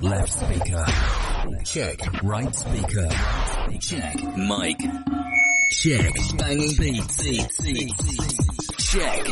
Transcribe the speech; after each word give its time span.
Left 0.00 0.32
speaker. 0.32 0.86
Check. 1.64 2.22
Right 2.22 2.54
speaker. 2.54 3.08
Check. 3.80 4.16
Mic. 4.36 4.78
Check. 5.72 6.14
Banging 6.38 6.74
beats. 6.78 7.22
Check. 8.78 9.26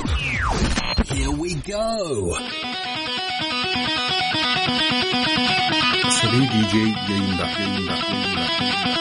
Here 1.06 1.30
we 1.30 1.54
go. 1.54 2.34
Salih 6.10 6.48
DJ 6.52 6.74
yayında. 7.08 7.46
yayında, 7.48 7.94
yayında. 7.94 8.97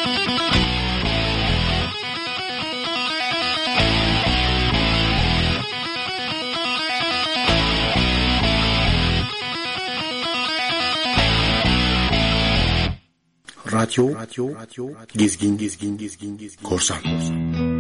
raadiyoo, 13.78 14.92
geesgin, 15.14 15.58
geesgin, 15.58 15.98
geesgin, 15.98 16.38
gorsaan. 16.64 17.77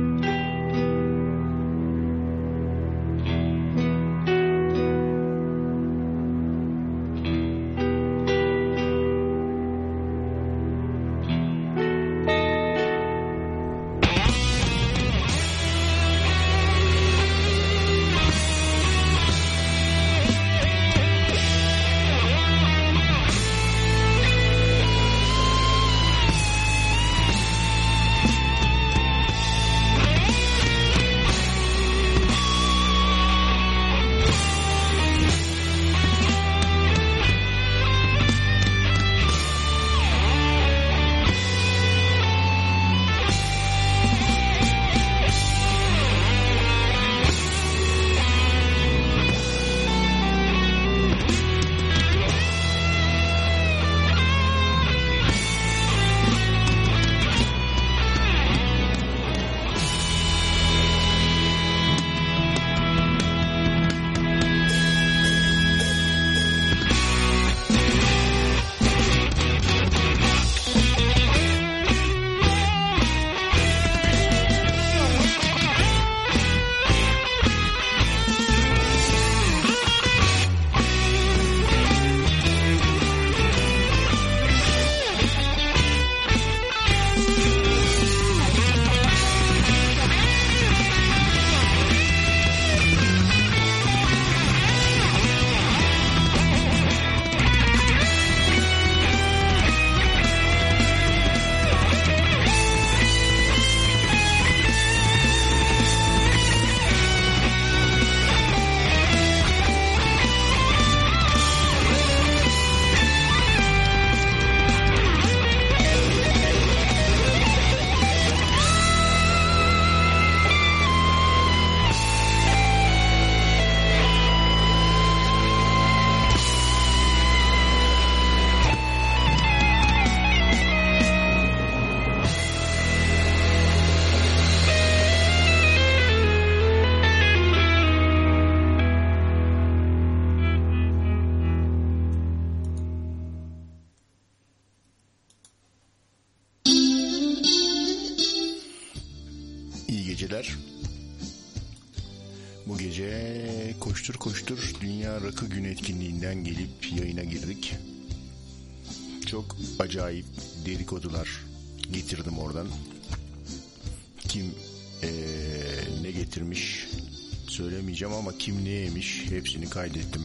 Hepsini 169.31 169.69
kaydettim. 169.69 170.21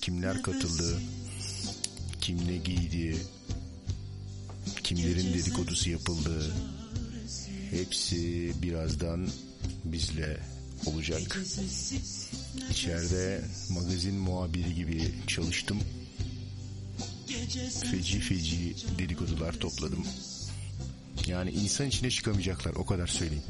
Kimler 0.00 0.42
katıldı, 0.42 1.00
kim 2.20 2.48
ne 2.48 2.56
giydi, 2.56 3.16
kimlerin 4.84 5.34
dedikodusu 5.34 5.90
yapıldı. 5.90 6.52
Hepsi 7.70 8.52
birazdan 8.62 9.28
bizle 9.84 10.40
olacak. 10.86 11.38
İçeride 12.70 13.44
magazin 13.70 14.14
muhabiri 14.14 14.74
gibi 14.74 15.14
çalıştım. 15.26 15.78
Feci 17.90 18.20
feci 18.20 18.76
dedikodular 18.98 19.52
topladım. 19.52 20.06
Yani 21.26 21.50
insan 21.50 21.86
içine 21.86 22.10
çıkamayacaklar 22.10 22.74
o 22.74 22.86
kadar 22.86 23.06
söyleyeyim. 23.06 23.44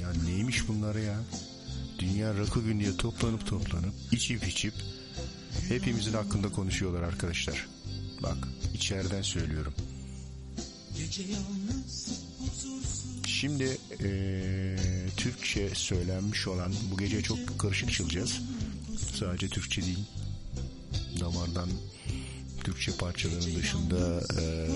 Ya 0.00 0.12
neymiş 0.12 0.68
bunlar 0.68 0.94
ya? 0.94 1.20
Dünya 2.02 2.34
Rakı 2.34 2.60
Günü 2.60 2.80
diye 2.80 2.96
toplanıp 2.96 3.46
toplanıp 3.46 3.94
içip 4.12 4.48
içip 4.48 4.74
hepimizin 5.68 6.12
hakkında 6.12 6.48
konuşuyorlar 6.52 7.02
arkadaşlar. 7.02 7.66
Bak 8.22 8.36
içeriden 8.74 9.22
söylüyorum. 9.22 9.74
Şimdi 13.26 13.78
eee, 14.00 14.76
Türkçe 15.16 15.70
söylenmiş 15.74 16.48
olan 16.48 16.72
bu 16.92 16.96
gece 16.98 17.22
çok 17.22 17.58
karışık 17.58 17.92
çalacağız. 17.92 18.40
Sadece 19.18 19.48
Türkçe 19.48 19.82
değil. 19.82 20.04
Damardan 21.20 21.68
Türkçe 22.64 22.92
parçaların 22.92 23.56
dışında 23.56 24.22
eee, 24.40 24.68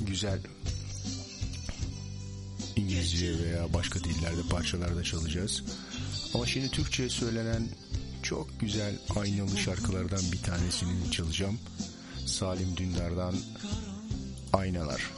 güzel 0.00 0.38
İngilizce 3.08 3.44
veya 3.44 3.72
başka 3.74 4.00
dillerde 4.04 4.42
parçalarda 4.50 5.02
çalacağız. 5.02 5.62
Ama 6.34 6.46
şimdi 6.46 6.70
Türkçe 6.70 7.08
söylenen 7.08 7.68
çok 8.22 8.60
güzel 8.60 8.98
aynalı 9.16 9.58
şarkılardan 9.58 10.20
bir 10.32 10.42
tanesini 10.42 11.10
çalacağım. 11.12 11.58
Salim 12.26 12.76
Dündar'dan 12.76 13.34
Aynalar. 14.52 15.10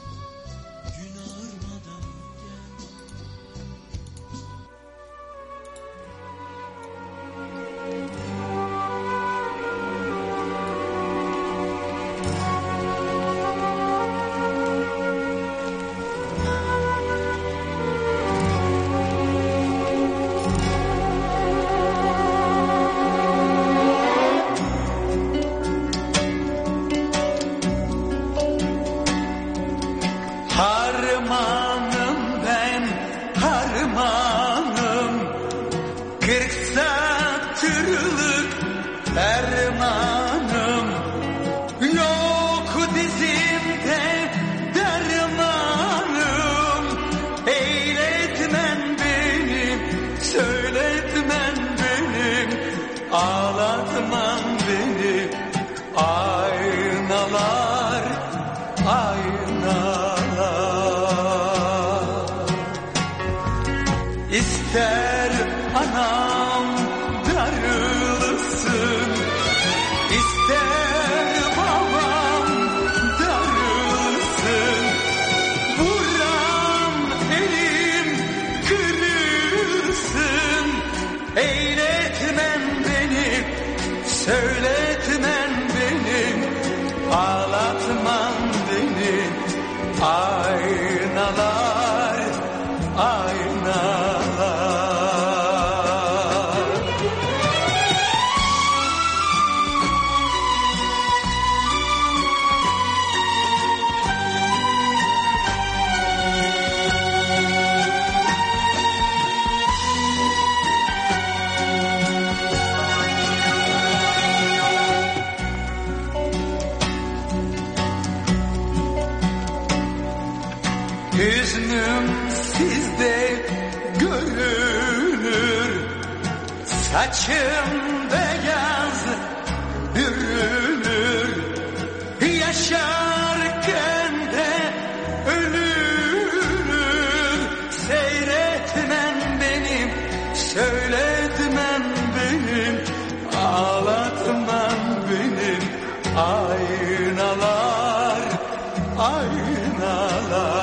Aynalar 149.82 150.59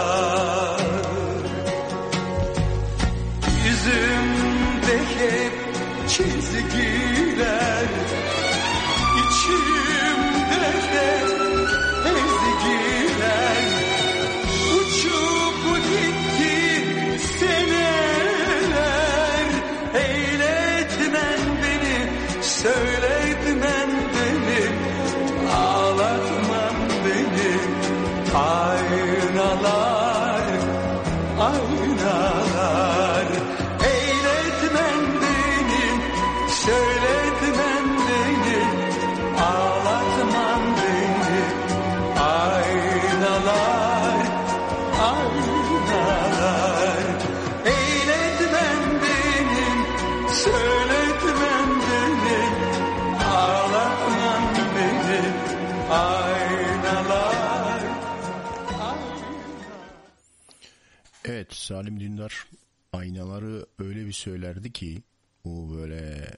Salim 61.67 61.99
Dündar 61.99 62.47
aynaları 62.93 63.65
öyle 63.79 64.05
bir 64.05 64.13
söylerdi 64.13 64.71
ki 64.71 65.03
o 65.43 65.71
böyle 65.71 66.31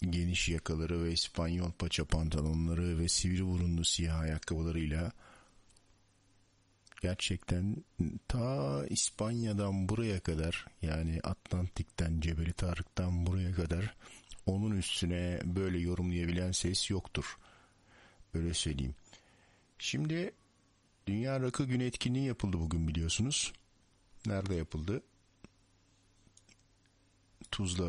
geniş 0.00 0.48
yakaları 0.48 1.04
ve 1.04 1.12
İspanyol 1.12 1.72
paça 1.72 2.04
pantolonları 2.04 2.98
ve 2.98 3.08
sivri 3.08 3.46
burunlu 3.46 3.84
siyah 3.84 4.18
ayakkabılarıyla 4.20 5.12
gerçekten 7.02 7.84
ta 8.28 8.86
İspanya'dan 8.86 9.88
buraya 9.88 10.20
kadar 10.20 10.66
yani 10.82 11.20
Atlantik'ten 11.22 12.20
Cebeli 12.20 12.52
Tarık'tan 12.52 13.26
buraya 13.26 13.52
kadar 13.52 13.96
onun 14.46 14.76
üstüne 14.76 15.40
böyle 15.44 15.78
yorumlayabilen 15.78 16.52
ses 16.52 16.90
yoktur. 16.90 17.38
Öyle 18.34 18.54
söyleyeyim. 18.54 18.94
Şimdi 19.78 20.32
Dünya 21.06 21.40
Rakı 21.40 21.64
Günü 21.64 21.84
etkinliği 21.84 22.26
yapıldı 22.26 22.60
bugün 22.60 22.88
biliyorsunuz. 22.88 23.52
Nerede 24.26 24.54
yapıldı? 24.54 25.02
Tuzla. 27.50 27.84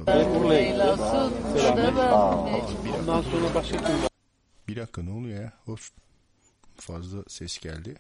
Ondan 3.00 3.22
sonra 3.22 3.56
başka? 3.56 4.10
Bir 4.68 4.76
dakika 4.76 5.04
ne 5.04 5.12
oluyor 5.12 5.44
ya? 5.44 5.54
Of. 5.68 5.92
Fazla 6.76 7.24
ses 7.28 7.60
geldi. 7.60 7.96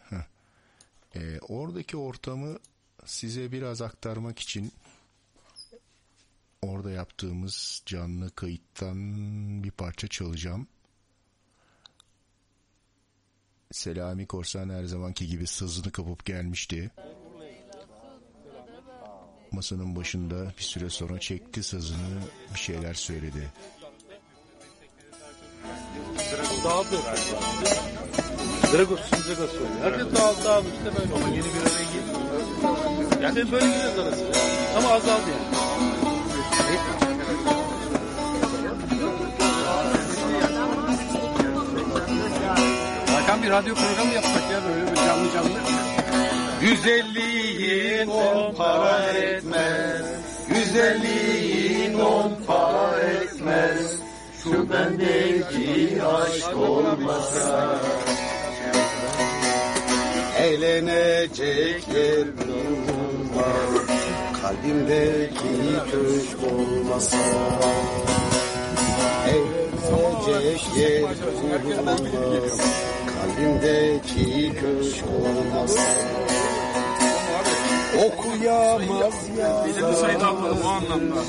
Ee, 1.15 1.39
oradaki 1.39 1.97
ortamı 1.97 2.59
size 3.05 3.51
biraz 3.51 3.81
aktarmak 3.81 4.39
için 4.39 4.71
orada 6.61 6.91
yaptığımız 6.91 7.83
canlı 7.85 8.31
kayıttan 8.35 8.97
bir 9.63 9.71
parça 9.71 10.07
çalacağım. 10.07 10.67
Selami 13.71 14.27
Korsan 14.27 14.69
her 14.69 14.83
zamanki 14.83 15.27
gibi 15.27 15.47
sızını 15.47 15.91
kapıp 15.91 16.25
gelmişti. 16.25 16.91
Masanın 19.51 19.95
başında 19.95 20.35
bir 20.57 20.63
süre 20.63 20.89
sonra 20.89 21.19
çekti 21.19 21.63
sazını 21.63 22.21
bir 22.53 22.59
şeyler 22.59 22.93
söyledi. 22.93 23.49
Dağıldı. 26.63 26.95
Dragos, 28.73 28.99
şimdi 29.09 29.27
Dragos 29.27 29.51
söylüyor. 29.51 29.81
Herkes 29.81 30.15
dağıldı, 30.15 30.43
dağıldı 30.45 30.67
işte 30.77 30.99
böyle. 30.99 31.13
Ama 31.15 31.27
yeni 31.35 31.45
bir 31.45 31.61
araya 31.61 31.83
girdi. 31.93 32.11
Yani 33.23 33.51
böyle 33.51 33.65
gidiyoruz 33.65 33.99
arası. 33.99 34.25
Ama 34.77 34.89
azaldı 34.89 35.29
yani. 35.29 35.71
Hakan 43.07 43.43
bir 43.43 43.49
radyo 43.49 43.75
programı 43.75 44.13
yapsak 44.13 44.51
ya 44.51 44.61
böyle 44.69 44.91
bir 44.91 44.95
canlı 44.95 45.33
canlı. 45.33 45.80
Güzelliğin 46.61 48.07
on 48.07 48.55
para 48.55 49.01
etmez 49.07 50.01
Güzelliğin 50.49 51.99
on 51.99 52.35
para 52.47 52.99
etmez 52.99 53.99
Şu 54.43 54.69
bendeki 54.69 56.03
aşk 56.03 56.57
olmasa 56.57 57.79
Eğlenecek 60.41 61.87
yer 61.87 62.27
bulunmaz. 62.37 63.87
Kalbimdeki 64.41 65.91
köşk 65.91 66.53
olmasa. 66.53 67.17
Eğlenecek 69.27 70.77
yer 70.77 71.03
bulunmaz. 71.03 72.57
Kalbimdeki 73.07 74.53
köşk 74.53 75.05
olmasa. 75.05 75.81
Okuyamaz 77.97 79.13
Bize 79.67 79.93
sayıda 79.93 80.27
atladım 80.27 80.57
o 80.65 80.69
anlamda. 80.69 81.21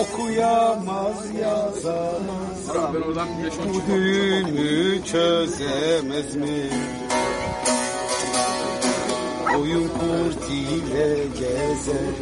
Okuyamaz 0.00 1.30
yazamaz. 1.40 2.92
Ben 2.94 3.00
oradan 3.00 3.28
bir 3.38 3.44
beş 3.44 3.54
on 3.58 3.74
Bu 3.74 3.92
düğümü 3.92 5.04
çözemez 5.04 6.36
mi? 6.36 6.70
Oyun 9.60 9.88
kurt 9.88 10.50
ile 10.50 11.16
gezer. 11.38 12.14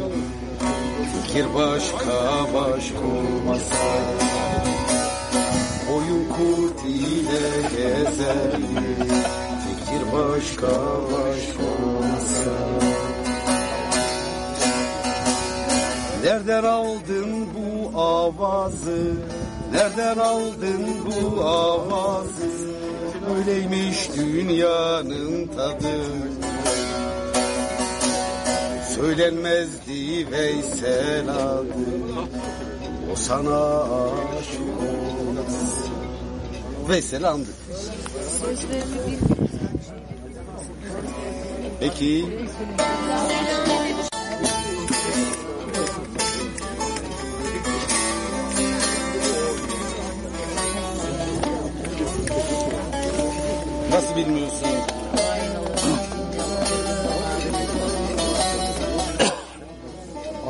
Fikir 1.23 1.45
başka 1.55 2.53
baş 2.53 2.91
kurmasa 2.91 3.75
Oyun 5.95 6.29
kurt 6.29 6.85
ile 6.85 7.61
gezer. 7.77 8.51
Fikir 9.65 10.13
başka 10.13 10.67
baş 11.11 11.41
kurmasa 11.57 12.51
Nereden 16.25 16.63
aldın 16.63 17.47
bu 17.55 17.99
avazı? 17.99 19.13
Nereden 19.73 20.17
aldın 20.17 20.85
bu 21.05 21.41
avazı? 21.41 22.49
Öyleymiş 23.37 24.09
dünyanın 24.17 25.47
tadı. 25.47 26.01
Söylenmezdi 28.95 30.31
Veysel 30.31 31.29
adı. 31.29 31.85
O 33.13 33.15
sana 33.15 33.81
aşık 34.39 34.61
olmaz. 34.61 35.89
Veysel 36.89 37.29
andı. 37.29 37.49
Peki. 41.79 42.25
Nasıl 54.15 54.27
bilmiyorsun? 54.29 54.67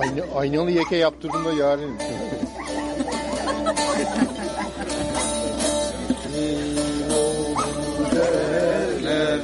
Aynı, 0.01 0.23
aynalı 0.35 0.71
yeke 0.71 0.95
yaptırdığında 0.95 1.53
yarın. 1.53 1.99
derler 8.15 9.39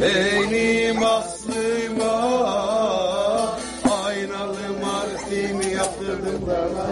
benim 0.00 1.04
aslıma 1.04 2.12
aynalı 4.04 4.58
Martin 4.82 5.70
yaptırdım 5.70 6.42
bana 6.46 6.86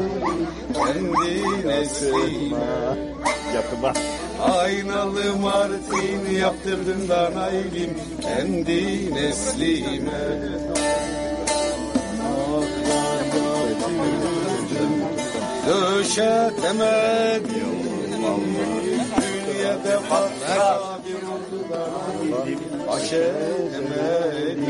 kendi 0.75 1.69
neslime 1.69 3.07
Yakıma. 3.55 3.93
Aynalı 4.41 5.37
Martin 5.37 6.31
yaptırdım 6.39 7.09
bana 7.09 7.51
elim 7.51 7.97
kendi 8.23 9.15
neslime. 9.15 10.27
Döşetemedim 15.67 17.77
Dünyada 19.21 20.01
fazla 20.01 20.99
bir 21.07 21.23
oldu 21.23 21.71
da 21.71 21.83
Baş 22.89 23.13
edemedim 23.13 24.67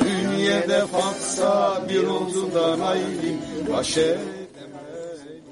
Dünyada 0.00 0.86
fazla 0.86 1.82
bir 1.88 2.06
oldu 2.06 2.54
da 2.54 2.78
naylim 2.78 3.38
Baş 3.72 3.98
edemedim 3.98 5.42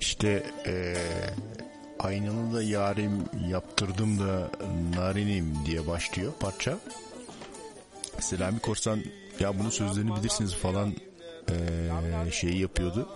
İşte 0.00 0.42
aynalı 2.02 2.54
da 2.54 2.62
yarim 2.62 3.24
yaptırdım 3.48 4.18
da 4.18 4.50
narinim 4.96 5.54
diye 5.66 5.86
başlıyor 5.86 6.32
parça. 6.40 6.78
Selami 8.20 8.58
Korsan 8.58 9.00
ya 9.40 9.58
bunun 9.58 9.70
sözlerini 9.70 10.16
bilirsiniz 10.16 10.54
falan 10.54 10.94
eee 11.48 12.30
şeyi 12.32 12.60
yapıyordu. 12.60 13.08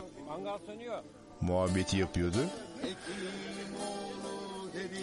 Muhabbeti 1.41 1.97
yapıyordu. 1.97 2.39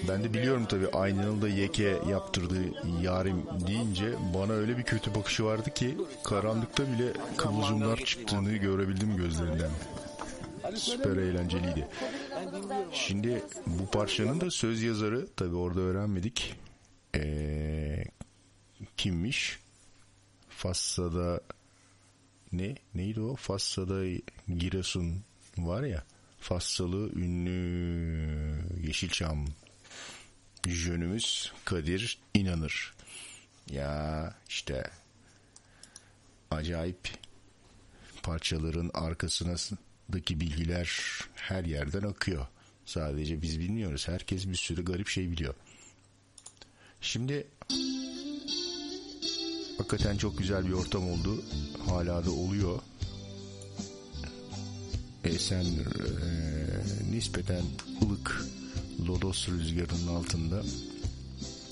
Ben 0.08 0.24
de 0.24 0.34
biliyorum 0.34 0.66
tabi 0.66 0.88
aynalı 0.88 1.42
da 1.42 1.48
yeke 1.48 1.98
yaptırdı 2.10 2.56
yarim 3.02 3.44
deyince 3.68 4.14
bana 4.36 4.54
öyle 4.54 4.78
bir 4.78 4.84
kötü 4.84 5.16
bakışı 5.16 5.46
vardı 5.46 5.74
ki 5.74 5.98
karanlıkta 6.24 6.84
bile 6.84 7.14
kıvılcımlar 7.38 7.98
çıktığını 7.98 8.52
görebildim 8.52 9.18
gözlerinden. 9.18 9.70
Süper 10.76 11.18
eğlenceliydi. 11.18 11.88
Şimdi 12.94 13.44
bu 13.68 13.92
parçanın 13.92 14.42
da 14.42 14.52
söz 14.52 14.84
yazarı 14.84 15.28
tabi 15.36 15.56
orada 15.56 15.80
öğrenmedik. 15.80 16.56
Ee, 17.16 18.04
kimmiş? 18.98 19.60
Fassa'da 20.50 21.42
ne? 22.52 22.76
Neydi 22.96 23.22
o? 23.22 23.36
Fassa'da 23.36 24.04
Giresun 24.58 25.24
var 25.58 25.84
ya. 25.84 26.04
Fassalı 26.40 27.12
ünlü 27.16 28.88
Yeşilçam 28.88 29.46
jönümüz 30.68 31.54
Kadir 31.66 32.20
inanır. 32.34 32.94
Ya 33.70 34.36
işte 34.50 34.84
acayip 36.52 37.10
parçaların 38.24 38.92
arkasındaki 40.12 40.40
bilgiler 40.40 40.90
her 41.36 41.66
yerden 41.66 42.02
akıyor. 42.02 42.48
Sadece 42.86 43.42
biz 43.42 43.60
bilmiyoruz. 43.60 44.08
Herkes 44.08 44.48
bir 44.48 44.56
sürü 44.56 44.86
garip 44.86 45.08
şey 45.08 45.32
biliyor. 45.32 45.54
Şimdi 47.02 47.48
hakikaten 49.78 50.18
çok 50.18 50.38
güzel 50.38 50.68
bir 50.68 50.74
ortam 50.74 51.10
oldu. 51.12 51.44
Hala 51.88 52.26
da 52.26 52.32
oluyor. 52.32 52.80
Esen 55.24 55.66
e, 55.66 55.72
nispeten 57.12 57.64
ılık 58.04 58.46
lodos 59.08 59.50
rüzgarının 59.50 60.08
altında 60.08 60.64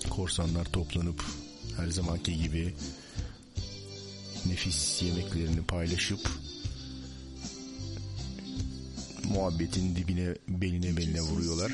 korsanlar 0.10 0.66
toplanıp 0.66 1.24
her 1.78 1.88
zamanki 1.88 2.38
gibi 2.44 2.74
nefis 4.46 5.02
yemeklerini 5.02 5.64
paylaşıp 5.66 6.30
muhabbetin 9.30 9.96
dibine 9.96 10.36
beline 10.48 10.98
beline 10.98 11.22
vuruyorlar. 11.22 11.72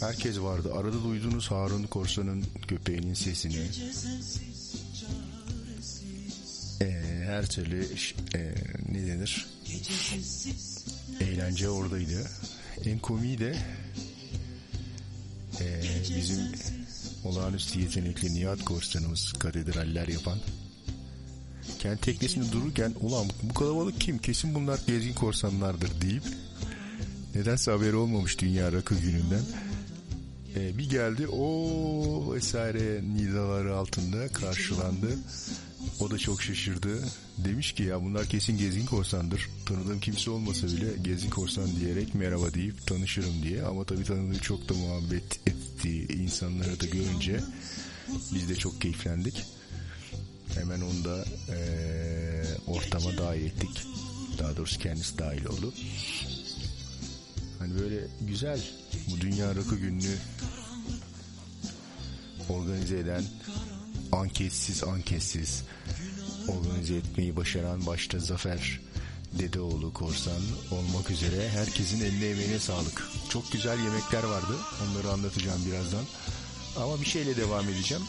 Herkes 0.00 0.38
vardı. 0.38 0.74
Arada 0.74 1.04
duyduğunuz 1.04 1.50
Harun 1.50 1.82
Korsan'ın 1.82 2.44
köpeğinin 2.68 3.14
sesini. 3.14 3.66
Ee, 6.80 7.22
her 7.26 7.46
türlü 7.46 7.86
ee, 8.34 8.54
ne 8.92 9.06
denir? 9.06 9.46
Eğlence 11.20 11.68
oradaydı. 11.68 12.30
En 12.84 12.98
komiği 12.98 13.38
de 13.38 13.56
ee, 15.60 15.82
bizim 16.16 16.52
olağanüstü 17.24 17.80
yetenekli 17.80 18.34
Nihat 18.34 18.64
Korsan'ımız 18.64 19.32
katedraller 19.32 20.08
yapan 20.08 20.38
kendi 21.82 22.00
teknesinde 22.00 22.52
dururken 22.52 22.94
ulan 23.00 23.26
bu 23.42 23.54
kalabalık 23.54 24.00
kim? 24.00 24.18
Kesin 24.18 24.54
bunlar 24.54 24.80
gezgin 24.86 25.14
korsanlardır 25.14 26.00
deyip 26.00 26.22
nedense 27.34 27.70
haberi 27.70 27.96
olmamış 27.96 28.38
Dünya 28.38 28.72
Rakı 28.72 28.94
gününden. 28.94 29.42
Ee, 30.56 30.78
bir 30.78 30.90
geldi 30.90 31.28
o 31.28 32.34
vesaire 32.34 33.02
nidaları 33.16 33.76
altında 33.76 34.28
karşılandı. 34.28 35.18
O 36.00 36.10
da 36.10 36.18
çok 36.18 36.42
şaşırdı. 36.42 37.04
Demiş 37.38 37.72
ki 37.72 37.82
ya 37.82 38.02
bunlar 38.02 38.26
kesin 38.26 38.58
gezgin 38.58 38.86
korsandır. 38.86 39.48
Tanıdığım 39.66 40.00
kimse 40.00 40.30
olmasa 40.30 40.66
bile 40.66 40.88
gezgin 41.04 41.30
korsan 41.30 41.76
diyerek 41.80 42.14
merhaba 42.14 42.54
deyip 42.54 42.86
tanışırım 42.86 43.42
diye. 43.42 43.62
Ama 43.62 43.84
tabii 43.84 44.04
tanıdığı 44.04 44.38
çok 44.38 44.68
da 44.68 44.74
muhabbet 44.74 45.40
ettiği 45.46 46.12
insanları 46.12 46.80
da 46.80 46.86
görünce 46.86 47.40
biz 48.34 48.48
de 48.48 48.54
çok 48.54 48.80
keyiflendik. 48.80 49.44
Hemen 50.54 50.80
onu 50.80 51.04
da 51.04 51.24
eee, 51.48 52.44
ortama 52.66 53.18
dahil 53.18 53.44
ettik. 53.44 53.70
Daha 54.38 54.56
doğrusu 54.56 54.78
kendisi 54.78 55.18
dahil 55.18 55.44
oldu. 55.44 55.74
Hani 57.58 57.80
böyle 57.80 58.06
güzel 58.20 58.60
bu 59.10 59.20
Dünya 59.20 59.54
Rakı 59.54 59.76
Günü'nü 59.76 60.16
organize 62.48 62.98
eden 62.98 63.24
anketsiz 64.12 64.84
anketsiz 64.84 65.62
organize 66.48 66.94
etmeyi 66.96 67.36
başaran 67.36 67.86
başta 67.86 68.18
Zafer 68.18 68.80
Dedeoğlu 69.38 69.92
Korsan 69.92 70.42
olmak 70.70 71.10
üzere 71.10 71.48
herkesin 71.48 72.04
eline 72.04 72.26
emeğine 72.26 72.58
sağlık. 72.58 73.08
Çok 73.30 73.52
güzel 73.52 73.78
yemekler 73.84 74.22
vardı. 74.24 74.56
Onları 74.82 75.12
anlatacağım 75.12 75.66
birazdan. 75.66 76.04
Ama 76.76 77.00
bir 77.00 77.06
şeyle 77.06 77.36
devam 77.36 77.68
edeceğim. 77.68 78.02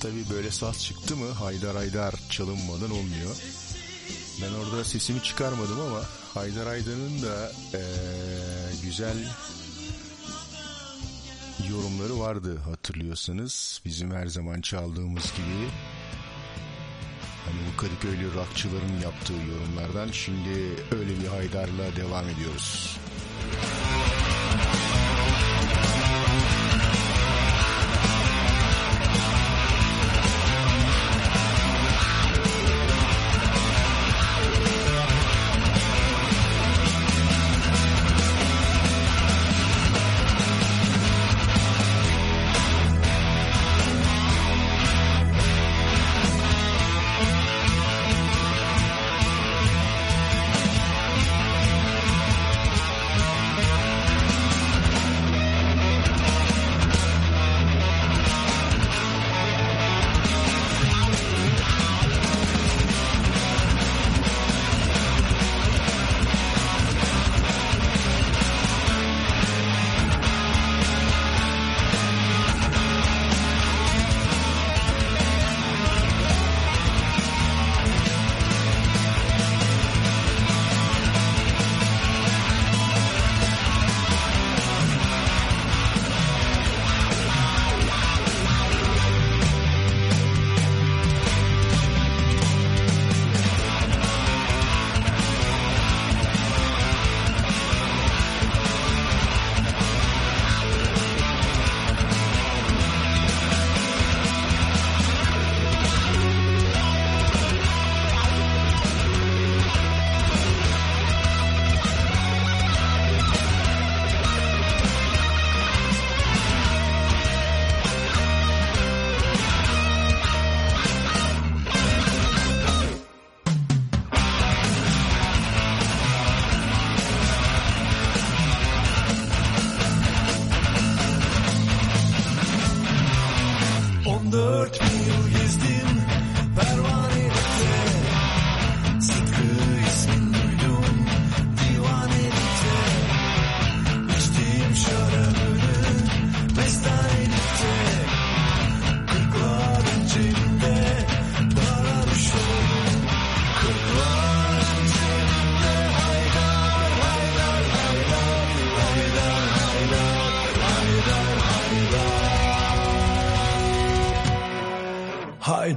Tabii 0.00 0.30
böyle 0.30 0.50
saz 0.50 0.84
çıktı 0.84 1.16
mı 1.16 1.30
Haydar 1.30 1.76
Haydar 1.76 2.14
çalınmadan 2.30 2.90
olmuyor. 2.90 3.36
Ben 4.42 4.52
orada 4.52 4.84
sesimi 4.84 5.22
çıkarmadım 5.22 5.80
ama 5.80 6.02
Haydar 6.34 6.66
Haydar'ın 6.66 7.22
da 7.22 7.52
ee, 7.74 7.80
güzel 8.82 9.16
yorumları 11.70 12.18
vardı 12.18 12.58
hatırlıyorsanız. 12.58 13.80
Bizim 13.84 14.10
her 14.10 14.26
zaman 14.26 14.60
çaldığımız 14.60 15.22
gibi. 15.22 15.68
Hani 17.44 17.58
bu 17.72 17.76
Kadıköylü 17.76 18.34
rockçıların 18.34 19.00
yaptığı 19.02 19.32
yorumlardan 19.32 20.12
şimdi 20.12 20.50
öyle 20.90 21.20
bir 21.20 21.26
Haydar'la 21.26 21.96
devam 21.96 22.28
ediyoruz. 22.28 22.98
Haydar 23.50 23.79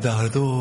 dardo 0.04 0.53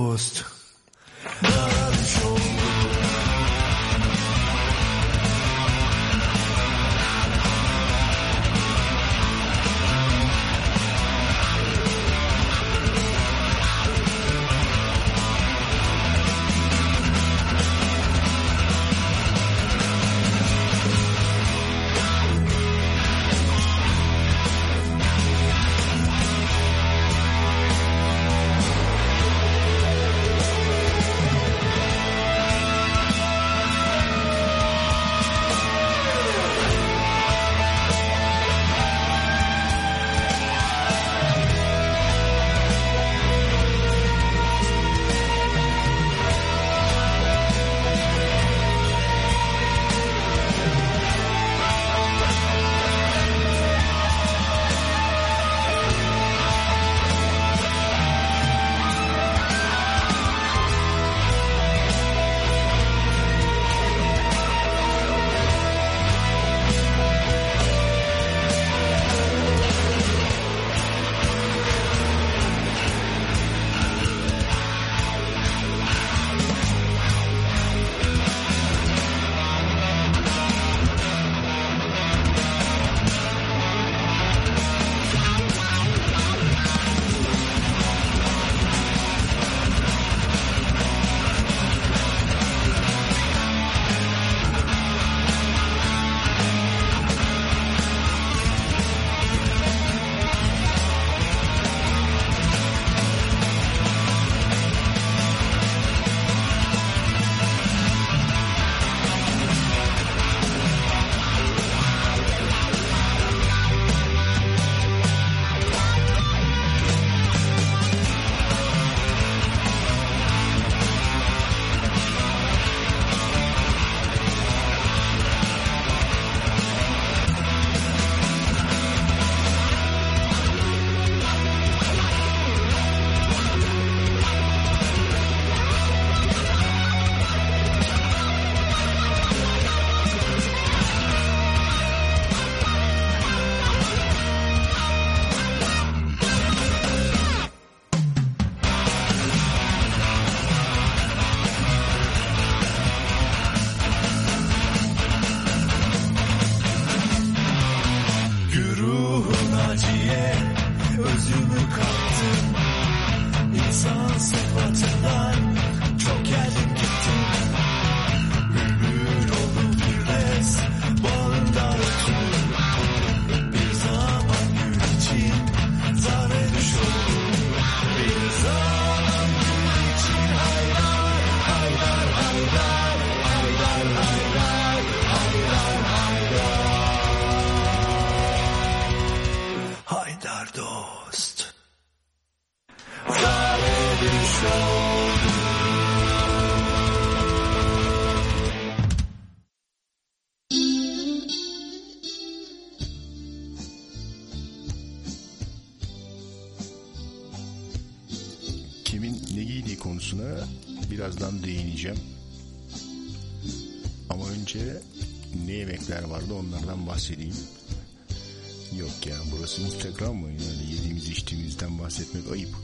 mı? 220.00 220.28
Yani 220.28 220.72
yediğimiz 220.74 221.08
içtiğimizden 221.08 221.78
bahsetmek 221.78 222.32
ayıp. 222.32 222.56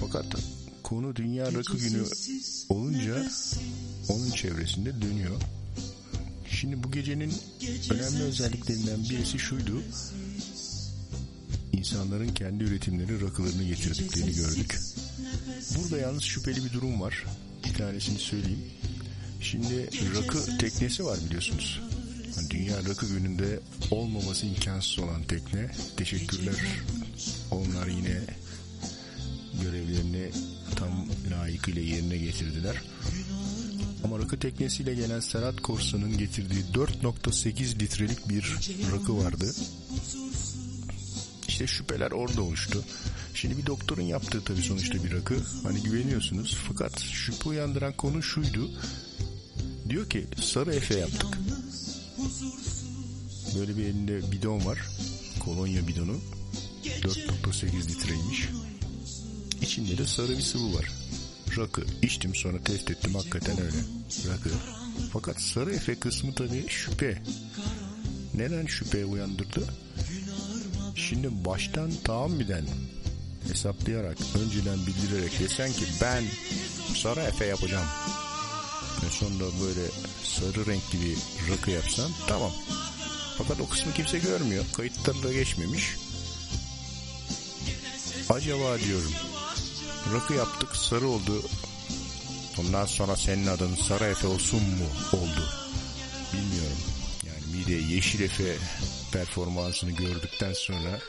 Fakat 0.00 0.26
konu 0.82 1.16
Dünya 1.16 1.52
Rakı 1.52 1.76
Günü 1.76 2.04
olunca 2.68 3.30
onun 4.08 4.30
çevresinde 4.30 5.02
dönüyor. 5.02 5.40
Şimdi 6.50 6.82
bu 6.82 6.92
gecenin 6.92 7.32
önemli 7.90 8.22
özelliklerinden 8.22 9.04
birisi 9.10 9.38
şuydu. 9.38 9.82
İnsanların 11.72 12.34
kendi 12.34 12.64
üretimleri 12.64 13.20
rakılarını 13.20 13.64
getirdiklerini 13.64 14.34
gördük. 14.34 14.80
Burada 15.76 15.98
yalnız 15.98 16.22
şüpheli 16.22 16.64
bir 16.64 16.72
durum 16.72 17.00
var. 17.00 17.24
Bir 17.64 17.74
tanesini 17.74 18.18
söyleyeyim. 18.18 18.64
Şimdi 19.40 19.90
rakı 20.16 20.58
teknesi 20.58 21.04
var 21.04 21.18
biliyorsunuz. 21.26 21.80
Dünya 22.50 22.76
Rakı 22.76 23.06
Günü'nde 23.06 23.60
olmaması 23.90 24.46
imkansız 24.46 24.98
olan 24.98 25.22
tekne. 25.22 25.70
Teşekkürler. 25.96 26.54
Onlar 27.50 27.86
yine 27.86 28.20
görevlerini 29.62 30.30
tam 30.76 31.08
layıkıyla 31.30 31.82
yerine 31.82 32.16
getirdiler. 32.16 32.82
Ama 34.04 34.18
rakı 34.18 34.38
teknesiyle 34.38 34.94
gelen 34.94 35.20
Serhat 35.20 35.60
Korsan'ın 35.60 36.18
getirdiği 36.18 36.62
4.8 36.74 37.78
litrelik 37.80 38.28
bir 38.28 38.56
rakı 38.92 39.18
vardı. 39.18 39.54
İşte 41.48 41.66
şüpheler 41.66 42.10
orada 42.10 42.42
oluştu. 42.42 42.84
Şimdi 43.34 43.58
bir 43.58 43.66
doktorun 43.66 44.02
yaptığı 44.02 44.44
tabii 44.44 44.62
sonuçta 44.62 45.04
bir 45.04 45.12
rakı. 45.12 45.36
Hani 45.62 45.82
güveniyorsunuz. 45.82 46.58
Fakat 46.68 47.00
şüphe 47.00 47.48
uyandıran 47.48 47.92
konu 47.92 48.22
şuydu. 48.22 48.70
Diyor 49.88 50.10
ki 50.10 50.26
sarı 50.42 50.74
efe 50.74 50.98
yaptık. 50.98 51.38
Böyle 53.58 53.76
bir 53.76 53.84
elinde 53.84 54.32
bidon 54.32 54.66
var. 54.66 54.78
Kolonya 55.40 55.88
bidonu. 55.88 56.16
4.8 56.84 57.88
litreymiş. 57.88 58.48
İçinde 59.62 59.98
de 59.98 60.06
sarı 60.06 60.28
bir 60.38 60.42
sıvı 60.42 60.74
var. 60.74 60.92
Rakı. 61.56 61.82
İçtim 62.02 62.34
sonra 62.34 62.64
test 62.64 62.90
ettim 62.90 63.14
hakikaten 63.14 63.60
öyle. 63.60 63.76
Rakı. 64.28 64.50
Fakat 65.12 65.40
sarı 65.40 65.74
efe 65.74 65.94
kısmı 65.94 66.34
tabii 66.34 66.64
şüphe. 66.68 67.22
Neden 68.34 68.66
şüphe 68.66 69.04
uyandırdı? 69.04 69.74
Şimdi 70.96 71.44
baştan 71.44 71.90
tahammüden 72.04 72.64
hesaplayarak, 73.48 74.16
önceden 74.44 74.78
bildirerek 74.86 75.40
desen 75.40 75.72
ki 75.72 75.84
ben 76.02 76.24
sarı 76.94 77.20
efe 77.20 77.46
yapacağım. 77.46 77.86
Ve 79.04 79.10
sonra 79.10 79.44
böyle 79.64 79.86
sarı 80.24 80.66
renkli 80.66 81.00
bir 81.00 81.16
rakı 81.52 81.70
yapsan 81.70 82.10
tamam. 82.28 82.52
Fakat 83.38 83.60
o 83.60 83.68
kısmı 83.68 83.92
kimse 83.94 84.18
görmüyor. 84.18 84.64
Kayıtları 84.76 85.22
da 85.22 85.32
geçmemiş. 85.32 85.96
Acaba 88.30 88.78
diyorum 88.78 89.12
rakı 90.14 90.34
yaptık 90.34 90.76
sarı 90.76 91.08
oldu. 91.08 91.42
Ondan 92.60 92.86
sonra 92.86 93.16
senin 93.16 93.46
adın 93.46 93.74
Sarı 93.74 94.04
Efe 94.04 94.26
olsun 94.26 94.60
mu 94.62 94.86
oldu? 95.12 95.48
Bilmiyorum. 96.32 96.78
Yani 97.26 97.56
mide 97.56 97.94
Yeşil 97.94 98.20
Efe 98.20 98.56
performansını 99.12 99.90
gördükten 99.90 100.52
sonra 100.52 101.00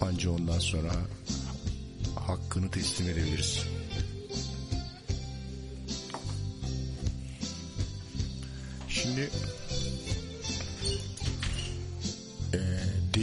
anca 0.00 0.30
ondan 0.30 0.58
sonra 0.58 0.92
hakkını 2.26 2.70
teslim 2.70 3.08
edebiliriz. 3.08 3.62
Şimdi 8.88 9.30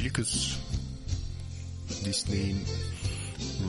Deli 0.10 0.13
Kız 0.13 0.58
Disney'in 2.06 2.60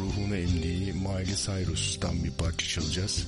ruhunu 0.00 0.36
emdiği 0.36 0.92
Miley 0.92 1.36
Cyrus'tan 1.36 2.24
bir 2.24 2.30
parça 2.30 2.66
çalacağız. 2.66 3.26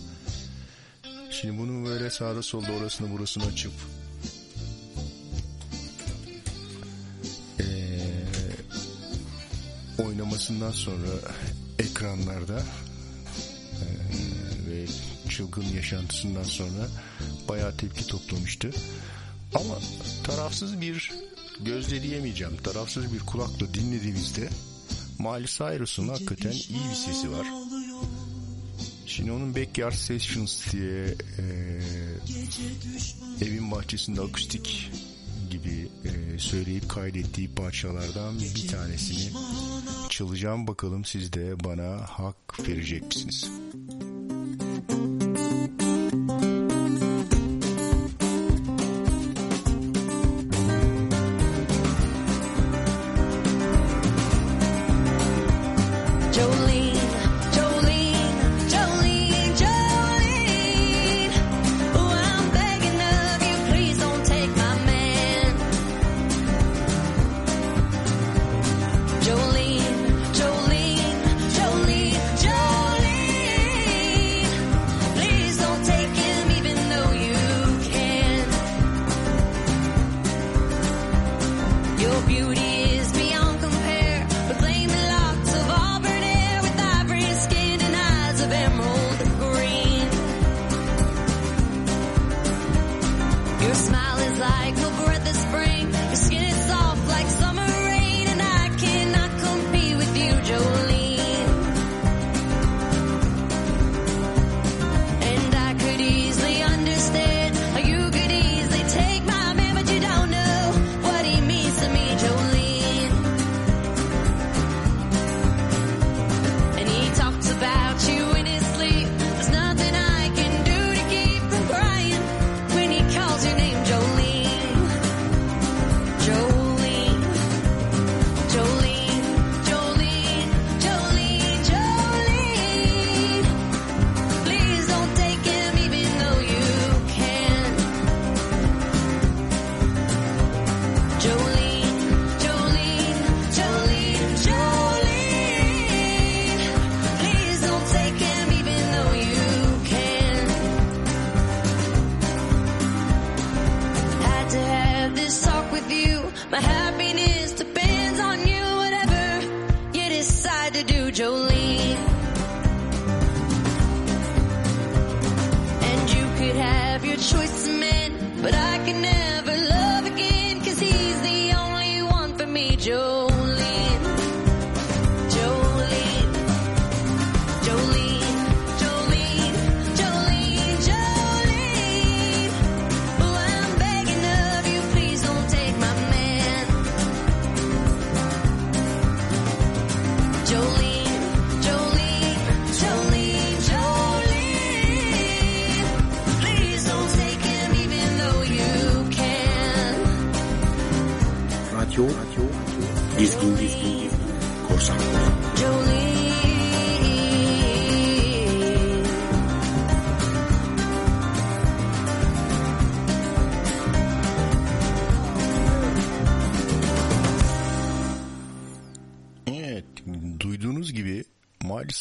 Şimdi 1.30 1.58
bunu 1.58 1.88
böyle 1.88 2.10
sağda 2.10 2.42
solda 2.42 2.72
orasını 2.72 3.10
burasını 3.10 3.44
açıp 3.44 3.72
eee, 7.60 7.66
oynamasından 9.98 10.70
sonra 10.70 11.10
ekranlarda 11.78 12.62
eee, 13.80 14.70
ve 14.70 14.86
çılgın 15.30 15.64
yaşantısından 15.76 16.44
sonra 16.44 16.88
bayağı 17.48 17.76
tepki 17.76 18.06
toplamıştı. 18.06 18.70
Ama 19.54 19.78
tarafsız 20.24 20.80
bir 20.80 21.12
gözle 21.64 22.02
diyemeyeceğim. 22.02 22.56
Tarafsız 22.56 23.12
bir 23.14 23.20
kulakla 23.20 23.74
dinlediğimizde 23.74 24.48
Miley 25.18 25.46
Cyrus'un 25.46 26.08
hakikaten 26.08 26.50
iyi 26.52 26.90
bir 26.90 26.94
sesi 26.94 27.32
var. 27.32 27.46
Şimdi 29.06 29.32
onun 29.32 29.56
Backyard 29.56 29.92
Sessions 29.92 30.72
diye 30.72 31.14
e, 31.38 31.44
evin 33.44 33.70
bahçesinde 33.70 34.20
akustik 34.20 34.90
gibi 35.50 35.88
e, 36.04 36.38
söyleyip 36.38 36.88
kaydettiği 36.88 37.54
parçalardan 37.54 38.40
bir 38.40 38.68
tanesini 38.68 39.32
çalacağım. 40.08 40.66
Bakalım 40.66 41.04
siz 41.04 41.32
de 41.32 41.64
bana 41.64 41.96
hak 42.08 42.68
verecek 42.68 43.06
misiniz? 43.06 43.50
Jolene, 44.92 45.31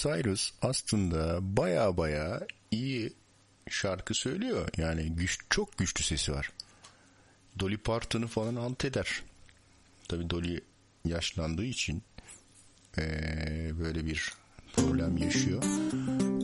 Cyrus 0.02 0.52
aslında 0.62 1.40
baya 1.58 1.98
baya 1.98 2.42
iyi 2.72 3.14
şarkı 3.70 4.14
söylüyor. 4.14 4.68
Yani 4.78 5.10
güç, 5.16 5.38
çok 5.50 5.78
güçlü 5.78 6.04
sesi 6.04 6.32
var. 6.32 6.52
Dolly 7.60 7.78
Parton'u 7.78 8.28
falan 8.28 8.56
alt 8.56 8.86
eder. 8.86 9.24
Tabii 10.10 10.30
Dolly 10.30 10.62
yaşlandığı 11.06 11.66
için 11.66 12.04
eee, 12.98 13.72
böyle 13.80 14.06
bir 14.06 14.34
problem 14.76 15.18
yaşıyor. 15.18 15.64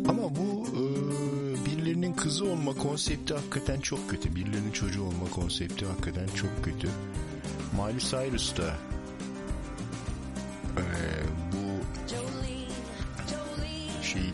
Ama 0.07 0.35
bu 0.35 0.67
eee, 0.67 1.65
birilerinin 1.65 2.13
kızı 2.13 2.45
olma 2.45 2.73
konsepti 2.75 3.33
hakikaten 3.33 3.79
çok 3.81 4.09
kötü. 4.09 4.35
Birilerinin 4.35 4.71
çocuğu 4.71 5.03
olma 5.03 5.29
konsepti 5.29 5.85
hakikaten 5.85 6.27
çok 6.27 6.63
kötü. 6.63 6.89
Miley 7.73 7.99
Cyrus 7.99 8.57
da 8.57 8.75
şeyi 10.75 11.46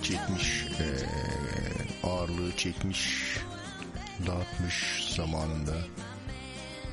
çekmiş 0.04 0.66
eee, 0.80 1.08
ağırlığı 2.04 2.58
çekmiş 2.58 3.20
dağıtmış 4.28 5.08
zamanında 5.16 5.74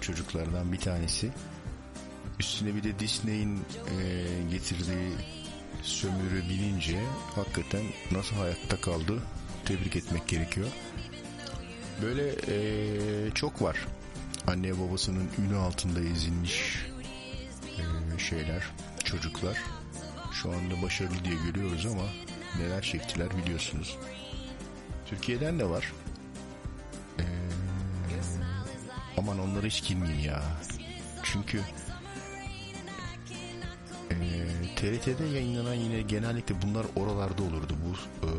çocuklardan 0.00 0.72
bir 0.72 0.78
tanesi. 0.78 1.30
Üstüne 2.40 2.74
bir 2.74 2.82
de 2.82 2.98
Disney'in 2.98 3.56
eee, 3.56 4.42
getirdiği 4.50 5.12
sömürü 5.82 6.48
binince 6.48 7.00
hakikaten 7.34 7.82
nasıl 8.10 8.36
hayatta 8.36 8.80
kaldı 8.80 9.22
tebrik 9.64 9.96
etmek 9.96 10.28
gerekiyor. 10.28 10.68
Böyle 12.02 12.34
eee, 12.34 13.30
çok 13.34 13.62
var. 13.62 13.76
Anne 14.46 14.78
babasının 14.80 15.28
ünü 15.38 15.56
altında 15.56 16.00
ezilmiş 16.00 16.86
eee, 17.78 18.18
şeyler 18.18 18.64
çocuklar. 19.04 19.58
Şu 20.32 20.50
anda 20.52 20.82
başarılı 20.82 21.24
diye 21.24 21.34
görüyoruz 21.46 21.86
ama 21.86 22.02
neler 22.58 22.82
çektiler 22.82 23.28
biliyorsunuz. 23.36 23.98
Türkiye'den 25.06 25.58
de 25.58 25.68
var. 25.68 25.92
Ee, 27.18 27.22
aman 29.18 29.38
onlara 29.38 29.66
hiç 29.66 29.88
girmeyeyim 29.88 30.24
ya. 30.24 30.42
Çünkü 31.22 31.60
ee, 34.10 34.74
TRT'de 34.76 35.24
yayınlanan 35.24 35.74
yine 35.74 36.02
genellikle 36.02 36.62
bunlar 36.62 36.86
oralarda 36.96 37.42
olurdu. 37.42 37.74
Bu 37.86 37.96
ee, 38.26 38.30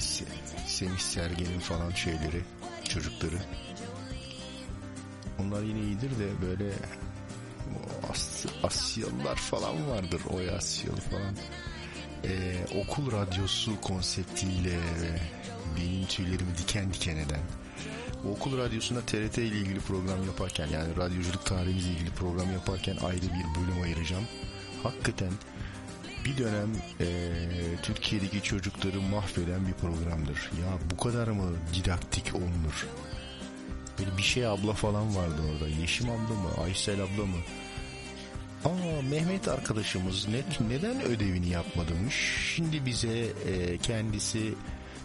Se- 0.00 0.24
Semih 0.66 0.98
Sergen'in 0.98 1.58
falan 1.58 1.90
şeyleri, 1.90 2.40
çocukları. 2.88 3.36
Onlar 5.38 5.62
yine 5.62 5.80
iyidir 5.80 6.10
de 6.10 6.42
böyle 6.42 6.72
As- 8.10 8.46
Asyalılar 8.62 9.36
falan 9.36 9.88
vardır. 9.90 10.20
O 10.30 10.56
Asyalı 10.56 11.00
falan. 11.00 11.36
Ee, 12.24 12.56
okul 12.82 13.12
radyosu 13.12 13.80
konseptiyle 13.80 14.78
benim 15.76 16.06
tüylerimi 16.06 16.58
diken 16.58 16.92
diken 16.92 17.16
eden. 17.16 17.40
Okul 18.32 18.58
radyosunda 18.58 19.00
TRT 19.00 19.38
ile 19.38 19.56
ilgili 19.56 19.80
program 19.80 20.26
yaparken 20.26 20.66
yani 20.68 20.96
radyoculuk 20.96 21.46
tarihimizle 21.46 21.90
ilgili 21.90 22.10
program 22.10 22.52
yaparken 22.52 22.96
ayrı 22.96 23.22
bir 23.22 23.60
bölüm 23.60 23.82
ayıracağım. 23.84 24.24
Hakikaten 24.82 25.30
bir 26.24 26.38
dönem 26.38 26.68
eee, 27.00 27.06
Türkiye'deki 27.82 28.42
çocukları 28.42 29.00
mahveden 29.00 29.66
bir 29.66 29.72
programdır. 29.72 30.50
Ya 30.60 30.78
bu 30.90 30.96
kadar 31.02 31.28
mı 31.28 31.52
didaktik 31.74 32.34
olunur? 32.34 32.86
Böyle 33.98 34.16
bir 34.16 34.22
şey 34.22 34.46
abla 34.46 34.72
falan 34.72 35.16
vardı 35.16 35.42
orada. 35.52 35.68
Yeşim 35.68 36.10
abla 36.10 36.34
mı? 36.34 36.48
Aysel 36.64 36.94
abla 37.02 37.26
mı? 37.26 37.36
Aa 38.64 39.02
Mehmet 39.10 39.48
arkadaşımız 39.48 40.28
ne, 40.28 40.68
neden 40.68 41.02
ödevini 41.02 41.48
yapmadımış? 41.48 42.14
Şimdi 42.56 42.86
bize 42.86 43.18
e, 43.48 43.78
kendisi 43.78 44.54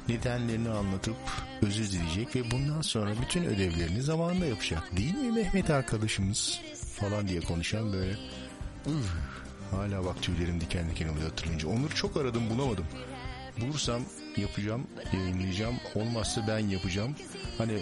nedenlerini 0.09 0.69
anlatıp 0.69 1.15
özür 1.61 1.91
dileyecek 1.91 2.35
ve 2.35 2.51
bundan 2.51 2.81
sonra 2.81 3.09
bütün 3.21 3.43
ödevlerini 3.43 4.01
zamanında 4.01 4.45
yapacak. 4.45 4.97
Değil 4.97 5.13
mi 5.15 5.31
Mehmet 5.31 5.69
arkadaşımız? 5.69 6.59
Falan 6.99 7.27
diye 7.27 7.41
konuşan 7.41 7.93
böyle 7.93 8.11
"Üf, 8.85 9.11
hala 9.71 10.05
bak 10.05 10.21
tüylerim 10.21 10.61
diken 10.61 10.89
diken 10.89 11.07
oluyor 11.07 11.29
hatırlayınca. 11.29 11.67
Onları 11.69 11.95
çok 11.95 12.17
aradım 12.17 12.49
bulamadım. 12.49 12.85
Bulursam 13.61 14.01
yapacağım, 14.37 14.87
yayınlayacağım. 15.13 15.75
Olmazsa 15.95 16.45
ben 16.47 16.59
yapacağım. 16.59 17.15
Hani 17.57 17.79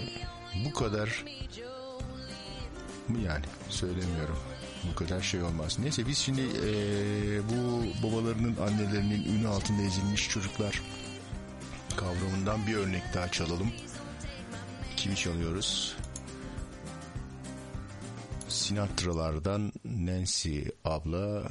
bu 0.66 0.74
kadar 0.74 1.26
mı 3.08 3.18
yani 3.20 3.46
söylemiyorum. 3.70 4.38
Bu 4.92 4.96
kadar 4.96 5.22
şey 5.22 5.44
olmaz. 5.44 5.80
Neyse 5.80 6.08
biz 6.08 6.18
şimdi 6.18 6.42
eee, 6.42 7.42
bu 7.50 7.84
babalarının 8.08 8.56
annelerinin 8.58 9.38
ünü 9.40 9.48
altında 9.48 9.82
ezilmiş 9.82 10.30
çocuklar 10.30 10.82
kavramından 11.98 12.68
bir 12.68 12.76
örnek 12.76 13.04
daha 13.14 13.32
çalalım. 13.32 13.72
Kimi 14.98 15.16
çalıyoruz? 15.16 15.96
Sinatra'lardan 18.48 19.72
Nancy 19.86 20.62
abla 20.86 21.44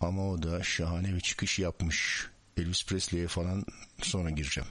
ama 0.00 0.30
o 0.30 0.42
da 0.42 0.62
şahane 0.62 1.14
bir 1.14 1.20
çıkış 1.20 1.58
yapmış. 1.58 2.28
Elvis 2.56 2.86
Presley'e 2.86 3.26
falan 3.28 3.64
sonra 4.02 4.30
gireceğim. 4.30 4.70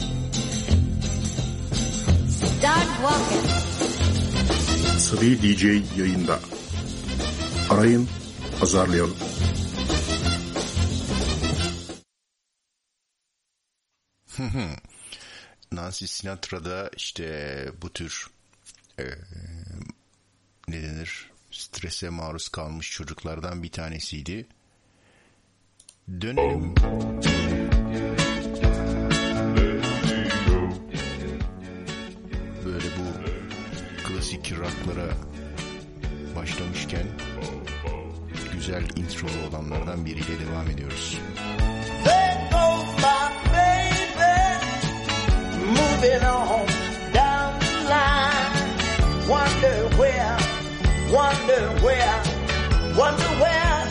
Sıvı 4.99 5.21
DJ 5.21 5.63
yayında. 5.97 6.39
Arayın, 7.69 8.09
azarlayalım. 8.61 9.17
Nancy 15.71 16.05
Sinatra'da 16.05 16.89
işte 16.95 17.65
bu 17.81 17.93
tür 17.93 18.27
e, 18.99 19.03
ne 20.67 20.83
denir 20.83 21.31
strese 21.51 22.09
maruz 22.09 22.49
kalmış 22.49 22.91
çocuklardan 22.91 23.63
bir 23.63 23.71
tanesiydi. 23.71 24.47
Dönelim. 26.21 26.75
Klasik 34.51 34.59
rocklara 34.59 35.13
başlamışken 36.35 37.03
güzel 38.53 38.83
introlu 38.95 39.47
olanlardan 39.49 40.05
biriyle 40.05 40.39
devam 40.47 40.69
ediyoruz. 40.69 41.19
Wonder 51.11 51.67
where, 51.81 52.23
wonder 52.95 53.31
where 53.41 53.87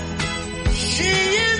she 0.73 1.05
is 1.05 1.60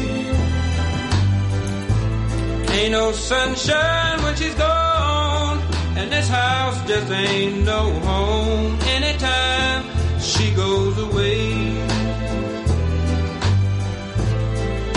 Ain't 2.81 2.93
no 2.93 3.11
sunshine 3.11 4.23
when 4.23 4.35
she's 4.35 4.55
gone, 4.55 5.59
And 5.95 6.11
this 6.11 6.27
house 6.27 6.79
just 6.87 7.11
ain't 7.11 7.63
no 7.63 7.91
home 8.09 8.79
anytime 8.97 9.85
she 10.19 10.49
goes 10.55 10.97
away. 10.97 11.41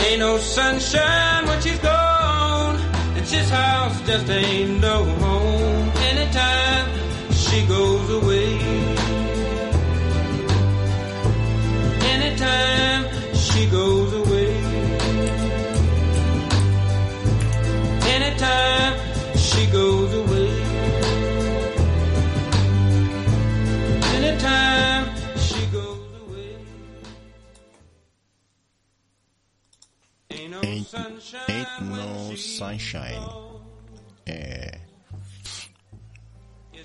Ain't 0.07 0.19
no 0.19 0.39
sunshine 0.39 1.47
when 1.47 1.61
she's 1.61 1.79
gone. 1.81 2.77
And 3.17 3.27
this 3.27 3.51
house 3.51 4.01
just 4.07 4.31
ain't 4.31 4.81
no 4.81 5.05
home 5.05 5.93
anytime 6.11 6.87
she 7.33 7.67
goes 7.67 8.09
away. 8.19 8.34
Ain't, 31.49 31.81
no 31.81 32.37
sunshine. 32.37 33.29
Ee, 34.29 34.71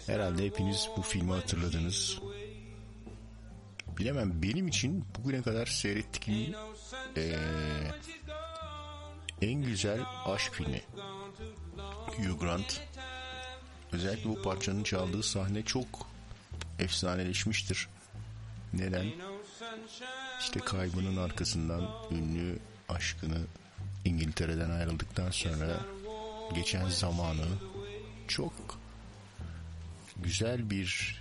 herhalde 0.07 0.45
hepiniz 0.45 0.89
bu 0.97 1.01
filmi 1.01 1.31
hatırladınız. 1.31 2.19
Bilemem 3.97 4.43
benim 4.43 4.67
için 4.67 5.05
bugüne 5.17 5.41
kadar 5.41 5.65
seyrettiğim 5.65 6.55
ee, 7.17 7.35
en 9.41 9.61
güzel 9.61 10.01
aşk 10.25 10.53
filmi. 10.53 10.81
Hugh 12.07 12.39
Grant. 12.39 12.81
Özellikle 13.91 14.29
bu 14.29 14.41
parçanın 14.41 14.83
çaldığı 14.83 15.23
sahne 15.23 15.65
çok 15.65 16.07
efsaneleşmiştir. 16.79 17.87
Neden? 18.73 19.11
İşte 20.39 20.59
kaybının 20.59 21.17
arkasından 21.17 21.89
ünlü 22.11 22.59
aşkını 22.89 23.41
İngiltere'den 24.05 24.69
ayrıldıktan 24.69 25.31
sonra 25.31 25.79
geçen 26.55 26.89
zamanı 26.89 27.47
çok 28.27 28.53
güzel 30.23 30.69
bir 30.69 31.19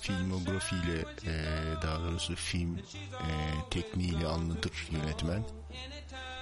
filmografiyle 0.00 1.04
e, 1.26 1.34
daha 1.82 2.00
doğrusu 2.00 2.34
film 2.34 2.78
e, 2.78 3.30
tekniğiyle 3.70 4.26
anlatır 4.26 4.88
yönetmen. 4.90 5.44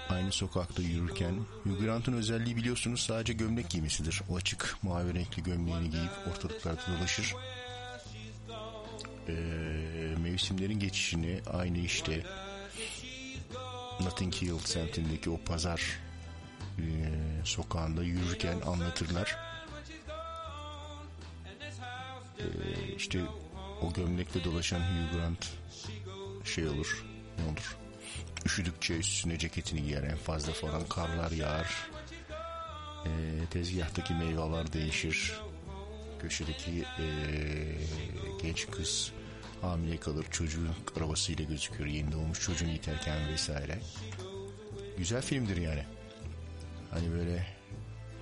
Aynı 0.08 0.32
sokakta 0.32 0.82
yürürken 0.82 1.34
Hugh 1.64 1.80
Grant'ın 1.80 2.12
özelliği 2.12 2.56
biliyorsunuz 2.56 3.00
sadece 3.00 3.32
gömlek 3.32 3.70
giymesidir. 3.70 4.22
O 4.30 4.36
açık 4.36 4.76
mavi 4.82 5.14
renkli 5.14 5.42
gömleğini 5.42 5.90
giyip 5.90 6.10
ortalıklarda 6.30 6.82
dolaşır. 6.98 7.34
E, 9.28 9.32
mevsimlerin 10.22 10.78
geçişini 10.78 11.40
aynı 11.52 11.78
işte 11.78 12.22
Notting 14.04 14.34
Hill 14.34 14.58
semtindeki 14.58 15.30
o 15.30 15.38
pazar 15.38 16.00
e, 16.78 16.82
sokağında 17.44 18.02
yürürken 18.02 18.60
anlatırlar. 18.60 19.38
E, 22.38 22.44
işte 22.96 23.20
o 23.82 23.92
gömlekle 23.92 24.44
dolaşan 24.44 24.80
Hugh 24.80 25.12
Grant 25.12 25.48
şey 26.44 26.68
olur, 26.68 27.04
ne 27.38 27.52
olur? 27.52 27.76
Üşüdükçe 28.46 28.96
üstüne 28.96 29.38
ceketini 29.38 29.82
giyer 29.82 30.02
en 30.02 30.16
fazla 30.16 30.52
falan 30.52 30.86
karlar 30.88 31.30
yağar. 31.30 31.90
E, 33.06 33.10
tezgahtaki 33.50 34.14
meyveler 34.14 34.72
değişir. 34.72 35.40
Köşedeki 36.22 36.84
e, 36.98 37.06
genç 38.42 38.70
kız 38.70 39.12
hamile 39.60 39.96
kalır 39.96 40.26
çocuğun 40.30 40.68
arabasıyla 40.96 41.44
gözüküyor 41.44 41.88
yeni 41.88 42.12
doğmuş 42.12 42.40
çocuğunu 42.40 42.70
iterken 42.70 43.28
vesaire. 43.28 43.78
Güzel 44.98 45.22
filmdir 45.22 45.56
yani. 45.56 45.84
Hani 46.90 47.12
böyle 47.12 47.46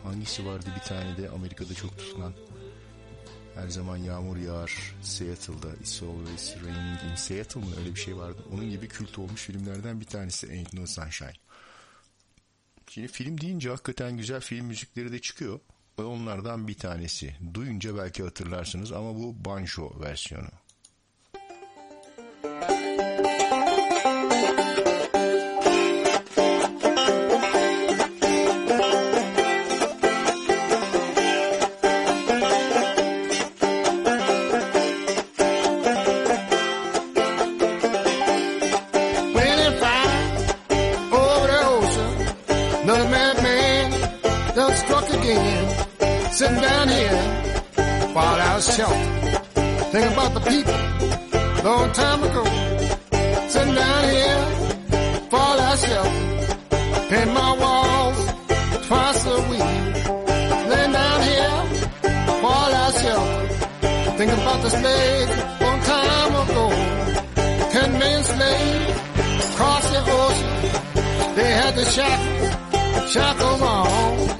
hangisi 0.04 0.46
vardı 0.46 0.66
bir 0.76 0.88
tane 0.88 1.16
de 1.16 1.30
Amerika'da 1.30 1.74
çok 1.74 1.98
tutulan 1.98 2.32
her 3.54 3.68
zaman 3.68 3.96
yağmur 3.96 4.36
yağar 4.36 4.94
Seattle'da 5.02 5.74
It's 5.80 6.02
Always 6.02 6.56
Raining 6.64 7.12
in 7.12 7.14
Seattle 7.14 7.60
mı 7.60 7.66
öyle 7.78 7.94
bir 7.94 8.00
şey 8.00 8.16
vardı. 8.16 8.44
Onun 8.52 8.70
gibi 8.70 8.88
kült 8.88 9.18
olmuş 9.18 9.42
filmlerden 9.42 10.00
bir 10.00 10.06
tanesi 10.06 10.50
Ain't 10.50 10.72
No 10.72 10.86
Sunshine. 10.86 11.32
Şimdi 12.88 13.08
film 13.08 13.40
deyince 13.40 13.70
hakikaten 13.70 14.16
güzel 14.16 14.40
film 14.40 14.66
müzikleri 14.66 15.12
de 15.12 15.20
çıkıyor. 15.20 15.60
Ve 15.98 16.02
onlardan 16.02 16.68
bir 16.68 16.74
tanesi. 16.74 17.36
Duyunca 17.54 17.96
belki 17.96 18.22
hatırlarsınız 18.22 18.92
ama 18.92 19.14
bu 19.14 19.44
banjo 19.44 20.00
versiyonu. 20.00 20.48
Shelter. 48.78 48.94
Think 49.90 50.12
about 50.12 50.34
the 50.34 50.40
people, 50.40 50.87
long 51.68 51.92
time 51.92 52.22
ago. 52.22 52.44
Sitting 53.52 53.74
down 53.74 54.02
here, 54.14 54.42
out 55.40 55.58
of 55.66 55.78
shelter. 55.84 56.24
Paint 57.10 57.30
my 57.40 57.50
walls 57.62 58.18
twice 58.86 59.22
a 59.34 59.38
week. 59.50 59.74
Laying 60.70 60.92
down 61.00 61.20
here, 61.30 61.58
of 62.80 62.92
shelter. 63.00 63.46
Think 64.18 64.32
about 64.32 64.60
the 64.64 64.70
slaves 64.80 65.36
long 65.64 65.80
time 65.94 66.32
ago. 66.42 66.64
Ten 67.74 67.88
million 68.00 68.24
slaves 68.32 69.44
across 69.50 69.84
the 69.94 70.00
ocean. 70.22 70.54
They 71.36 71.50
had 71.60 71.72
the 71.80 71.84
shackles, 71.94 73.12
shackles 73.12 73.62
on. 73.62 74.37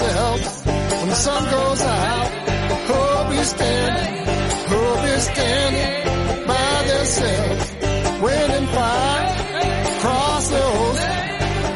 yourself 0.00 0.66
when 0.66 1.08
the 1.08 1.14
sun 1.14 1.44
goes 1.50 1.82
out. 1.82 2.30
Hope 2.86 3.34
you 3.34 3.44
stand, 3.44 4.28
hope 4.68 5.02
you 5.10 5.18
stand 5.18 6.46
by 6.46 6.82
themselves. 6.90 7.64
Winning 8.22 8.56
in 8.58 8.66
fire, 8.66 9.26
cross 10.00 10.48
the 10.48 10.62
host, 10.78 11.02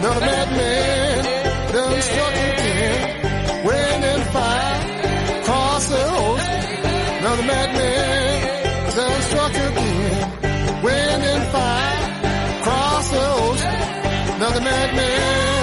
not 0.03 0.21
madman, 0.21 1.25
done 1.73 2.03
struck 2.03 2.35
again. 2.51 3.67
Winning 3.67 4.05
in 4.15 4.21
fire, 4.35 5.43
cross 5.45 5.89
the 5.89 6.03
host, 6.15 6.49
not 7.23 7.39
madman, 7.51 8.95
done 8.97 9.23
struck 9.23 9.55
again. 9.69 10.83
Winning 10.83 11.25
in 11.35 11.43
fire, 11.55 12.63
cross 12.63 13.11
the 13.11 13.21
host, 13.21 13.65
not 14.41 14.63
madman. 14.63 15.62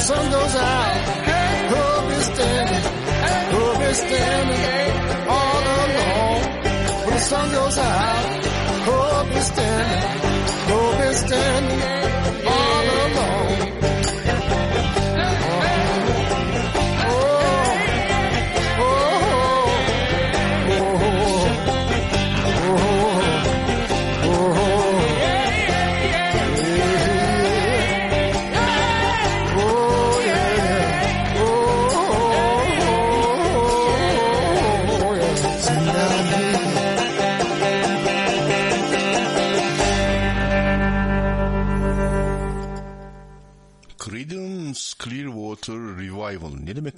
the 0.00 0.06
sun 0.06 0.30
goes 0.30 0.56
out. 0.56 0.92
Hey, 1.28 1.68
hope 1.68 2.10
is 2.18 2.24
standing. 2.24 2.84
Hey, 3.26 3.42
hope 3.52 3.82
is 3.90 3.98
standing 3.98 5.28
all 5.28 5.62
alone. 5.84 6.42
When 7.04 7.14
the 7.14 7.24
sun 7.32 7.50
goes 7.52 7.78
out, 7.78 8.44
hope 8.88 9.36
is 9.36 9.46
standing. 9.52 10.08
Hope 10.70 11.00
is 11.10 11.18
standing. 11.18 11.99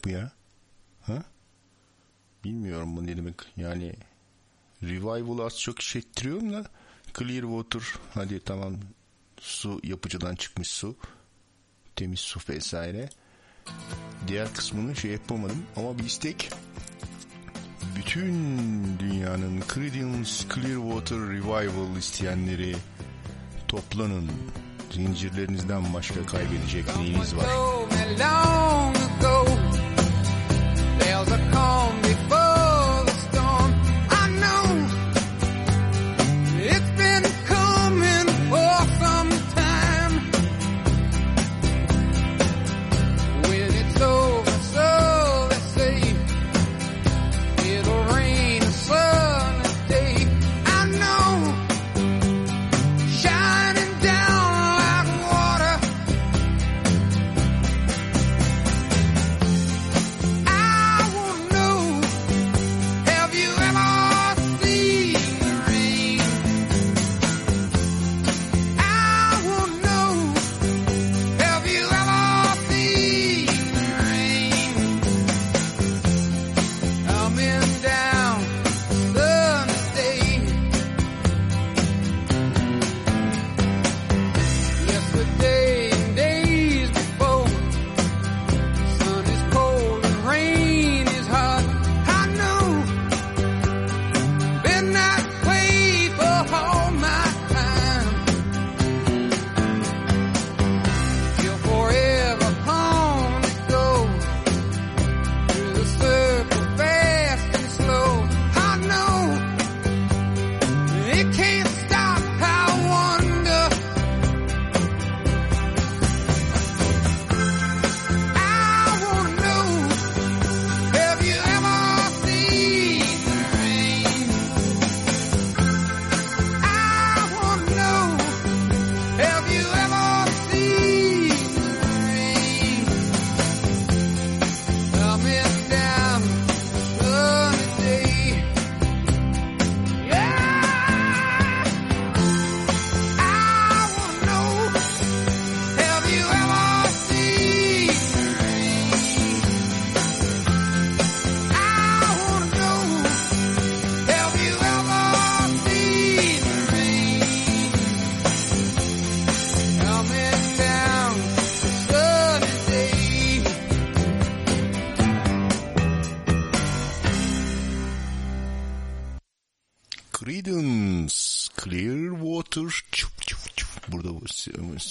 Bu 0.05 0.09
ya? 0.09 0.32
Ha? 1.03 1.22
Bilmiyorum 2.44 2.96
bu 2.96 3.07
ne 3.07 3.16
demek. 3.16 3.34
Yani 3.57 3.94
Revival 4.82 5.46
az 5.46 5.61
çok 5.61 5.80
işittiriyorum 5.80 6.53
da 6.53 6.64
Clearwater 7.18 7.82
hadi 8.14 8.40
tamam 8.44 8.74
su 9.40 9.80
yapıcıdan 9.82 10.34
çıkmış 10.34 10.68
su. 10.68 10.96
Temiz 11.96 12.20
su 12.20 12.40
vesaire. 12.48 13.09
Diğer 14.28 14.55
kısmını 14.55 14.96
şey 14.96 15.11
yapamadım 15.11 15.62
ama 15.76 15.98
bir 15.98 16.05
istek 16.05 16.50
bütün 17.96 18.34
dünyanın 18.98 19.62
Creedence 19.74 20.30
Clearwater 20.55 21.18
Revival 21.18 21.96
isteyenleri 21.96 22.76
toplanın. 23.68 24.30
Zincirlerinizden 24.90 25.94
başka 25.94 26.26
kaybedecek 26.26 26.96
neyiniz 26.96 27.36
var? 27.36 27.46
bells 31.05 31.32
are 31.32 31.50
calm 31.50 32.01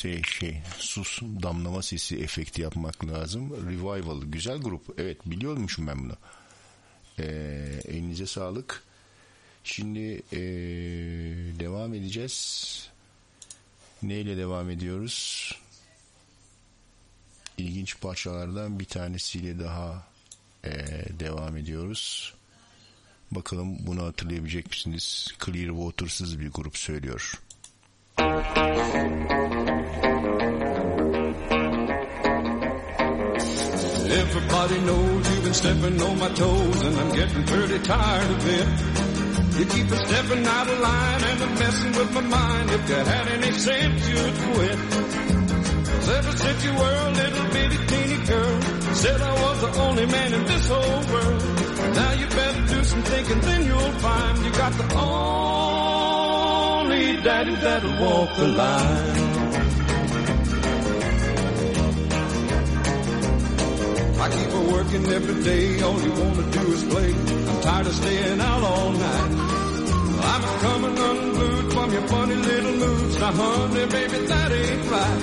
şey, 0.02 0.24
şey 0.24 0.62
sus 0.78 1.22
damlama 1.22 1.82
sesi 1.82 2.18
efekti 2.18 2.62
yapmak 2.62 3.06
lazım. 3.06 3.70
Revival 3.70 4.22
güzel 4.22 4.58
grup. 4.58 4.82
Evet 4.98 5.18
biliyormuşum 5.26 5.88
ben 5.88 6.00
bunu. 6.00 6.16
Ee, 7.20 7.24
elinize 7.86 8.26
sağlık. 8.26 8.84
Şimdi 9.64 10.22
ee, 10.34 10.40
devam 11.60 11.94
edeceğiz. 11.94 12.90
Neyle 14.04 14.38
devam 14.38 14.70
ediyoruz? 14.70 15.52
İlginç 17.58 18.00
parçalardan 18.00 18.80
bir 18.80 18.86
tanesiyle 18.86 19.60
daha 19.60 20.08
ee, 20.66 20.70
devam 21.20 21.58
ediyoruz. 21.58 22.34
Bakalım 23.32 23.78
bunu 23.80 24.04
hatırlayabilecek 24.04 24.70
misiniz? 24.70 25.28
Clearwater'sız 25.46 26.40
bir 26.40 26.52
grup 26.52 26.78
söylüyor. 26.78 27.42
Everybody 34.12 34.82
knows 34.82 35.30
you've 35.30 35.44
been 35.44 35.54
stepping 35.54 36.02
on 36.02 36.20
my 36.20 36.30
toes, 36.30 36.82
and 36.82 37.00
I'm 37.00 37.12
getting 37.14 37.46
pretty 37.46 37.80
tired 37.80 38.32
of 38.32 38.46
it. 38.46 38.68
You 39.58 39.66
keep 39.66 39.88
stepping 39.88 40.46
out 40.46 40.68
of 40.68 40.80
line 40.80 41.24
and 41.24 41.44
I'm 41.44 41.54
messing 41.60 41.92
with 41.92 42.12
my 42.14 42.22
mind. 42.22 42.72
If 42.72 42.90
you 42.90 42.96
had 42.96 43.28
any 43.28 43.52
sense, 43.52 44.10
you'd 44.10 44.36
quit. 44.54 44.80
'Cause 45.86 46.10
ever 46.10 46.32
since 46.44 46.64
you 46.66 46.74
were 46.74 46.98
a 47.08 47.12
little 47.12 47.46
bitty 47.54 47.78
teeny 47.88 48.18
girl, 48.26 48.60
said 48.96 49.22
I 49.22 49.34
was 49.44 49.62
the 49.62 49.72
only 49.82 50.06
man 50.08 50.34
in 50.34 50.46
this 50.46 50.68
whole 50.68 51.04
world. 51.14 51.44
Now 51.96 52.12
you 52.14 52.28
better 52.28 52.62
do 52.74 52.84
some 52.84 53.04
thinking, 53.04 53.40
then 53.42 53.66
you'll 53.66 53.94
find 54.08 54.38
you 54.46 54.52
got 54.52 54.74
the 54.78 54.96
only 54.96 55.22
daddy 57.22 57.56
that'll 57.56 57.98
walk 58.04 58.36
the 58.36 58.48
line. 58.48 59.61
I 64.22 64.30
keep 64.30 64.52
her 64.52 64.62
working 64.72 65.04
every 65.08 65.44
day, 65.44 65.82
all 65.82 66.00
you 66.00 66.12
wanna 66.12 66.44
do 66.52 66.74
is 66.74 66.84
play. 66.84 67.12
I'm 67.12 67.62
tired 67.62 67.88
of 67.88 67.94
staying 67.94 68.40
out 68.40 68.62
all 68.62 68.92
night. 68.92 69.32
I'm 70.34 70.44
coming 70.66 70.96
unglued 71.10 71.74
from 71.74 71.92
your 71.92 72.08
funny 72.08 72.36
little 72.36 72.74
moods. 72.74 73.20
Now 73.20 73.32
honey, 73.32 73.86
baby, 73.88 74.20
that 74.28 74.52
ain't 74.52 74.92
right. 74.92 75.22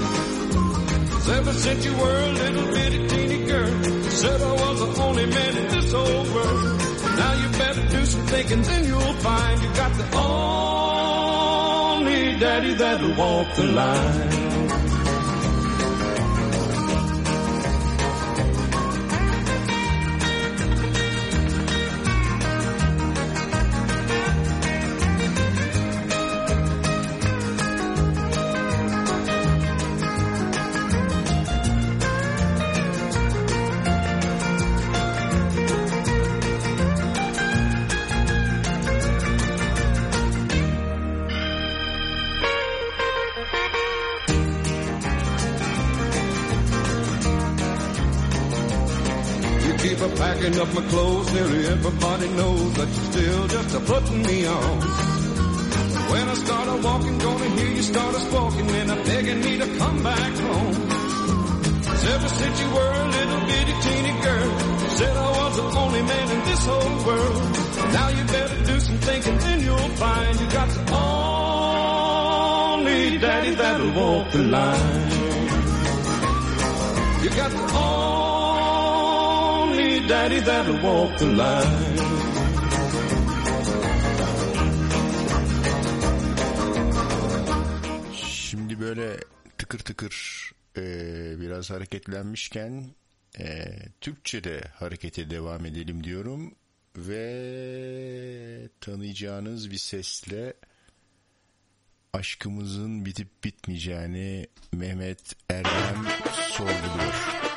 Ever 1.38 1.52
since 1.52 1.84
you 1.84 1.94
were 1.96 2.20
a 2.28 2.32
little 2.32 2.66
bitty 2.74 3.06
teeny 3.06 3.46
girl, 3.46 3.70
said 4.10 4.40
I 4.40 4.52
was 4.52 4.80
the 4.80 5.02
only 5.02 5.26
man 5.26 5.56
in 5.58 5.68
this 5.68 5.92
whole 5.92 6.24
world. 6.34 6.80
Now 7.20 7.32
you 7.40 7.48
better 7.56 7.86
do 7.96 8.04
some 8.04 8.26
thinking, 8.26 8.62
then 8.62 8.84
you'll 8.84 9.14
find 9.28 9.62
you 9.62 9.68
got 9.74 9.92
the 9.94 10.16
only 10.16 12.36
daddy 12.40 12.74
that'll 12.74 13.14
walk 13.14 13.54
the 13.54 13.62
line. 13.62 14.67
A 50.00 50.08
packing 50.10 50.56
up 50.60 50.72
my 50.74 50.82
clothes, 50.82 51.32
nearly 51.32 51.66
everybody 51.66 52.28
knows 52.28 52.72
that 52.74 52.86
you're 52.86 53.10
still 53.10 53.48
just 53.48 53.74
a 53.74 53.80
putting 53.80 54.22
me 54.22 54.46
on. 54.46 54.80
When 56.10 56.28
I 56.28 56.34
start 56.34 56.68
a 56.68 56.76
walking, 56.86 57.18
gonna 57.18 57.48
hear 57.58 57.70
you 57.72 57.82
start 57.82 58.14
a 58.14 58.20
squawking 58.20 58.70
and 58.70 58.92
a 58.92 58.96
begging 59.02 59.40
me 59.40 59.58
to 59.58 59.66
come 59.76 60.02
back 60.04 60.32
home. 60.38 60.74
ever 62.14 62.28
since 62.28 62.60
you 62.62 62.70
were 62.76 62.92
a 63.04 63.08
little 63.08 63.40
bitty 63.50 63.74
teeny 63.86 64.14
girl, 64.22 64.58
said 64.98 65.16
I 65.16 65.30
was 65.38 65.56
the 65.56 65.64
only 65.82 66.02
man 66.02 66.30
in 66.30 66.40
this 66.46 66.64
whole 66.64 67.04
world. 67.04 67.42
Now 67.92 68.08
you 68.10 68.24
better 68.24 68.64
do 68.70 68.78
some 68.78 68.98
thinking, 68.98 69.38
then 69.38 69.60
you'll 69.62 69.96
find 69.98 70.38
you 70.38 70.46
got 70.48 70.68
the 70.68 70.94
only 72.74 73.18
daddy 73.18 73.54
that'll 73.56 73.92
walk 73.94 74.30
the 74.30 74.44
line. 74.44 75.10
You 77.24 77.30
got 77.30 77.50
the 77.50 77.74
only 77.74 78.17
daddy 80.08 80.40
that'll 80.40 80.78
walk 80.82 81.18
the 81.18 81.26
line. 81.26 81.98
Şimdi 88.22 88.80
böyle 88.80 89.16
tıkır 89.58 89.78
tıkır 89.78 90.50
e, 90.76 90.82
biraz 91.40 91.70
hareketlenmişken 91.70 92.84
e, 93.38 93.68
Türkçe'de 94.00 94.60
harekete 94.74 95.30
devam 95.30 95.66
edelim 95.66 96.04
diyorum 96.04 96.54
ve 96.96 98.68
tanıyacağınız 98.80 99.70
bir 99.70 99.78
sesle 99.78 100.54
aşkımızın 102.12 103.04
bitip 103.04 103.44
bitmeyeceğini 103.44 104.46
Mehmet 104.72 105.36
Erdem 105.50 106.06
sorguluyor. 106.50 107.47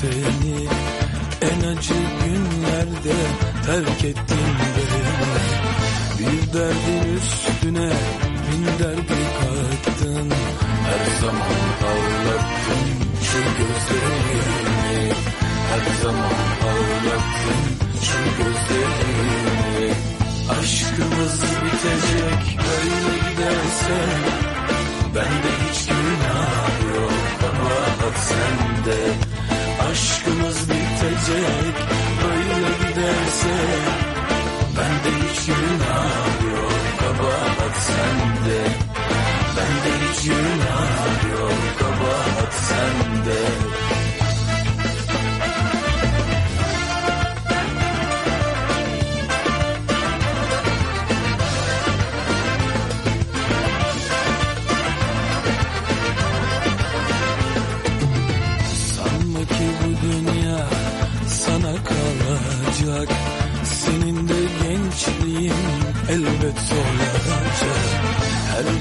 Seni. 0.00 0.68
En 1.42 1.60
acı 1.68 1.94
günlerde 2.24 3.16
terk 3.66 4.04
ettin 4.04 4.50
beni. 4.76 5.02
Bir 6.18 6.52
derdin 6.52 7.16
üstüne 7.16 7.90
bin 8.46 8.64
derdi 8.84 9.20
kattın. 9.38 10.30
Her 10.90 11.20
zaman 11.20 11.60
ağlattın 11.90 12.86
şu 13.22 13.38
gözlerini 13.58 15.12
Her 15.70 16.02
zaman 16.02 16.34
ağlattın 16.68 17.62
şu 18.02 18.42
gözlerini 18.42 19.92
Aşkımız 20.50 21.42
bitecek 21.64 22.58
böyle 22.58 23.12
giderse 23.18 23.98
Bende 25.14 25.50
hiç 25.70 25.86
günah 25.86 26.94
yok. 26.94 27.12
Kabahat 27.40 28.18
sende 28.18 28.96
Aşkımız 28.96 29.19
bitecek 31.30 31.89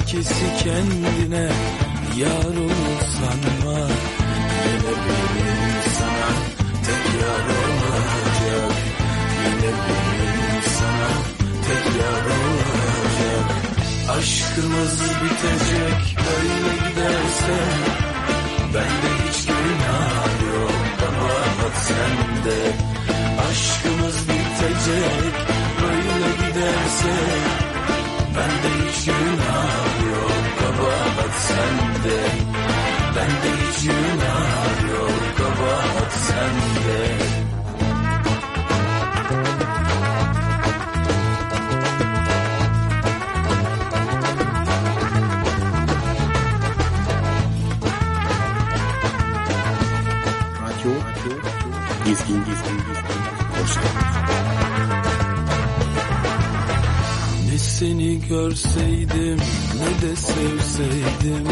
Herkesi 0.10 0.46
kendine 0.64 1.50
yar 2.18 2.56
olur 2.66 3.02
sanma 3.14 3.80
Yine 4.66 4.94
benim 5.06 5.84
sana 5.98 6.30
tek 6.86 7.06
yar 7.22 7.46
olacak. 7.60 8.76
Yine 9.46 9.72
benim 9.86 10.62
sana 10.78 11.10
tek 11.68 11.86
yar 12.02 12.26
olacak. 12.40 13.46
Aşkımız 14.18 15.00
bitecek 15.22 16.18
böyle 16.26 16.74
giderse 16.90 17.60
Bende 18.74 19.30
hiç 19.30 19.46
günah 19.46 20.26
yok. 20.54 20.72
Kabahat 21.00 21.78
sende 21.78 22.60
Aşkımız 23.50 24.18
bitecek 24.28 25.34
böyle 25.82 26.48
giderse 26.48 27.59
Bende 28.36 28.70
hiç 28.90 29.06
günah 29.06 29.86
yok 30.12 30.46
kabahat 30.60 31.34
sende 31.48 32.20
Bende 33.16 33.52
hiç 33.62 33.84
günah 33.84 34.92
yok 34.92 35.38
kabahat 35.38 36.12
sende 36.14 37.00
Radyo, 50.62 50.92
gezgin, 52.06 52.46
gezgin, 52.46 52.78
gezgin, 52.88 53.24
korsan. 53.58 54.09
Seni 58.20 58.28
görseydim 58.28 59.40
ne 59.80 60.02
de 60.02 60.16
sevseydim 60.16 61.48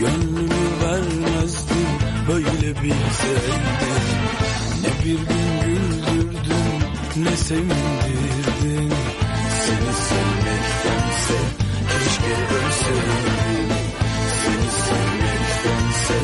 Gönlümü 0.00 0.64
vermezdim 0.82 1.88
böyle 2.28 2.82
bilseydim. 2.82 3.62
Ne 4.82 5.04
bir 5.04 5.18
gün 5.18 5.60
güldürdün 5.66 7.24
ne 7.24 7.36
sevindirdin 7.36 8.92
Seni 9.66 9.92
sevmektense 10.08 11.38
keşke 11.88 12.34
ölseydim. 12.54 13.70
Seni 14.44 14.70
sevmektense 14.86 16.14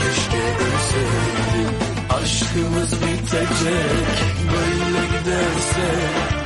keşke 0.00 0.42
ölseydim. 0.64 1.74
Aşkımız 2.10 2.92
bitecek 2.92 3.48
böyle 4.52 5.06
giderse 5.06 6.39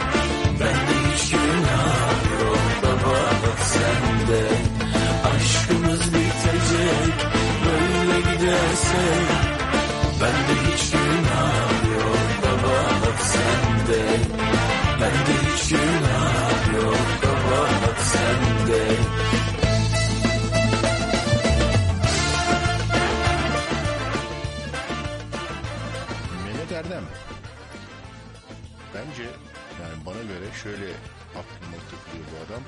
bana 30.07 30.22
göre 30.22 30.52
şöyle 30.62 30.92
aklıma 31.30 31.76
takılıyor 31.90 32.26
bu 32.32 32.44
adam. 32.46 32.62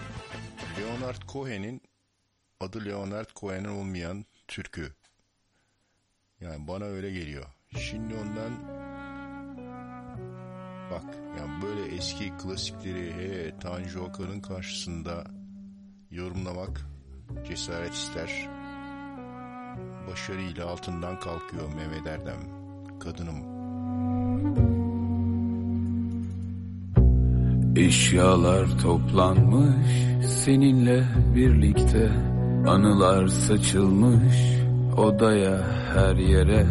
Leonard 0.78 1.22
Cohen'in 1.28 1.82
adı 2.61 2.84
Leonard 2.84 3.28
Cohen'in 3.37 3.64
olmayan 3.64 4.24
türkü. 4.49 4.93
Yani 6.41 6.68
bana 6.68 6.84
öyle 6.84 7.11
geliyor. 7.11 7.47
Şimdi 7.78 8.14
ondan 8.14 8.53
bak 10.91 11.14
yani 11.39 11.62
böyle 11.62 11.97
eski 11.97 12.37
klasikleri 12.37 13.12
he, 13.12 13.59
Tanju 13.59 14.01
Okan'ın 14.01 14.41
karşısında 14.41 15.24
yorumlamak 16.11 16.87
cesaret 17.49 17.95
ister. 17.95 18.49
Başarıyla 20.11 20.66
altından 20.66 21.20
kalkıyor 21.20 21.74
Mehmet 21.74 22.07
Erdem. 22.07 22.41
Kadınım. 23.01 23.57
Eşyalar 27.77 28.79
toplanmış 28.83 30.07
seninle 30.27 31.05
birlikte 31.35 32.11
Anılar 32.68 33.27
saçılmış. 33.27 34.37
Odaya 34.97 35.59
her 35.95 36.16
yere 36.16 36.66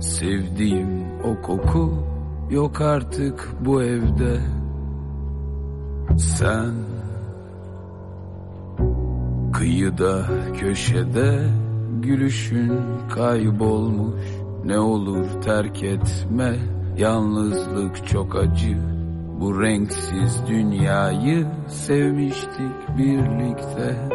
Sevdiğim 0.00 0.88
o 1.24 1.42
koku 1.42 1.94
yok 2.50 2.80
artık 2.80 3.54
bu 3.60 3.82
evde. 3.82 4.40
Sen 6.18 6.74
kıyıda 9.52 10.26
köşede 10.60 11.48
Gülüşün 12.02 12.72
kaybolmuş. 13.14 14.22
Ne 14.64 14.78
olur 14.78 15.26
terk 15.44 15.82
etme 15.82 16.56
Yalnızlık 16.98 18.08
çok 18.08 18.36
acı 18.36 19.03
bu 19.40 19.62
renksiz 19.62 20.46
dünyayı 20.46 21.46
sevmiştik 21.68 22.98
birlikte. 22.98 24.08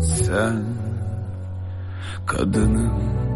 Sen 0.00 0.64
kadınım 2.26 3.29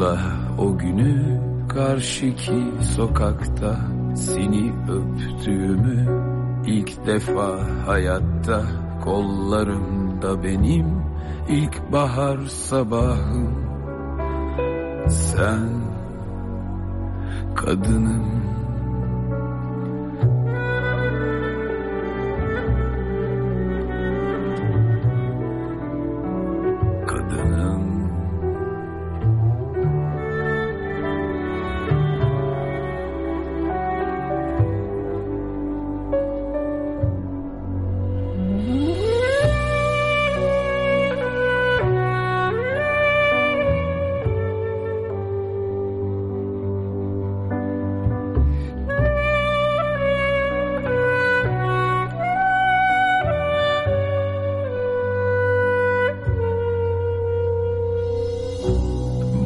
Hatırla 0.00 0.18
o 0.58 0.78
günü 0.78 1.40
karşıki 1.68 2.62
sokakta 2.96 3.80
Seni 4.16 4.72
öptüğümü 4.88 6.06
ilk 6.66 7.06
defa 7.06 7.58
hayatta 7.86 8.62
Kollarımda 9.04 10.44
benim 10.44 10.86
ilk 11.48 11.92
bahar 11.92 12.38
sabahım. 12.46 13.70
Sen 15.08 15.68
kadınım 17.56 18.49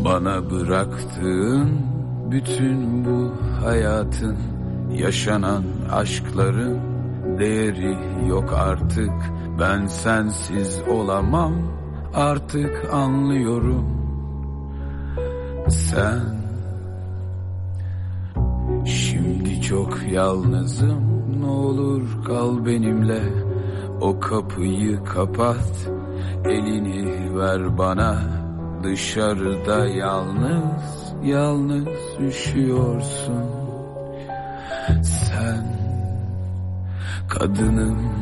Bana 0.05 0.51
bıraktığın 0.51 1.71
bütün 2.31 3.05
bu 3.05 3.33
hayatın 3.65 4.37
Yaşanan 4.93 5.65
aşkların 5.93 6.79
değeri 7.39 7.97
yok 8.29 8.53
artık. 8.53 9.13
Ben 9.61 9.87
sensiz 9.87 10.83
olamam 10.89 11.53
artık 12.15 12.95
anlıyorum. 12.95 13.87
Sen 15.69 16.21
Şimdi 18.87 19.63
çok 19.63 19.99
yalnızım 20.13 21.03
ne 21.41 21.47
olur 21.47 22.03
kal 22.27 22.67
benimle. 22.67 23.23
O 24.01 24.21
kapıyı 24.21 25.05
kapat 25.05 25.89
elini 26.45 27.39
ver 27.39 27.79
bana 27.79 28.44
Dışarıda 28.85 29.87
yalnız 29.87 31.15
yalnız 31.25 31.89
üşüyorsun. 32.21 33.51
Sen 35.03 35.79
kadınım 37.29 38.15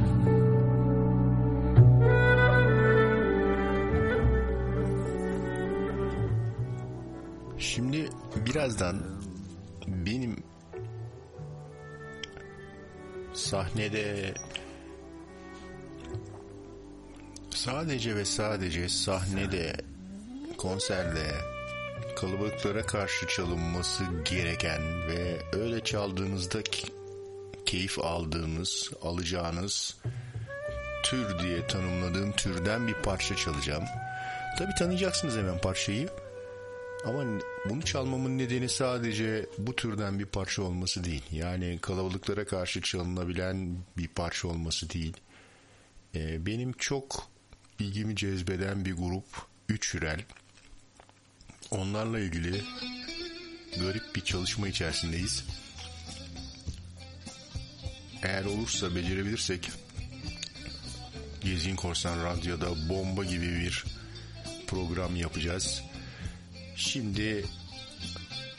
Şimdi 7.58 8.08
birazdan 8.46 9.02
benim 9.86 10.36
sahnede 13.32 14.34
sadece 17.50 18.16
ve 18.16 18.24
sadece 18.24 18.88
sahnede 18.88 19.91
konserde 20.62 21.34
kalabalıklara 22.16 22.86
karşı 22.86 23.26
çalınması 23.26 24.04
gereken 24.24 25.08
ve 25.08 25.42
öyle 25.52 25.84
çaldığınızda 25.84 26.58
keyif 27.66 27.98
aldığınız, 27.98 28.90
alacağınız 29.02 29.96
tür 31.04 31.38
diye 31.38 31.66
tanımladığım 31.66 32.32
türden 32.32 32.88
bir 32.88 32.94
parça 32.94 33.36
çalacağım. 33.36 33.84
Tabi 34.58 34.74
tanıyacaksınız 34.78 35.36
hemen 35.36 35.60
parçayı. 35.60 36.08
Ama 37.06 37.24
bunu 37.68 37.82
çalmamın 37.82 38.38
nedeni 38.38 38.68
sadece 38.68 39.46
bu 39.58 39.76
türden 39.76 40.18
bir 40.18 40.26
parça 40.26 40.62
olması 40.62 41.04
değil. 41.04 41.22
Yani 41.32 41.78
kalabalıklara 41.82 42.44
karşı 42.44 42.80
çalınabilen 42.80 43.76
bir 43.96 44.08
parça 44.08 44.48
olması 44.48 44.90
değil. 44.90 45.16
Ee, 46.14 46.46
benim 46.46 46.72
çok 46.72 47.28
ilgimi 47.78 48.16
cezbeden 48.16 48.84
bir 48.84 48.92
grup 48.92 49.24
Üç 49.68 49.94
Hürel. 49.94 50.24
Onlarla 51.72 52.20
ilgili 52.20 52.64
garip 53.80 54.14
bir 54.14 54.20
çalışma 54.20 54.68
içerisindeyiz. 54.68 55.44
Eğer 58.22 58.44
olursa 58.44 58.94
becerebilirsek 58.94 59.70
Gezgin 61.40 61.76
Korsan 61.76 62.24
Radyo'da 62.24 62.88
bomba 62.88 63.24
gibi 63.24 63.46
bir 63.46 63.84
program 64.66 65.16
yapacağız. 65.16 65.82
Şimdi 66.76 67.44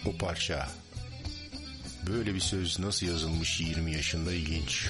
o 0.06 0.18
parça 0.18 0.70
böyle 2.08 2.36
bir 2.36 2.40
söz 2.40 2.80
nasıl 2.80 3.06
yazılmış 3.06 3.62
20 3.62 3.94
yaşında 3.94 4.34
ilginç. 4.34 4.88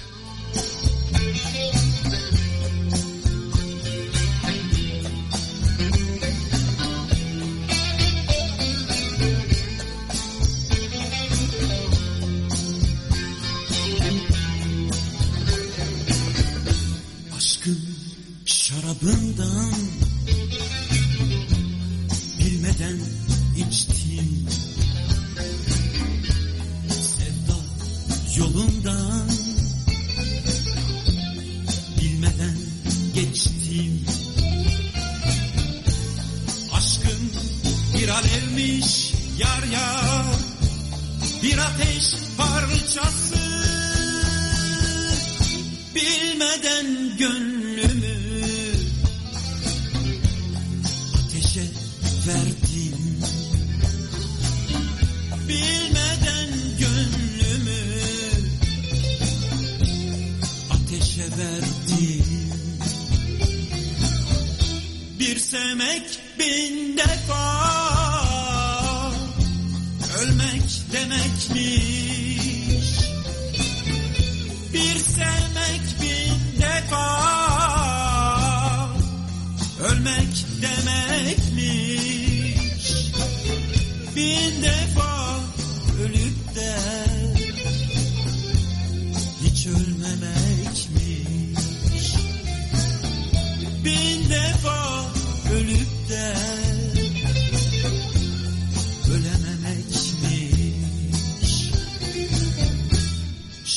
Aşkın 1.14 2.43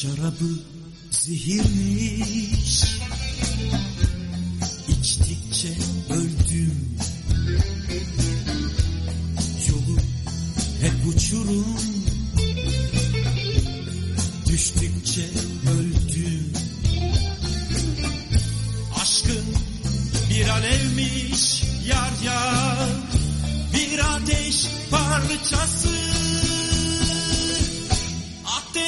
şarabı 0.02 0.60
zehirmiş. 1.12 2.84
İçtikçe 4.88 5.74
öldüm. 6.10 6.98
Yolu 9.70 9.98
hep 10.82 11.08
uçurum. 11.08 11.78
Düştükçe 14.48 15.30
öldüm. 15.72 16.54
Aşkın 19.02 19.45
bir 20.30 20.48
alevmiş 20.48 21.64
yar 21.88 22.12
yar. 22.26 22.89
Bir 23.74 24.16
ateş 24.16 24.68
parçası 24.91 25.87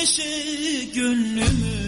ateşe 0.09 0.83
gönlümü 0.95 1.78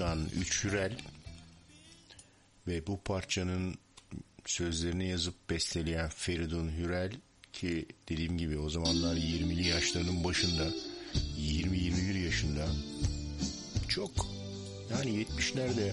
oluşan 0.00 0.28
Üç 0.40 0.64
Hürel 0.64 0.92
ve 2.66 2.86
bu 2.86 3.00
parçanın 3.00 3.74
sözlerini 4.46 5.08
yazıp 5.08 5.50
besteleyen 5.50 6.08
Feridun 6.08 6.68
Hürel 6.68 7.12
ki 7.52 7.86
dediğim 8.08 8.38
gibi 8.38 8.58
o 8.58 8.70
zamanlar 8.70 9.16
20'li 9.16 9.68
yaşlarının 9.68 10.24
başında 10.24 10.70
20-21 11.38 12.18
yaşında 12.24 12.66
çok 13.88 14.10
yani 14.90 15.24
70'lerde 15.24 15.92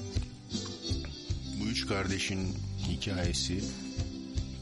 bu 1.60 1.66
üç 1.66 1.88
kardeşin 1.88 2.56
hikayesi 2.88 3.64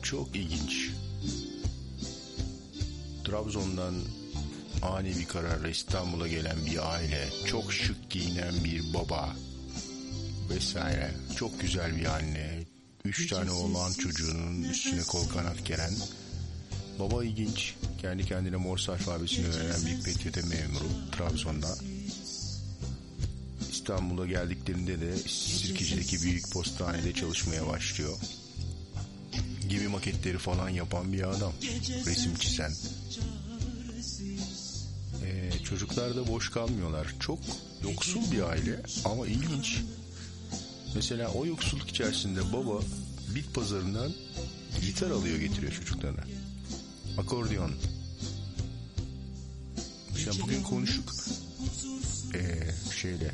çok 0.04 0.36
ilginç. 0.36 0.90
Trabzon'dan 3.26 3.96
ani 4.84 5.20
bir 5.20 5.26
kararla 5.26 5.70
İstanbul'a 5.70 6.28
gelen 6.28 6.66
bir 6.66 6.94
aile, 6.94 7.30
çok 7.48 7.74
şık 7.74 8.10
giyinen 8.10 8.64
bir 8.64 8.94
baba 8.94 9.36
vesaire. 10.50 11.12
Çok 11.36 11.62
güzel 11.62 11.98
bir 11.98 12.06
anne, 12.06 12.64
üç 13.06 13.30
tane 13.30 13.52
oğlan 13.52 13.94
çocuğunun 13.94 14.64
üstüne 14.64 15.02
kol 15.02 15.30
kanat 15.30 15.66
gelen. 15.66 15.94
Baba 17.00 17.24
ilginç, 17.24 17.76
kendi 18.02 18.26
kendine 18.26 18.56
Morse 18.56 18.92
alfabesini 18.92 19.48
öğrenen 19.48 19.86
bir 19.86 20.00
PTT 20.04 20.38
memuru 20.38 20.90
Trabzon'da. 21.12 21.76
İstanbul'a 23.72 24.28
geldiklerinde 24.28 25.02
de 25.02 25.18
Sirkeci'deki 25.18 26.22
büyük 26.22 26.52
postanede 26.52 27.14
çalışmaya 27.14 27.68
başlıyor. 27.68 28.18
Gibi 29.70 29.88
maketleri 29.88 30.38
falan 30.38 30.70
yapan 30.70 31.14
bir 31.14 31.30
adam. 31.30 31.54
Resim 32.06 32.36
çizen. 32.36 32.74
Çocuklar 35.74 36.16
da 36.16 36.28
boş 36.28 36.50
kalmıyorlar. 36.50 37.14
Çok 37.20 37.40
yoksul 37.84 38.32
bir 38.32 38.42
aile 38.42 38.82
ama 39.06 39.28
ilginç. 39.28 39.82
Mesela 40.96 41.32
o 41.32 41.46
yoksulluk 41.46 41.90
içerisinde 41.90 42.54
baba 42.54 42.80
bit 43.36 43.54
pazarından 43.54 44.14
gitar 44.82 45.12
alıyor 45.12 45.38
getiriyor 45.38 45.74
çocuklarına. 45.74 46.24
Akordeon. 47.18 47.72
İşte 50.18 50.32
bugün 50.42 50.64
konuştuk. 50.64 51.14
Ee, 52.34 52.72
şeyle 53.02 53.32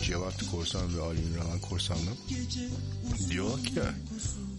Cevat 0.00 0.50
Korsan 0.50 0.98
ve 0.98 1.02
Ali 1.02 1.20
İmran 1.20 1.60
Korsan'la 1.60 2.10
diyorlar 3.30 3.64
ki 3.64 3.72
ya 3.76 3.94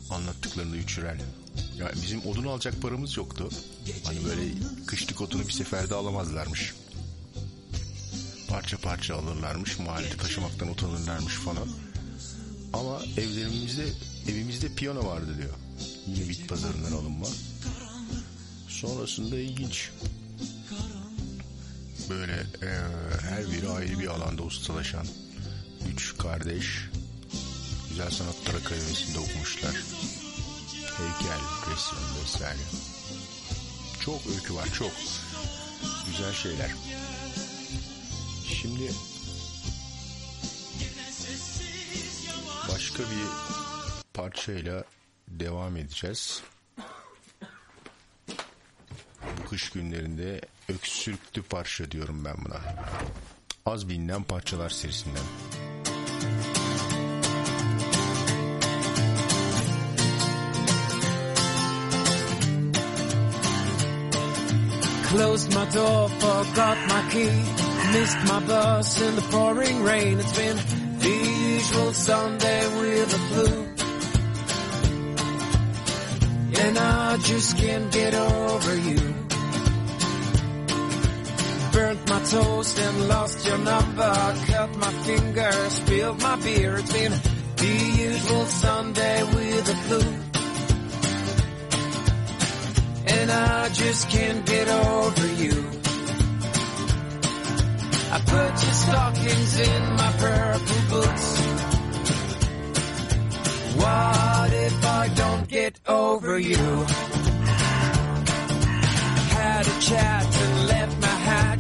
anlattıklarında 0.09 0.75
üçürel. 0.75 1.19
Ya 1.79 1.91
bizim 2.01 2.25
odun 2.25 2.45
alacak 2.45 2.81
paramız 2.81 3.17
yoktu. 3.17 3.49
Hani 4.03 4.25
böyle 4.25 4.41
kışlık 4.85 5.21
odunu 5.21 5.47
bir 5.47 5.53
seferde 5.53 5.95
alamazlarmış. 5.95 6.73
Parça 8.57 8.77
parça 8.77 9.15
alırlarmış. 9.15 9.79
Mahallede 9.79 10.17
taşımaktan 10.17 10.69
utanırlarmış 10.69 11.33
falan. 11.33 11.67
Ama 12.73 13.01
evlerimizde 13.17 13.85
evimizde 14.31 14.73
piyano 14.75 15.05
vardı 15.05 15.37
diyor. 15.37 15.53
Yine 16.07 16.29
bit 16.29 16.49
pazarından 16.49 16.91
alınma. 16.91 17.27
Sonrasında 18.67 19.37
ilginç. 19.37 19.89
Böyle 22.09 22.33
e, 22.61 22.69
her 23.21 23.51
biri 23.51 23.69
ayrı 23.69 23.99
bir 23.99 24.07
alanda 24.07 24.41
ustalaşan 24.43 25.07
üç 25.93 26.17
kardeş 26.17 26.89
Güzel 27.89 28.11
Sanatlar 28.11 28.53
Akademisi'nde 28.53 29.19
okumuşlar. 29.19 29.75
Heykel, 30.97 31.41
resim 31.71 31.97
vesaire. 32.23 32.59
Çok 33.99 34.27
öykü 34.27 34.55
var, 34.55 34.67
çok. 34.73 34.91
Güzel 36.07 36.33
şeyler. 36.33 36.71
Şimdi 38.53 38.91
başka 42.69 43.03
bir 43.03 43.27
parçayla 44.13 44.83
devam 45.27 45.77
edeceğiz. 45.77 46.43
Kış 49.49 49.69
günlerinde 49.69 50.41
öksürüklü 50.69 51.41
parça 51.41 51.91
diyorum 51.91 52.25
ben 52.25 52.35
buna. 52.45 52.61
Az 53.65 53.89
bilinen 53.89 54.23
parçalar 54.23 54.69
serisinden. 54.69 55.23
Closed 65.11 65.53
my 65.55 65.65
door, 65.73 66.09
forgot 66.09 66.77
my 66.87 67.09
key. 67.11 67.76
Missed 67.93 68.23
my 68.25 68.39
bus 68.45 69.01
in 69.01 69.15
the 69.15 69.21
pouring 69.21 69.83
rain. 69.83 70.19
It's 70.19 70.37
been 70.37 70.57
the 70.99 71.09
usual 71.09 71.93
Sunday 71.93 72.67
with 72.79 73.13
a 73.13 73.17
flu. 73.29 73.67
And 76.63 76.77
I 76.77 77.17
just 77.17 77.57
can't 77.57 77.91
get 77.91 78.13
over 78.13 78.75
you. 78.75 79.15
Burnt 81.71 82.09
my 82.09 82.19
toast 82.23 82.79
and 82.79 83.07
lost 83.07 83.47
your 83.47 83.57
number. 83.59 84.35
Cut 84.47 84.77
my 84.77 84.91
finger, 85.07 85.51
spilled 85.69 86.21
my 86.21 86.35
beer. 86.37 86.77
It's 86.77 86.91
been 86.91 87.13
the 87.55 88.03
usual 88.03 88.45
Sunday 88.45 89.23
with 89.23 89.69
a 89.69 89.75
flu. 89.85 90.01
And 93.07 93.31
I 93.31 93.69
just 93.69 94.09
can't 94.09 94.45
get 94.45 94.67
over 94.67 95.27
you. 95.35 95.76
I 98.17 98.19
put 98.21 98.63
your 98.65 98.73
stockings 98.73 99.59
in 99.59 99.81
my 99.93 100.11
purple 100.17 100.81
boots. 100.89 101.27
What 103.77 104.53
if 104.53 104.85
I 104.85 105.07
don't 105.15 105.47
get 105.47 105.79
over 105.87 106.39
you? 106.39 106.85
Had 109.37 109.67
a 109.67 109.79
chat 109.81 110.25
and 110.43 110.67
left 110.67 110.99
my 110.99 111.17
hat. 111.29 111.59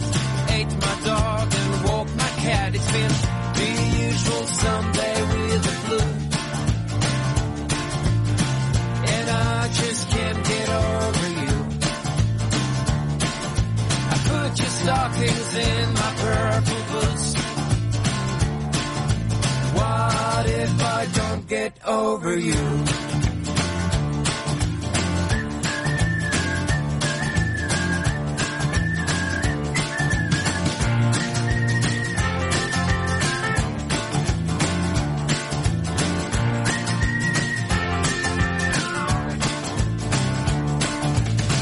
Ate 0.49 0.73
my 0.85 0.95
dog 1.05 1.53
and 1.53 1.83
woke 1.85 2.15
my 2.15 2.31
cat. 2.41 2.73
It's 2.73 2.91
been 2.91 3.13
the 3.59 3.69
usual 4.07 4.45
Sunday 4.47 5.16
stockings 14.87 15.55
in 15.57 15.93
my 15.95 16.13
purple 16.15 16.83
boots. 16.91 17.33
What 19.75 20.45
if 20.49 20.81
I 20.81 21.07
don't 21.13 21.47
get 21.49 21.73
over 21.85 22.39
you? 22.39 22.53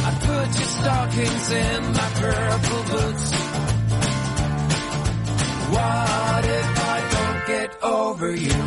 I 0.07 0.11
put 0.30 0.49
your 0.59 0.71
stockings 0.78 1.51
in 1.51 1.84
my 1.91 2.09
purple 2.21 2.84
over 8.15 8.36
you? 8.36 8.64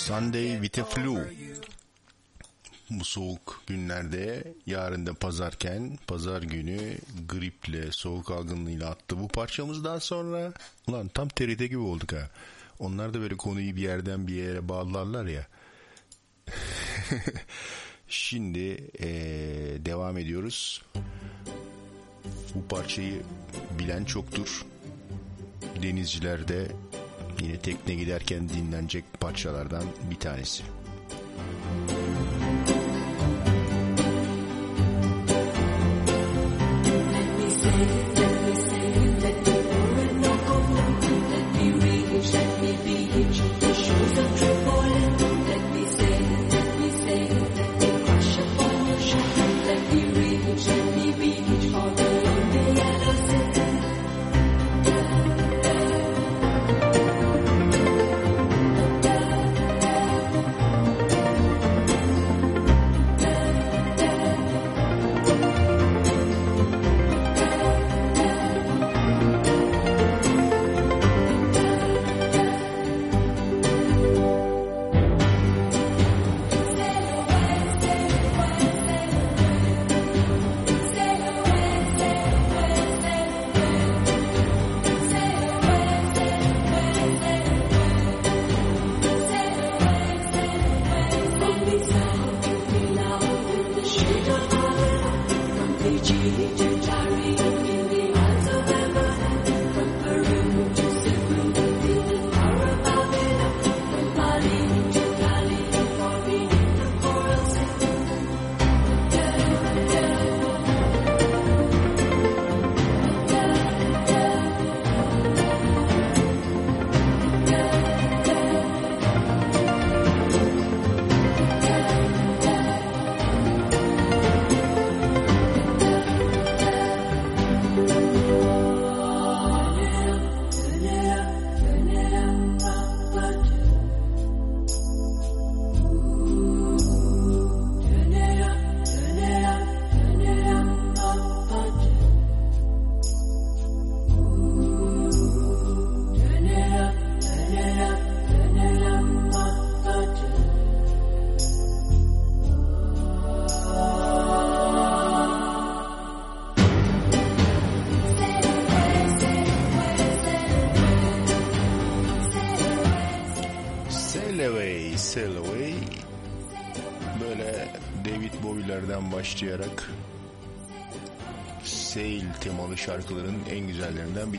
Sunday 0.00 0.62
with 0.62 0.78
a 0.78 0.84
flu. 0.84 1.18
Bu 2.90 3.04
soğuk 3.04 3.62
günlerde 3.66 4.54
yarın 4.66 5.06
da 5.06 5.14
pazarken 5.14 5.98
pazar 6.06 6.42
günü 6.42 6.98
griple 7.28 7.92
soğuk 7.92 8.30
algınlığıyla 8.30 8.90
attı 8.90 9.20
bu 9.20 9.28
parçamızdan 9.28 9.98
sonra 9.98 10.52
ulan 10.88 11.08
tam 11.08 11.28
TRT 11.28 11.58
gibi 11.58 11.78
olduk 11.78 12.12
ha. 12.12 12.30
Onlar 12.78 13.14
da 13.14 13.20
böyle 13.20 13.36
konuyu 13.36 13.76
bir 13.76 13.82
yerden 13.82 14.26
bir 14.26 14.34
yere 14.34 14.68
bağlarlar 14.68 15.26
ya. 15.26 15.46
Şimdi 18.08 18.58
eee, 18.98 19.84
devam 19.84 20.18
ediyoruz. 20.18 20.82
Bu 22.54 22.68
parçayı 22.68 23.22
bilen 23.78 24.04
çoktur. 24.04 24.64
Denizcilerde 25.82 26.68
yine 27.40 27.58
tekne 27.58 27.94
giderken 27.94 28.48
dinlenecek 28.48 29.04
parçalardan 29.20 29.84
bir 30.10 30.16
tanesi. 30.16 30.62
Let 31.88 31.99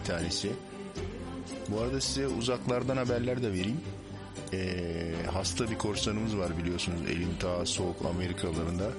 bir 0.01 0.05
tanesi. 0.05 0.51
Bu 1.69 1.79
arada 1.79 2.01
size 2.01 2.27
uzaklardan 2.27 2.97
haberler 2.97 3.43
de 3.43 3.51
vereyim. 3.51 3.81
Ee, 4.53 5.13
hasta 5.33 5.71
bir 5.71 5.77
korsanımız 5.77 6.37
var 6.37 6.57
biliyorsunuz 6.57 6.99
elin 7.09 7.35
ta 7.39 7.65
soğuk 7.65 8.05
Amerikalarında. 8.15 8.89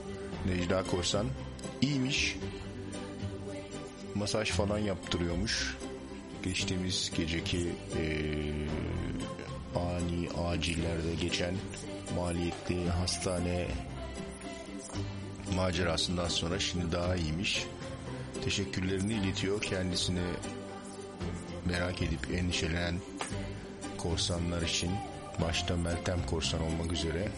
Necla 0.46 0.84
Korsan. 0.84 1.26
İyiymiş. 1.80 2.36
Masaj 4.14 4.50
falan 4.50 4.78
yaptırıyormuş. 4.78 5.76
Geçtiğimiz 6.42 7.12
geceki 7.16 7.68
ee, 7.96 8.52
ani 9.76 10.48
acillerde 10.48 11.14
geçen 11.20 11.54
maliyetli 12.16 12.90
hastane 12.90 13.66
macerasından 15.56 16.28
sonra 16.28 16.58
şimdi 16.58 16.92
daha 16.92 17.16
iyiymiş. 17.16 17.66
Teşekkürlerini 18.44 19.12
iletiyor 19.12 19.60
kendisini 19.62 20.20
merak 21.66 22.02
edip 22.02 22.34
endişelenen 22.34 22.94
korsanlar 23.98 24.62
için 24.62 24.90
başta 25.40 25.76
Meltem 25.76 26.26
Korsan 26.26 26.62
olmak 26.62 26.92
üzere. 26.92 27.28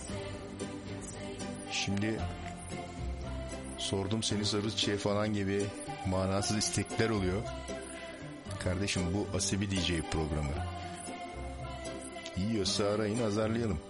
Şimdi 1.73 2.21
sordum 3.79 4.23
seni 4.23 4.45
sarı 4.45 4.97
falan 4.99 5.33
gibi 5.33 5.65
manasız 6.07 6.57
istekler 6.57 7.11
oluyor. 7.11 7.43
Kardeşim 8.65 9.03
bu 9.15 9.37
Asibi 9.37 9.71
DJ 9.71 9.93
programı. 10.11 10.55
Yiyorsa 12.37 12.85
arayın 12.85 13.23
azarlayalım. 13.23 13.81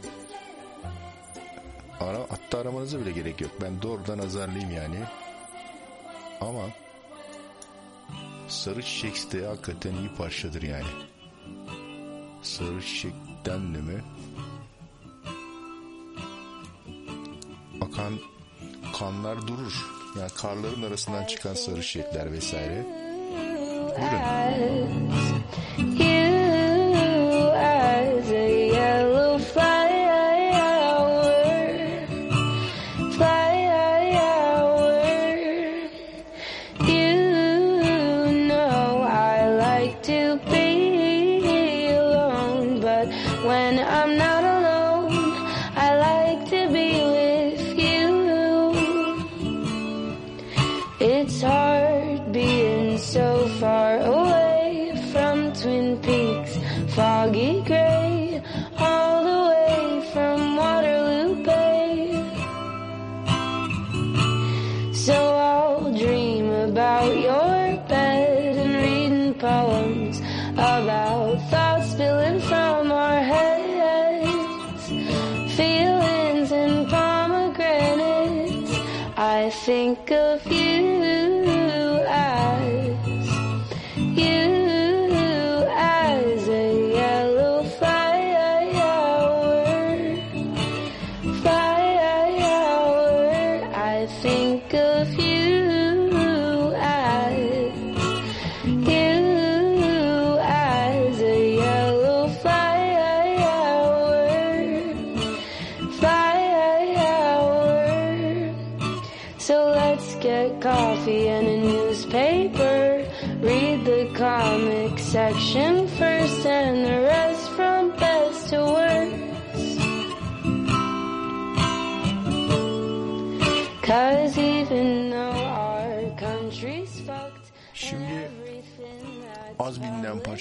Ara, 2.01 2.19
hatta 2.19 2.59
aramanıza 2.59 3.01
bile 3.01 3.11
gerek 3.11 3.40
yok. 3.40 3.51
Ben 3.62 3.82
doğrudan 3.82 4.19
azarlayayım 4.19 4.70
yani. 4.70 4.98
Ama 6.40 6.62
Sarı 8.55 8.82
Çiçek 8.82 9.32
de 9.32 9.47
hakikaten 9.47 9.94
iyi 9.94 10.09
parçadır 10.18 10.62
yani. 10.62 10.85
Sarı 12.43 12.82
Çiçek'ten 12.82 13.74
de 13.74 13.78
mi? 13.78 14.05
Akan 17.81 18.12
kanlar 18.98 19.47
durur. 19.48 19.86
Yani 20.18 20.31
karların 20.36 20.82
arasından 20.82 21.24
çıkan 21.24 21.55
sarı 21.55 21.82
çiçekler 21.82 22.32
vesaire. 22.32 22.86
Buyurun. 23.98 24.24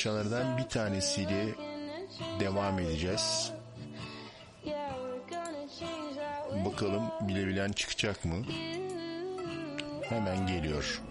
Parçalardan 0.03 0.57
bir 0.57 0.63
tanesiyle 0.63 1.45
devam 2.39 2.79
edeceğiz. 2.79 3.51
Bakalım 6.65 7.03
bilebilen 7.21 7.71
çıkacak 7.71 8.25
mı? 8.25 8.35
Hemen 10.01 10.47
geliyor. 10.47 11.01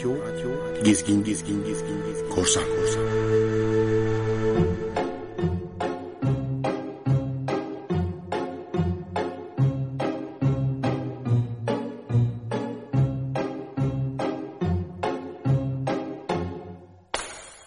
Gezgin, 0.00 1.22
gezgin, 1.24 1.24
gezgin, 1.24 1.62
gezgin, 1.64 2.28
korsan, 2.30 2.64
korsan. 2.74 3.06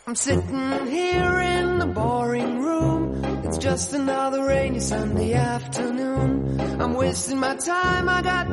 I'm 0.07 0.15
sitting 0.15 0.87
here 0.87 1.39
in 1.39 1.79
the 1.79 1.87
boring 1.87 2.61
room. 2.61 3.23
It's 3.45 3.57
just 3.57 3.93
another 3.93 4.45
rainy 4.45 4.79
Sunday 4.79 5.33
afternoon. 5.33 6.59
I'm 6.81 6.93
wasting 6.93 7.39
my 7.39 7.55
time, 7.55 8.09
I 8.09 8.21
got 8.21 8.52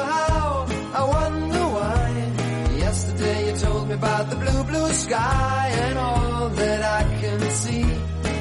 the 4.91 4.97
sky, 4.97 5.71
and 5.85 5.97
all 5.97 6.49
that 6.49 6.81
I 6.99 7.01
can 7.21 7.39
see 7.63 7.85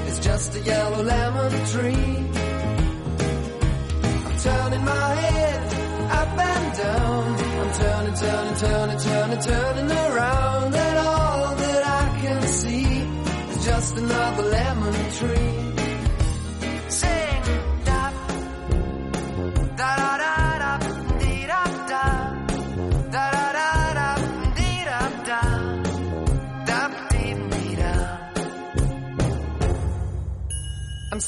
is 0.08 0.18
just 0.18 0.56
a 0.56 0.60
yellow 0.60 1.02
lemon 1.02 1.52
tree. 1.72 2.16
I'm 4.26 4.36
turning 4.46 4.84
my 4.84 5.10
head 5.26 5.60
up 6.20 6.38
and 6.52 6.66
down. 6.82 7.24
I'm 7.60 7.72
turning, 7.82 8.16
turning, 8.24 8.56
turning, 8.64 8.98
turning, 8.98 9.40
turning 9.50 9.90
around, 10.04 10.49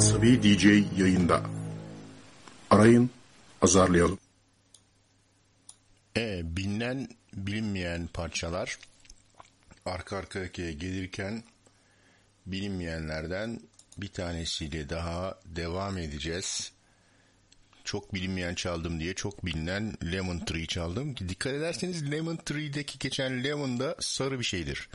Sabi 0.00 0.42
DJ 0.42 0.64
yayında. 0.98 1.42
Arayın, 2.70 3.10
azarlayalım. 3.62 4.18
E, 6.16 6.56
bilinen 6.56 7.08
bilinmeyen 7.32 8.06
parçalar 8.06 8.78
arka 9.86 10.16
arkaya 10.16 10.46
gelirken 10.72 11.44
bilinmeyenlerden 12.46 13.60
bir 13.98 14.08
tanesiyle 14.08 14.88
daha 14.88 15.38
devam 15.44 15.98
edeceğiz. 15.98 16.72
Çok 17.84 18.14
bilinmeyen 18.14 18.54
çaldım 18.54 19.00
diye 19.00 19.14
çok 19.14 19.46
bilinen 19.46 19.94
Lemon 20.12 20.38
Tree 20.38 20.66
çaldım. 20.66 21.16
Dikkat 21.16 21.52
ederseniz 21.52 22.10
Lemon 22.10 22.36
Tree'deki 22.36 22.98
geçen 22.98 23.44
lemon 23.44 23.80
da 23.80 23.96
sarı 24.00 24.38
bir 24.38 24.44
şeydir. 24.44 24.88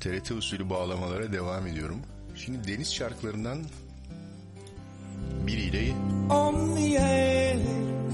TRT 0.00 0.30
usulü 0.30 0.70
bağlamalara 0.70 1.32
devam 1.32 1.66
ediyorum. 1.66 2.00
Şimdi 2.34 2.68
deniz 2.68 2.94
şarkılarından 2.94 3.58
biriyle 5.46 5.92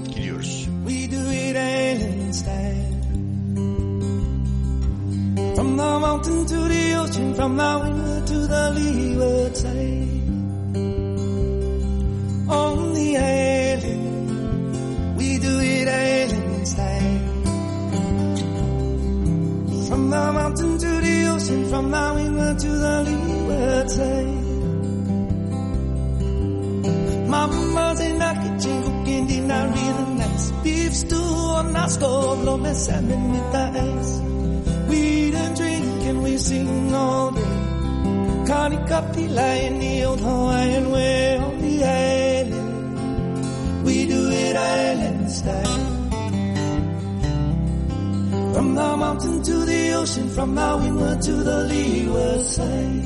gidiyoruz. 0.05 0.67
we 0.87 1.11
do 1.11 1.31
it. 1.31 1.43
From 5.55 5.77
the 5.77 5.99
mountain 5.99 6.45
to 6.45 6.67
the 6.67 6.95
ocean, 6.95 7.33
from 7.35 7.57
the 7.57 7.79
windward 7.79 8.27
to 8.27 8.47
the 8.47 8.71
leeward 8.75 9.55
side. 9.55 10.07
On 12.49 12.93
the 12.93 13.17
island, 13.17 15.17
we 15.17 15.37
do 15.37 15.59
it 15.59 15.87
island 15.87 16.67
style. 16.67 17.32
From 19.93 20.09
the 20.09 20.25
mountain 20.33 20.73
to 20.79 20.91
the 21.05 21.15
ocean, 21.27 21.69
from 21.69 21.91
the 21.91 22.13
windward 22.15 22.57
to 22.57 22.67
the 22.67 23.03
leeward 23.05 23.91
side. 23.91 24.25
Mama's 27.29 27.99
in 27.99 28.19
a 28.19 28.33
kitchen 28.41 28.81
cooking 28.81 29.27
dinner 29.27 29.71
real 29.71 30.05
nice. 30.17 30.51
Beef 30.63 30.95
stew 30.95 31.15
on 31.57 31.75
our 31.75 31.89
stove, 31.89 32.43
love 32.43 32.65
and 32.65 32.75
salmon 32.75 33.33
with 33.33 33.51
the 33.51 33.65
ice. 33.91 34.19
We 34.89 35.29
don't 35.29 35.55
drink 35.55 36.03
and 36.09 36.23
we 36.23 36.37
sing 36.39 36.95
all 36.95 37.29
day. 37.29 38.45
Connie 38.47 38.77
Kapila 38.89 39.55
in 39.67 39.77
the 39.77 40.05
old 40.05 40.21
Hawaiian 40.21 40.89
way 40.91 41.37
on 41.37 41.61
the 41.61 41.85
island. 41.85 43.85
We 43.85 44.07
do 44.07 44.27
it 44.31 44.55
island 44.55 45.31
style. 45.31 45.92
From 48.73 48.89
the 48.89 48.97
mountain 48.97 49.43
to 49.43 49.65
the 49.65 49.93
ocean, 49.93 50.29
from 50.29 50.55
the 50.55 50.77
windward 50.81 51.21
to 51.21 51.31
the 51.31 51.63
leeward 51.65 52.41
side. 52.41 53.05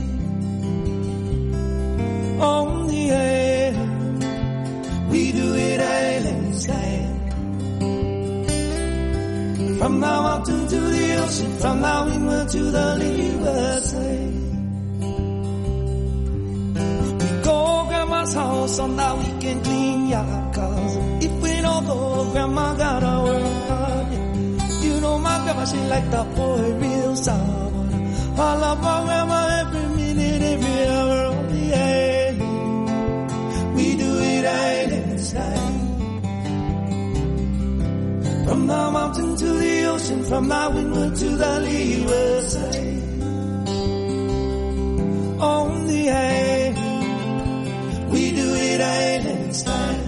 On 2.39 2.87
the 2.87 3.11
island, 3.11 4.23
we 5.11 5.31
do 5.33 5.55
it 5.55 5.81
island 5.81 6.55
style. 6.55 7.15
From 9.79 9.99
the 9.99 10.07
mountain 10.27 10.67
to 10.69 10.79
the 10.79 11.23
ocean, 11.25 11.57
from 11.57 11.81
the 11.81 12.03
windward 12.07 12.47
to 12.47 12.63
the 12.71 12.95
leeward 13.01 13.83
side. 13.83 14.35
We 17.19 17.27
go 17.43 17.85
grandma's 17.89 18.33
house 18.33 18.79
on 18.79 18.95
the 18.95 19.15
weekend, 19.19 19.63
clean 19.65 20.07
your 20.07 20.51
cars. 20.53 20.95
If 21.25 21.33
we 21.41 21.61
don't 21.61 21.89
although 21.89 22.31
grandma 22.31 22.73
got 22.75 22.99
to 23.01 23.23
work 23.25 23.67
hard. 23.67 23.96
Yeah. 25.47 25.53
You 25.53 25.55
know 25.55 25.59
my 25.59 25.65
grandma, 25.65 25.65
she 25.65 25.77
like 25.89 26.09
the 26.11 26.23
boy 26.35 26.73
real 26.73 27.15
sour. 27.15 27.67
I 28.39 28.55
love 28.55 28.81
my 28.81 29.03
grandma 29.05 29.39
every 29.61 29.87
minute, 29.95 30.41
every 30.41 30.87
hour 30.87 31.25
of 31.25 31.51
the 31.51 31.69
day. 31.69 32.35
We 33.75 33.95
do 33.95 34.19
it 34.19 34.45
island 34.45 35.19
style. 35.19 35.75
From 38.45 38.67
the 38.67 38.91
mountain 38.91 39.35
to 39.37 39.45
the 39.45 39.85
ocean, 39.85 40.23
from 40.23 40.47
the 40.49 40.71
windward 40.73 41.15
to 41.15 41.29
the 41.29 41.59
leeward 41.61 42.51
side. 42.51 43.03
On 45.39 45.87
the 45.87 46.09
island, 46.09 46.77
we 48.11 48.31
do 48.31 48.55
it 48.55 48.81
island 48.81 49.55
style. 49.55 50.06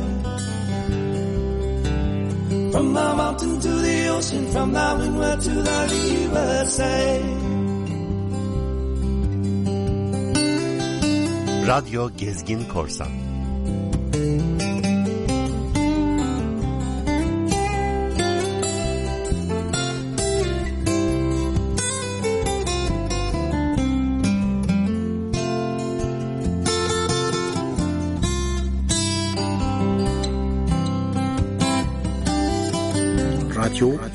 From 2.72 2.94
the 2.94 3.14
mountain 3.16 3.60
to 3.60 3.68
the 3.68 4.08
ocean, 4.10 4.52
from 4.52 4.74
the 4.74 4.96
windward 5.00 5.42
to 5.42 5.50
the 5.50 5.80
leeward 5.92 6.68
side. 6.68 7.24
Radyo 11.70 12.10
Gezgin 12.10 12.66
Korsan 12.66 13.29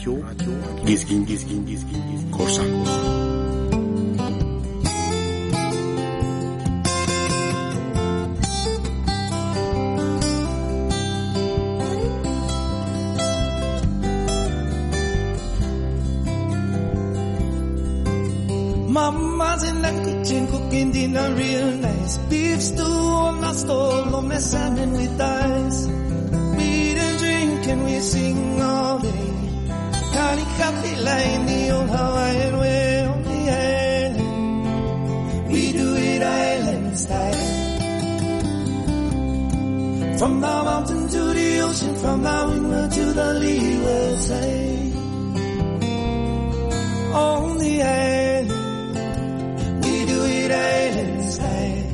Radyo, 0.05 0.21
radyo, 0.21 0.85
gezgin, 0.85 1.25
gezgin, 1.25 1.65
gezgin, 1.65 2.03
gezgin, 2.11 2.31
korsan. 2.31 2.69
Mama's 18.93 19.65
in 19.65 19.81
the 19.81 19.93
kitchen 20.05 20.47
cooking 20.49 20.93
dinner 20.93 21.35
real 21.35 21.71
nice. 21.81 22.19
Beef 22.29 22.61
stew 22.61 22.83
on 22.83 23.41
the 23.41 23.53
stove, 23.55 24.15
on 24.15 24.29
the 24.29 24.41
salmon 24.41 24.93
with 24.93 25.21
ice. 25.21 25.87
We 26.59 26.65
eat 26.65 26.99
and 26.99 27.19
drink 27.19 27.67
and 27.69 27.85
we 27.87 28.01
sing 28.01 28.61
all 28.61 28.99
day. 28.99 29.34
Capilla 30.59 31.17
in 31.35 31.47
the 31.47 31.71
old 31.71 31.89
Hawaiian 31.91 32.59
way 32.59 33.07
on 33.07 33.23
the 33.25 33.51
island. 33.51 34.27
We 35.53 35.73
do 35.73 35.97
it 35.97 36.23
island 36.23 36.99
style. 36.99 37.53
From 40.19 40.41
the 40.41 40.47
mountain 40.69 41.09
to 41.09 41.23
the 41.39 41.61
ocean, 41.61 41.95
from 41.97 42.23
the 42.23 42.47
windward 42.49 42.91
to 42.93 43.05
the 43.21 43.35
leeward 43.43 44.19
side. 44.29 44.93
On 47.15 47.59
the 47.59 47.83
island, 47.83 48.95
we 49.85 49.95
do 50.07 50.19
it 50.39 50.51
island 50.53 51.25
style. 51.35 51.91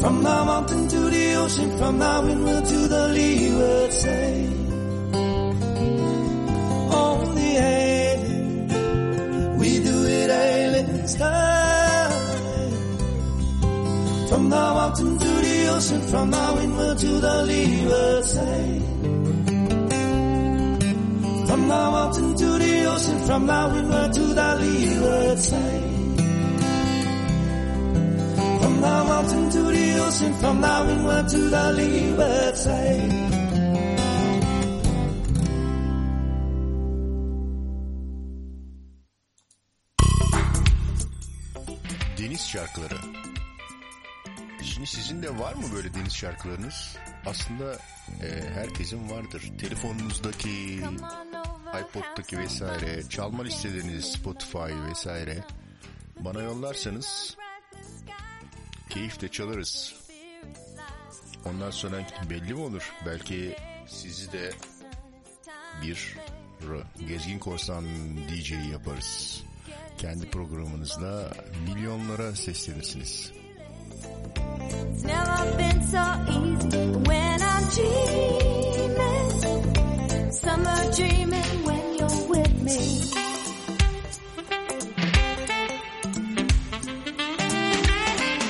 From 0.00 0.16
the 0.22 0.36
mountain 0.50 0.88
to 0.88 1.00
the 1.16 1.34
ocean, 1.36 1.70
from 1.78 1.98
the 1.98 2.20
windward 2.26 2.64
to 2.66 2.78
the 2.88 3.08
leeward 3.08 3.92
side. 3.92 4.45
Style. 11.16 12.10
From 14.28 14.50
the 14.50 14.64
mountain 14.78 15.18
to 15.18 15.30
the 15.46 15.56
ocean, 15.74 16.02
from 16.10 16.30
the 16.30 16.44
windward 16.56 16.98
to 16.98 17.10
the 17.26 17.36
leeward 17.50 18.24
side. 18.24 18.82
From 21.48 21.60
the 21.72 21.82
mountain 21.96 22.36
to 22.40 22.48
the 22.62 22.74
ocean, 22.92 23.18
from 23.28 23.46
the 23.46 23.60
windward 23.72 24.12
to 24.18 24.24
the 24.38 24.50
leeward 24.62 25.38
side. 25.38 25.84
From 28.60 28.74
the 28.84 28.96
mountain 29.10 29.50
to 29.54 29.62
the 29.76 29.86
ocean, 30.06 30.32
from 30.40 30.60
the 30.60 30.74
windward 30.86 31.28
to 31.28 31.40
the 31.54 31.64
leeward 31.78 32.56
side. 32.56 33.35
Mı 45.66 45.74
böyle 45.74 45.94
deniz 45.94 46.14
şarkılarınız? 46.14 46.96
Aslında 47.26 47.78
e, 48.22 48.50
herkesin 48.54 49.10
vardır. 49.10 49.52
Telefonunuzdaki, 49.58 50.80
iPod'daki 51.80 52.38
vesaire, 52.38 53.08
çalma 53.08 53.42
listeleriniz, 53.42 54.04
Spotify 54.12 54.72
vesaire. 54.90 55.44
Bana 56.20 56.42
yollarsanız 56.42 57.36
keyifle 58.88 59.28
çalarız. 59.28 59.94
Ondan 61.44 61.70
sonra 61.70 62.06
belli 62.30 62.54
mi 62.54 62.60
olur? 62.60 62.92
Belki 63.06 63.56
sizi 63.86 64.32
de 64.32 64.50
bir 65.82 66.16
gezgin 67.08 67.38
korsan 67.38 67.84
DJ 68.28 68.52
yaparız. 68.72 69.42
Kendi 69.98 70.30
programınızda 70.30 71.32
milyonlara 71.68 72.34
seslenirsiniz. 72.34 73.32
It's 74.02 75.04
never 75.04 75.56
been 75.56 75.82
so 75.82 76.04
easy 76.28 76.86
when 77.08 77.42
I'm 77.42 77.64
dreaming. 77.76 79.30
Summer 80.32 80.78
dreaming 80.96 81.64
when 81.68 81.84
you're 81.98 82.22
with 82.28 82.62
me. 82.62 82.80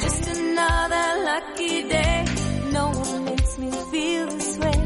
Just 0.02 0.26
another 0.36 1.06
lucky 1.24 1.82
day. 1.88 2.24
No 2.72 2.90
one 2.90 3.24
makes 3.24 3.58
me 3.58 3.70
feel 3.92 4.26
this 4.26 4.58
way. 4.58 4.78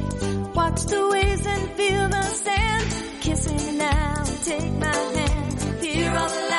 Watch 0.54 0.84
the 0.86 1.08
waves 1.12 1.46
and 1.46 1.70
feel 1.72 2.08
the 2.08 2.22
sand. 2.22 2.86
Kiss 3.22 3.52
me 3.52 3.78
now, 3.78 4.24
take 4.44 4.72
my 4.74 4.94
hand. 4.94 5.84
Hear 5.84 6.10
all 6.12 6.28
the 6.28 6.49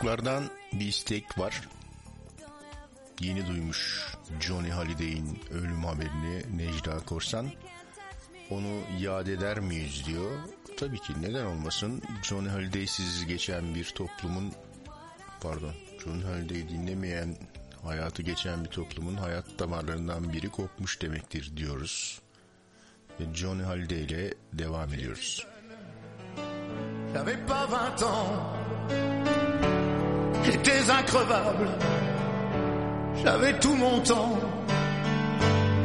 Uzaklardan 0.00 0.44
bir 0.72 0.86
istek 0.86 1.38
var. 1.38 1.68
Yeni 3.20 3.46
duymuş 3.46 4.06
Johnny 4.40 4.70
Halliday'in 4.70 5.38
ölüm 5.50 5.84
haberini 5.84 6.56
Necda 6.56 6.98
Korsan. 6.98 7.50
Onu 8.50 8.80
yad 9.00 9.26
eder 9.26 9.60
miyiz 9.60 10.06
diyor. 10.06 10.30
Tabii 10.76 10.98
ki 10.98 11.12
neden 11.22 11.44
olmasın. 11.44 12.02
Johnny 12.22 12.48
Halliday'siz 12.48 13.26
geçen 13.26 13.74
bir 13.74 13.84
toplumun 13.84 14.52
pardon 15.40 15.74
Johnny 16.04 16.22
Halliday'i 16.22 16.68
dinlemeyen 16.68 17.36
hayatı 17.84 18.22
geçen 18.22 18.64
bir 18.64 18.70
toplumun 18.70 19.14
hayat 19.14 19.58
damarlarından 19.58 20.32
biri 20.32 20.48
kopmuş 20.48 21.02
demektir 21.02 21.56
diyoruz. 21.56 22.20
Johnny 23.34 23.62
Hallyday 23.62 24.04
ile 24.04 24.34
devam 24.52 24.94
ediyoruz. 24.94 25.46
J'avais 27.14 27.36
pas 27.48 27.68
20 27.68 28.04
ans. 28.06 29.19
J'étais 30.44 30.90
increvable. 30.90 31.68
J'avais 33.22 33.58
tout 33.58 33.74
mon 33.74 34.00
temps. 34.00 34.38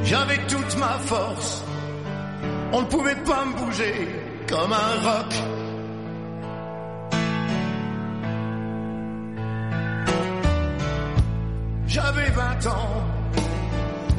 J'avais 0.03 0.37
toute 0.47 0.77
ma 0.77 0.97
force. 0.99 1.63
On 2.71 2.81
ne 2.81 2.87
pouvait 2.87 3.15
pas 3.15 3.45
me 3.45 3.53
bouger 3.57 4.09
comme 4.47 4.73
un 4.73 4.93
roc. 5.07 5.33
J'avais 11.87 12.29
20 12.29 12.67
ans. 12.67 13.03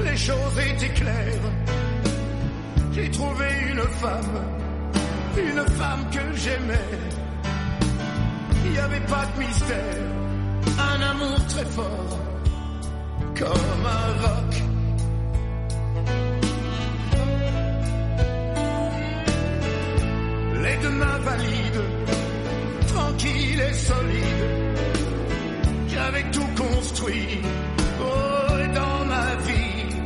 Les 0.05 0.17
choses 0.17 0.59
étaient 0.71 0.95
claires. 0.95 1.51
J'ai 2.93 3.11
trouvé 3.11 3.47
une 3.71 3.83
femme 4.01 4.57
une 5.39 5.69
femme 5.71 6.05
que 6.11 6.37
j'aimais. 6.37 6.89
Il 8.65 8.71
n'y 8.73 8.79
avait 8.79 9.01
pas 9.01 9.25
de 9.27 9.41
mystère, 9.41 10.03
un 10.79 11.01
amour 11.03 11.47
très 11.49 11.65
fort, 11.65 12.19
comme 13.39 13.87
un 14.01 14.09
roc. 14.23 14.53
Les 20.63 20.77
deux 20.83 20.91
mains 20.91 21.19
valides, 21.19 21.85
tranquilles 22.89 23.61
et 23.61 23.75
solides, 23.75 24.47
j'avais 25.89 26.31
tout 26.31 26.51
construit, 26.57 27.41
oh, 28.01 28.59
et 28.65 28.69
dans 28.75 29.05
ma 29.07 29.35
vie, 29.47 29.97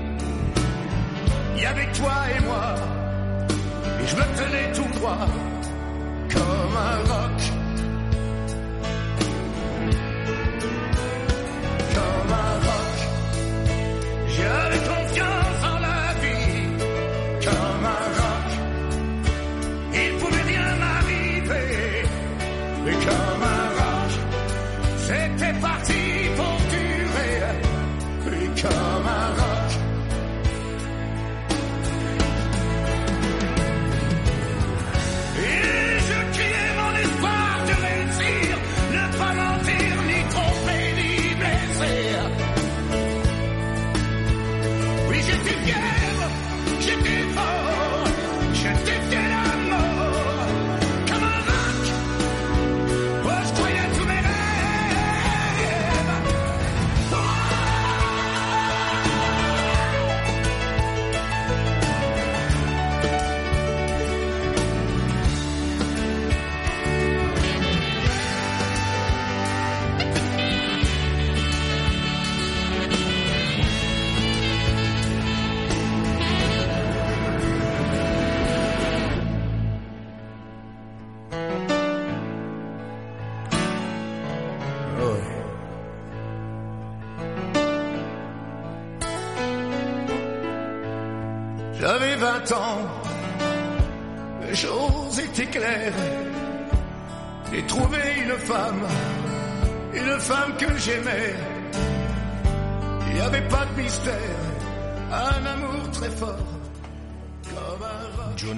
il 1.56 1.62
y 1.62 1.66
avait 1.66 1.92
toi 1.92 2.12
et 2.36 2.44
moi 2.44 2.74
et 4.02 4.06
je 4.06 4.16
me 4.16 4.22
tenais 4.36 4.72
tout 4.72 4.98
droit 4.98 5.26
comme 6.32 6.76
un 6.76 7.12
roc. 7.12 7.59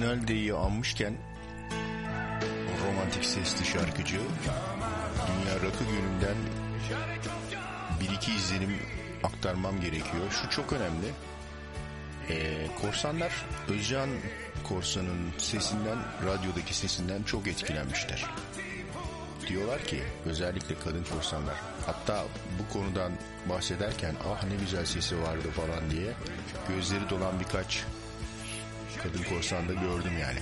Hallyday'i 0.03 0.53
anmışken 0.53 1.13
romantik 2.87 3.25
sesli 3.25 3.65
şarkıcı 3.65 4.19
Dünya 5.27 5.55
Rakı 5.55 5.83
Günü'nden 5.83 6.35
bir 8.01 8.15
iki 8.15 8.35
izlenim 8.35 8.77
aktarmam 9.23 9.81
gerekiyor. 9.81 10.31
Şu 10.31 10.49
çok 10.49 10.73
önemli. 10.73 11.07
Ee, 12.29 12.67
korsanlar 12.81 13.45
Özcan 13.69 14.09
Korsan'ın 14.63 15.31
sesinden, 15.37 15.97
radyodaki 16.25 16.73
sesinden 16.73 17.23
çok 17.23 17.47
etkilenmişler. 17.47 18.25
Diyorlar 19.47 19.83
ki 19.83 20.03
özellikle 20.25 20.75
kadın 20.79 21.05
korsanlar 21.13 21.55
hatta 21.85 22.23
bu 22.59 22.73
konudan 22.73 23.11
bahsederken 23.49 24.15
ah 24.33 24.43
ne 24.43 24.55
güzel 24.55 24.85
sesi 24.85 25.21
vardı 25.21 25.47
falan 25.51 25.91
diye 25.91 26.13
gözleri 26.69 27.09
dolan 27.09 27.39
birkaç 27.39 27.83
kadın 29.03 29.23
korsanda 29.23 29.73
gördüm 29.73 30.13
yani 30.21 30.39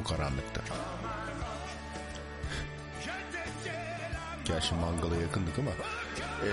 o 0.00 0.08
karanlıkta. 0.08 0.60
Gerçi 4.44 4.74
mangala 4.74 5.16
yakındık 5.16 5.58
ama 5.58 5.70
eee, 6.44 6.50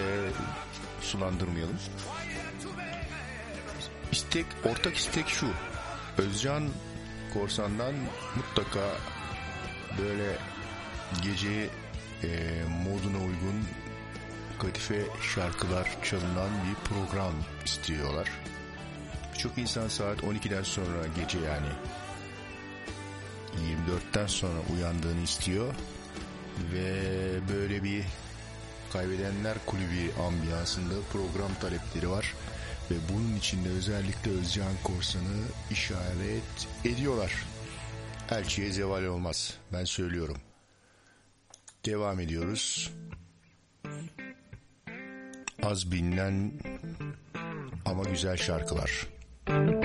sulandırmayalım. 1.01 1.79
İstek, 4.11 4.45
ortak 4.65 4.95
istek 4.95 5.27
şu. 5.27 5.47
Özcan 6.17 6.69
Korsan'dan 7.33 7.93
mutlaka 8.35 8.79
böyle 10.01 10.37
gece 11.21 11.69
eee, 12.23 12.63
moduna 12.83 13.17
uygun 13.17 13.67
kadife 14.61 15.05
şarkılar 15.35 15.97
çalınan 16.03 16.49
bir 16.69 16.89
program 16.89 17.33
istiyorlar. 17.65 18.29
Birçok 19.39 19.57
insan 19.57 19.87
saat 19.87 20.19
12'den 20.19 20.63
sonra 20.63 21.07
gece 21.15 21.39
yani 21.39 21.67
24'ten 23.87 24.27
sonra 24.27 24.59
uyandığını 24.73 25.21
istiyor 25.21 25.73
ve 26.73 26.93
böyle 27.49 27.83
bir 27.83 28.03
kaybedenler 28.93 29.57
kulübü 29.65 30.21
ambiyansında 30.21 30.93
program 31.11 31.53
talepleri 31.61 32.09
var 32.09 32.35
ve 32.91 32.95
bunun 33.13 33.35
içinde 33.35 33.69
özellikle 33.69 34.31
Özcan 34.31 34.73
Korsan'ı 34.83 35.41
işaret 35.71 36.67
ediyorlar. 36.85 37.45
Elçiye 38.31 38.71
zeval 38.71 39.03
olmaz 39.03 39.53
ben 39.73 39.85
söylüyorum. 39.85 40.37
Devam 41.85 42.19
ediyoruz. 42.19 42.91
Az 45.63 45.91
bilinen 45.91 46.51
ama 47.85 48.03
güzel 48.03 48.37
şarkılar. 48.37 49.18
Radyo. 49.49 49.78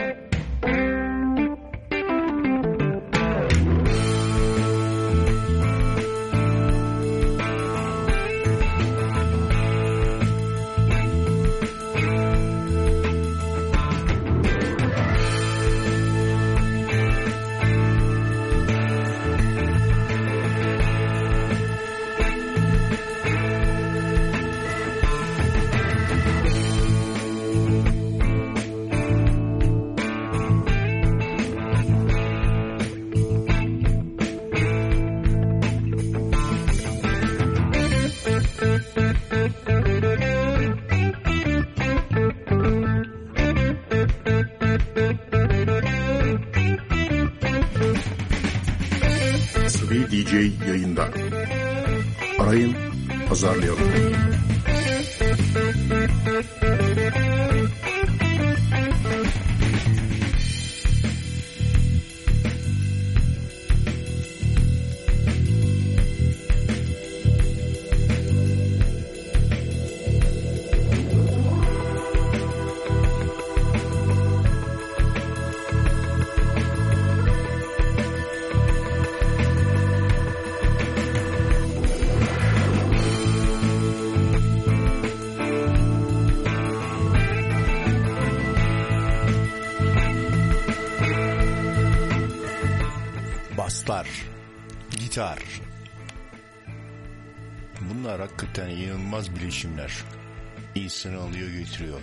İnsanı 101.05 101.23
alıyor 101.23 101.49
götürüyor. 101.49 102.01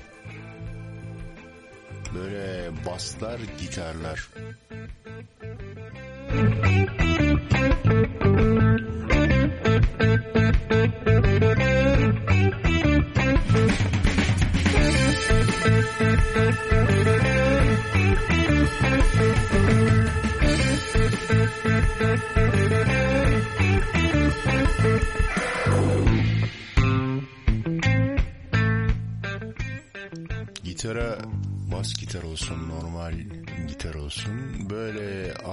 Böyle 2.15 2.71
baslar, 2.85 3.39
gitarlar. 3.59 4.27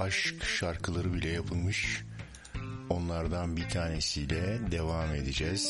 Aşk 0.09 0.43
şarkıları 0.43 1.13
bile 1.13 1.29
yapılmış. 1.29 2.03
Onlardan 2.89 3.57
bir 3.57 3.69
tanesiyle 3.69 4.71
devam 4.71 5.15
edeceğiz. 5.15 5.63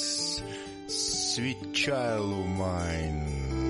Sweet 0.87 1.75
Child 1.75 2.31
of 2.31 2.45
Mine. 2.45 3.68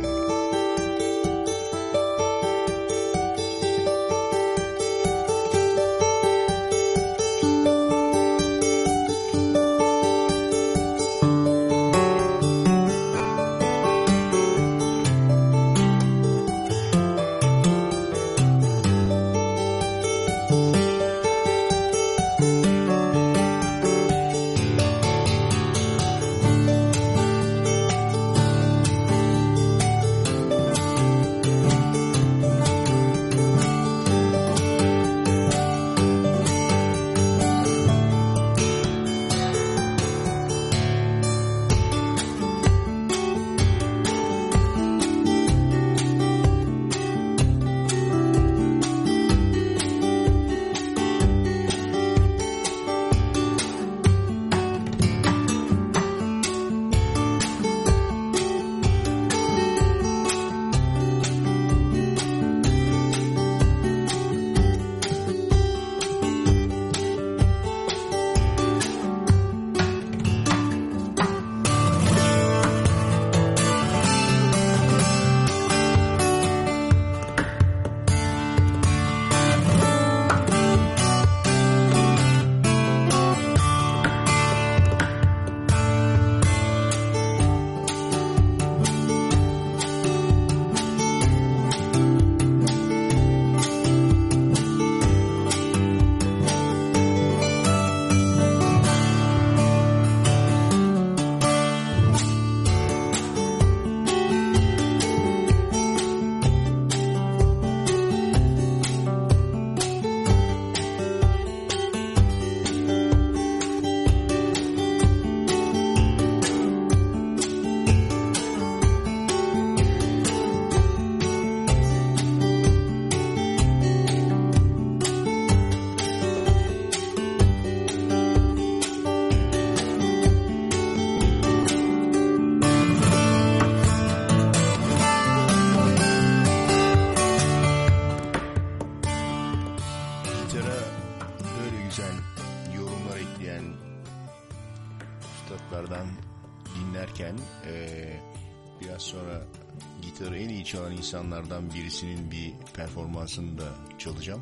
İnsanlardan 151.09 151.73
birisinin 151.73 152.31
bir 152.31 152.53
performansını 152.73 153.57
da 153.57 153.67
çalacağım. 153.97 154.41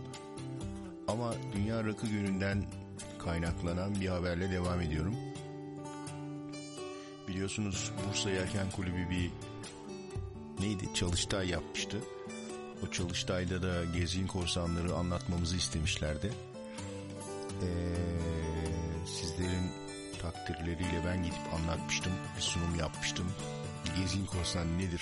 Ama 1.08 1.34
Dünya 1.56 1.84
Rakı 1.84 2.08
Günü'nden 2.08 2.64
kaynaklanan 3.20 4.02
bir 4.02 4.08
haberle 4.08 4.52
devam 4.52 4.82
ediyorum. 4.82 5.16
Biliyorsunuz 7.28 7.92
Bursa 8.08 8.30
Yelken 8.30 8.72
Kulübü 8.72 9.10
bir 9.10 9.32
neydi 10.60 10.94
çalıştay 10.94 11.50
yapmıştı. 11.50 11.98
O 12.88 12.92
çalıştayda 12.92 13.62
da 13.62 13.86
gezgin 13.86 14.28
korsanları 14.28 14.96
anlatmamızı 14.96 15.58
istemişlerdi. 15.58 16.34
Ee, 17.64 17.68
sizlerin 19.06 19.72
takdirleriyle 20.22 21.02
ben 21.06 21.24
gidip 21.24 21.54
anlatmıştım, 21.54 22.14
bir 22.38 22.42
sunum 22.42 22.76
yapmıştım. 22.80 23.26
Gezgin 23.98 24.26
korsan 24.26 24.78
nedir? 24.78 25.02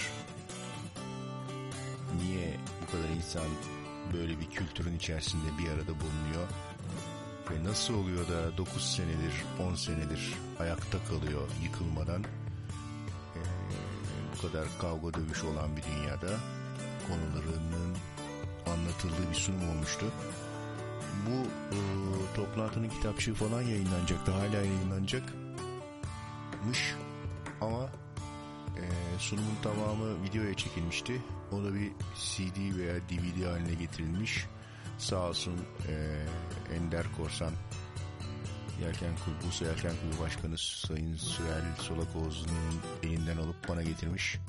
niye 2.18 2.58
bu 2.82 2.92
kadar 2.92 3.10
insan 3.10 3.48
böyle 4.14 4.40
bir 4.40 4.46
kültürün 4.46 4.96
içerisinde 4.96 5.58
bir 5.60 5.70
arada 5.70 6.00
bulunuyor? 6.00 6.48
Ve 7.52 7.64
nasıl 7.64 7.94
oluyor 7.94 8.28
da 8.28 8.58
9 8.58 8.96
senedir, 8.96 9.34
10 9.72 9.76
senedir 9.76 10.34
ayakta 10.60 11.04
kalıyor 11.04 11.42
yıkılmadan? 11.64 12.24
Ee, 12.24 13.40
bu 14.34 14.38
kadar 14.48 14.68
kavga 14.82 15.14
dövüş 15.14 15.44
olan 15.44 15.78
bir 15.78 15.84
dünyada 15.84 16.40
konularının 17.08 17.98
anlatıldığı 18.66 19.30
bir 19.30 19.36
sunum 19.36 19.70
olmuştu. 19.70 20.06
Bu 21.28 21.48
e, 21.76 21.78
toplantının 22.36 22.90
kitapçığı 22.90 23.34
falan 23.34 23.62
yayınlanacaktı. 23.62 24.32
Hala 24.32 24.56
yayınlanacakmış 24.56 26.96
ama 27.62 27.90
e, 28.78 28.84
sunumun 29.20 29.56
tamamı 29.64 30.24
videoya 30.24 30.54
çekilmişti. 30.54 31.22
O 31.52 31.64
da 31.64 31.74
bir 31.74 31.92
CD 32.16 32.78
veya 32.78 32.96
DVD 32.96 33.46
haline 33.46 33.74
getirilmiş. 33.74 34.46
Sağ 34.98 35.30
olsun 35.30 35.54
e, 35.90 36.26
Ender 36.76 37.06
Korsan 37.18 37.52
Yelken 38.82 39.16
Kulübü, 39.26 39.46
Bursa 39.46 39.66
Yelken 39.66 39.92
Kulübü 40.02 40.20
Başkanı 40.20 40.58
Sayın 40.58 41.16
Süheyl 41.16 41.76
Solakoğlu'nun 41.78 42.82
elinden 43.04 43.38
alıp 43.38 43.70
bana 43.70 43.84
getirmiş. 43.84 44.40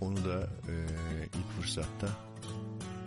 Onu 0.00 0.24
da 0.24 0.42
e, 0.42 0.74
ilk 1.24 1.60
fırsatta 1.60 2.08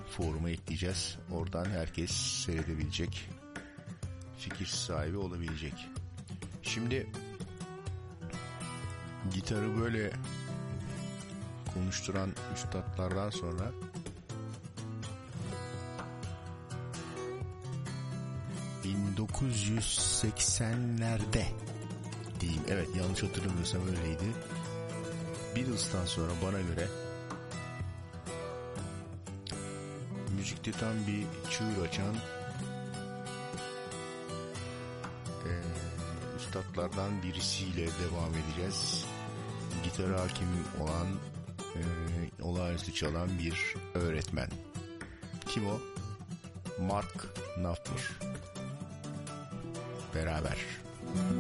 foruma 0.10 0.50
ekleyeceğiz. 0.50 1.18
Oradan 1.32 1.66
herkes 1.66 2.12
seyredebilecek, 2.12 3.30
fikir 4.38 4.66
sahibi 4.66 5.18
olabilecek. 5.18 5.90
Şimdi 6.62 7.08
gitarı 9.34 9.82
böyle 9.82 10.12
konuşturan 11.74 12.30
üstadlardan 12.56 13.30
sonra 13.30 13.72
...1980'lerde 18.84 21.46
diyeyim. 22.40 22.62
Evet 22.70 22.88
yanlış 22.96 23.24
hatırlamıyorsam 23.24 23.82
öyleydi. 23.88 24.34
Beatles'tan 25.56 26.06
sonra 26.06 26.32
bana 26.46 26.62
göre 26.62 26.88
müzikte 30.38 30.72
tam 30.72 31.08
bir 31.08 31.26
çığır 31.50 31.88
açan 31.88 32.16
e, 35.46 35.52
üstadlardan 36.38 37.24
birisiyle 37.24 37.82
devam 37.82 38.36
edeceğiz. 38.36 39.06
Gitar 39.84 40.12
hakim 40.12 40.48
olan 40.80 41.08
e, 41.76 42.44
olağanüstü 42.44 42.94
çalan 42.94 43.30
bir 43.40 43.76
öğretmen. 43.94 44.50
Kim 45.48 45.68
o? 45.68 45.80
Mark 46.80 47.36
Knopfler. 47.56 48.10
Beraber. 50.16 50.58
Beraber. 51.16 51.39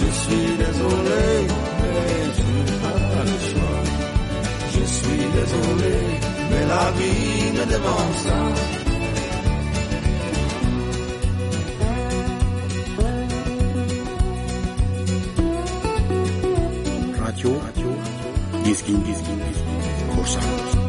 Je 0.00 0.08
suis 0.20 0.56
désolé, 0.56 1.46
mais 1.80 2.22
je 2.36 2.42
n'ai 2.42 2.78
pas 2.82 3.24
le 3.24 3.38
choix. 3.50 3.80
Je 4.74 4.84
suis 4.84 5.24
désolé, 5.38 5.94
mais 6.50 6.66
la 6.66 6.90
vie 6.98 7.52
me 7.58 7.64
demande 7.72 8.14
ça. 8.24 8.38
Radio, 17.24 17.50
Radio, 17.64 17.90
Gizgin, 18.64 19.00
Gizgin, 19.04 19.38
Gizgin, 19.46 20.16
Korsan. 20.16 20.81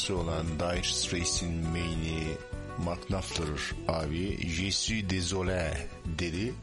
Başkası 0.00 0.16
olan 0.16 0.46
Dire 0.46 0.82
Straits'in 0.82 1.66
main'i 1.66 2.36
Knopfler 3.06 3.74
abi 3.88 4.48
Je 4.48 4.70
suis 4.70 5.04
désolé 5.04 5.72
dedi. 6.18 6.54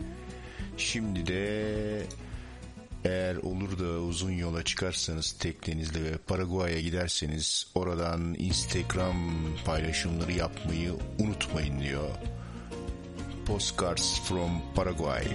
Şimdi 0.77 1.27
de 1.27 2.03
eğer 3.05 3.35
olur 3.35 3.80
da 3.80 3.99
uzun 4.01 4.31
yola 4.31 4.64
çıkarsanız 4.64 5.31
teknenizle 5.31 6.03
ve 6.03 6.18
Paraguay'a 6.18 6.81
giderseniz 6.81 7.68
oradan 7.76 8.35
Instagram 8.38 9.15
paylaşımları 9.65 10.31
yapmayı 10.31 10.93
unutmayın 11.19 11.80
diyor. 11.80 12.09
Postcards 13.45 14.22
from 14.22 14.61
Paraguay. 14.76 15.26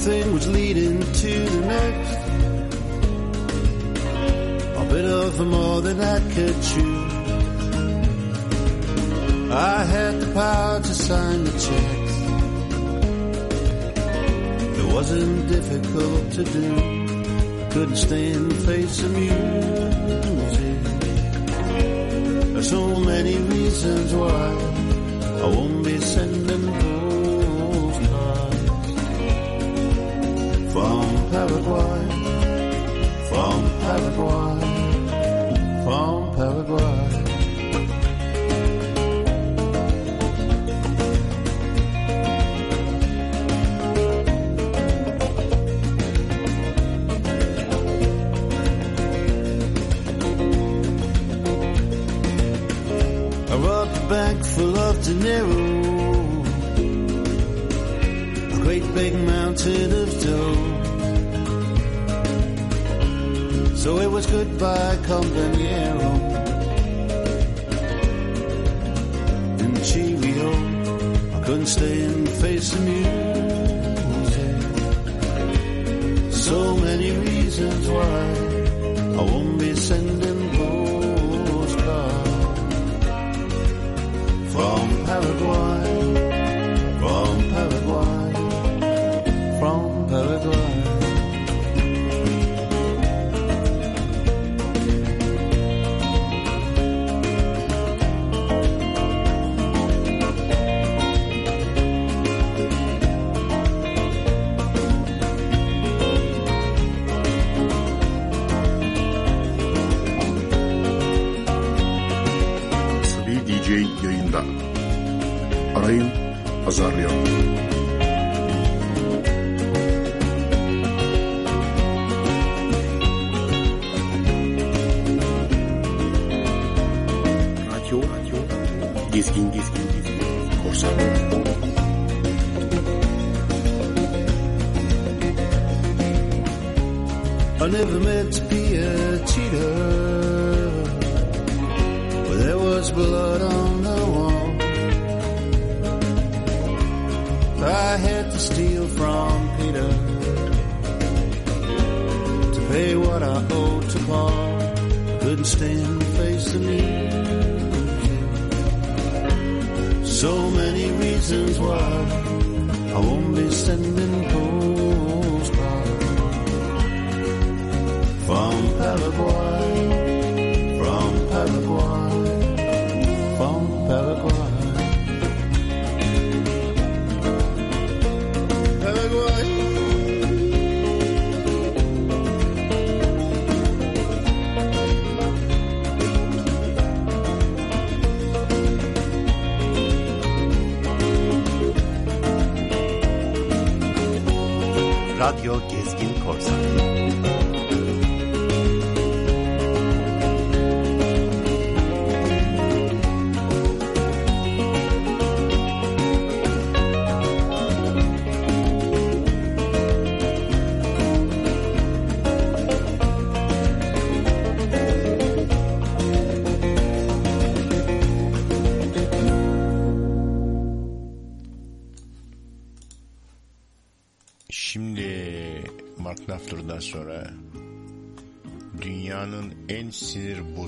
Thing 0.00 0.32
was 0.32 0.48
leading 0.48 0.98
to 1.00 1.32
the 1.54 1.60
next. 1.66 2.16
A 4.78 4.84
bit 4.94 5.04
of 5.04 5.46
more 5.46 5.82
than 5.82 6.00
I 6.00 6.18
could 6.34 6.56
chew. 6.62 6.96
I 9.52 9.84
had 9.84 10.20
the 10.20 10.32
power 10.32 10.80
to 10.80 10.94
sign 10.94 11.44
the 11.44 11.52
checks. 11.66 12.14
It 14.80 14.86
wasn't 14.94 15.48
difficult 15.48 16.32
to 16.36 16.44
do. 16.44 16.66
Couldn't 17.72 17.96
stand 17.96 18.56
facing 18.64 19.12
music. 19.12 20.80
There's 22.52 22.70
so 22.70 22.84
many 23.00 23.36
reasons 23.36 24.14
why 24.14 24.44
I 25.42 25.46
won't 25.56 25.84
be 25.84 25.99
Paraguay, 31.62 32.08
from 33.28 33.60
Paraguay, 33.80 34.39
to 77.60 77.89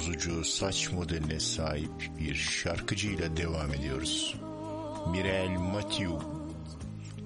bozucu 0.02 0.44
saç 0.44 0.92
modeline 0.92 1.40
sahip 1.40 2.10
bir 2.18 2.34
şarkıcıyla 2.34 3.36
devam 3.36 3.74
ediyoruz. 3.74 4.34
Mirel 5.10 5.50
Mathieu, 5.58 6.18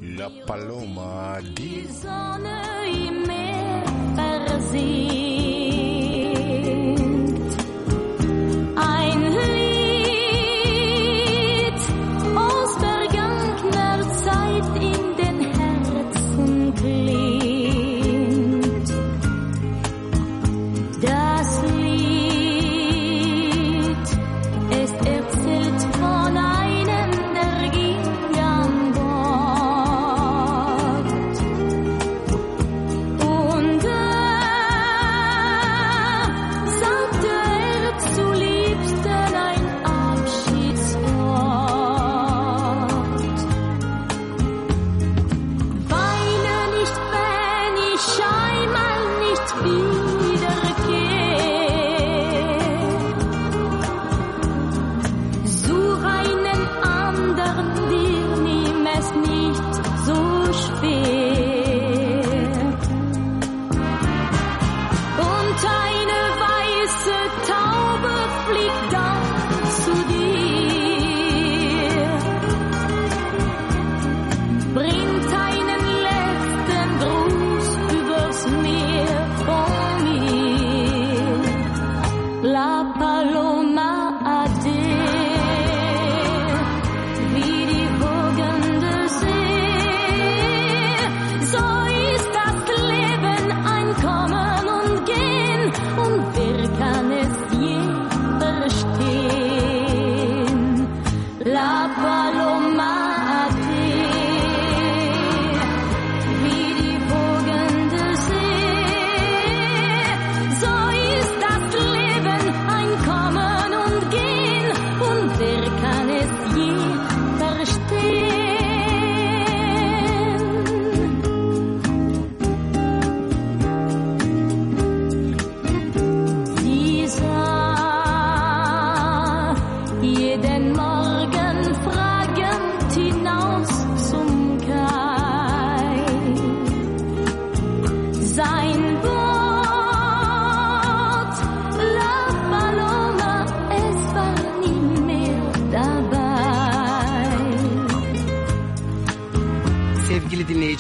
La 0.03 0.31
Paloma 0.47 1.41
di 1.57 1.87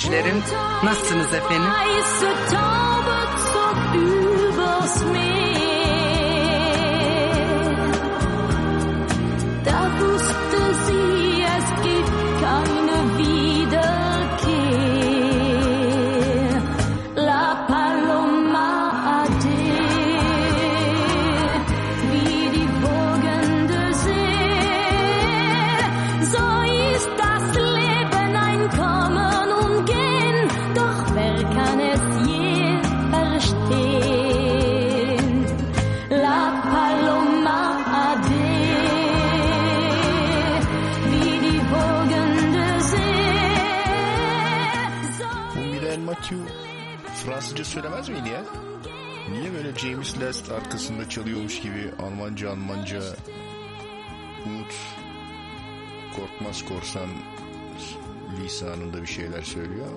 dinleyicilerim. 0.07 0.43
Nasılsınız 0.85 1.35
efendim? 1.35 1.71
Söylemez 47.77 48.09
miydi 48.09 48.29
ya? 48.29 48.45
Niye 49.31 49.53
böyle 49.53 49.75
James 49.75 50.21
Last 50.21 50.53
arkasında 50.53 51.09
çalıyormuş 51.09 51.61
gibi 51.61 51.93
Almanca 52.03 52.51
Almanca 52.51 53.03
Umut 54.47 54.75
Korkmaz 56.17 56.65
Korsan 56.65 57.09
lisanında 58.43 59.03
bir 59.03 59.07
şeyler 59.07 59.43
söylüyor. 59.43 59.89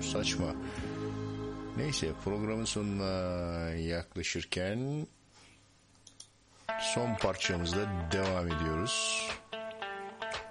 Saçma. 0.00 0.46
Neyse 1.76 2.12
programın 2.24 2.64
sonuna 2.64 3.70
yaklaşırken 3.70 5.06
son 6.94 7.14
parçamızla 7.14 7.88
devam 8.12 8.46
ediyoruz. 8.46 9.28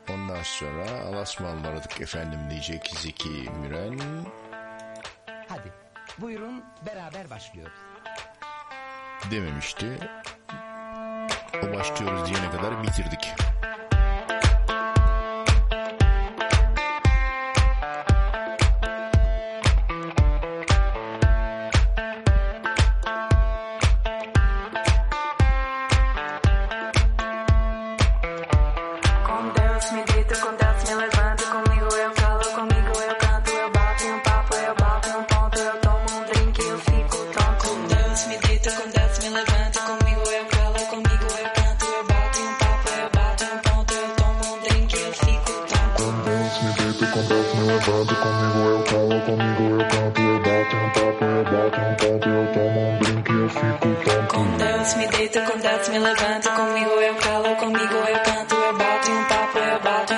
Ondan 0.10 0.44
sonra 0.44 1.02
Alasmanlaradık 1.06 2.02
efendim 2.02 2.40
diyecek 2.50 2.92
Zeki 3.02 3.50
Müren. 3.62 4.00
Buyurun 6.18 6.64
beraber 6.86 7.30
başlıyoruz. 7.30 7.74
dememişti. 9.32 10.00
O 11.64 11.74
başlıyoruz 11.74 12.30
diyene 12.30 12.52
kadar 12.52 12.84
bitirdik. 12.84 13.34
Eu 51.36 51.44
bato 51.44 51.82
um 51.82 51.96
ponto, 51.96 52.30
eu 52.30 52.54
tomo 52.54 52.80
um 52.80 53.00
drink 53.00 53.30
eu 53.30 53.50
fico 53.50 53.88
tonto. 54.04 54.34
Com 54.34 54.58
Deus 54.58 54.96
me 54.96 55.08
deito, 55.08 55.40
com 55.42 55.58
Deus 55.58 55.90
me 55.90 56.00
levanto, 56.00 56.50
comigo 56.52 56.92
eu 56.92 57.16
falo, 57.16 57.56
comigo 57.58 57.94
eu 57.94 58.20
canto, 58.24 58.56
eu 58.56 58.78
bato 58.78 59.12
um 59.12 59.24
papo, 59.26 59.58
eu 59.58 59.80
bato 59.82 60.15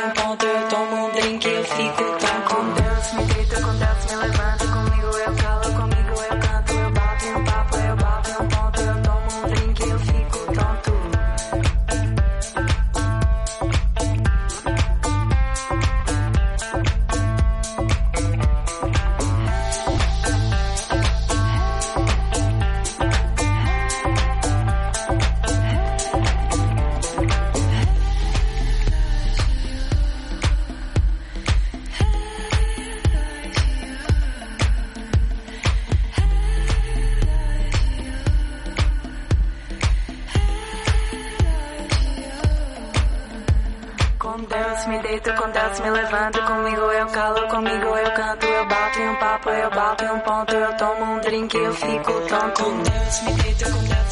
bato 48.87 48.99
em 48.99 49.09
um 49.09 49.15
papo, 49.15 49.49
eu 49.49 49.69
bato 49.69 50.03
em 50.03 50.11
um 50.11 50.19
ponto, 50.19 50.55
eu 50.55 50.77
tomo 50.77 51.03
um 51.03 51.19
drink 51.19 51.57
eu 51.57 51.73
fico 51.73 52.13
tonto. 52.21 52.63
Com 52.63 52.83
Deus 52.83 53.21
me 53.21 53.33
deito, 53.43 53.65
com 53.65 53.83
Deus 53.83 54.06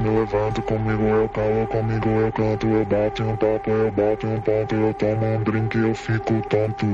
me 0.00 0.10
levanto, 0.10 0.62
comigo 0.62 1.02
eu 1.02 1.28
calo, 1.28 1.66
comigo 1.66 2.08
eu 2.08 2.32
canto, 2.32 2.66
eu 2.66 2.84
bato 2.84 3.22
um 3.22 3.36
papo, 3.36 3.70
eu 3.70 3.90
bato 3.90 4.26
um 4.26 4.40
ponto, 4.40 4.74
eu 4.74 4.94
tomo 4.94 5.26
um 5.26 5.42
drink 5.42 5.76
e 5.76 5.80
eu 5.80 5.94
fico 5.94 6.40
tonto. 6.48 6.86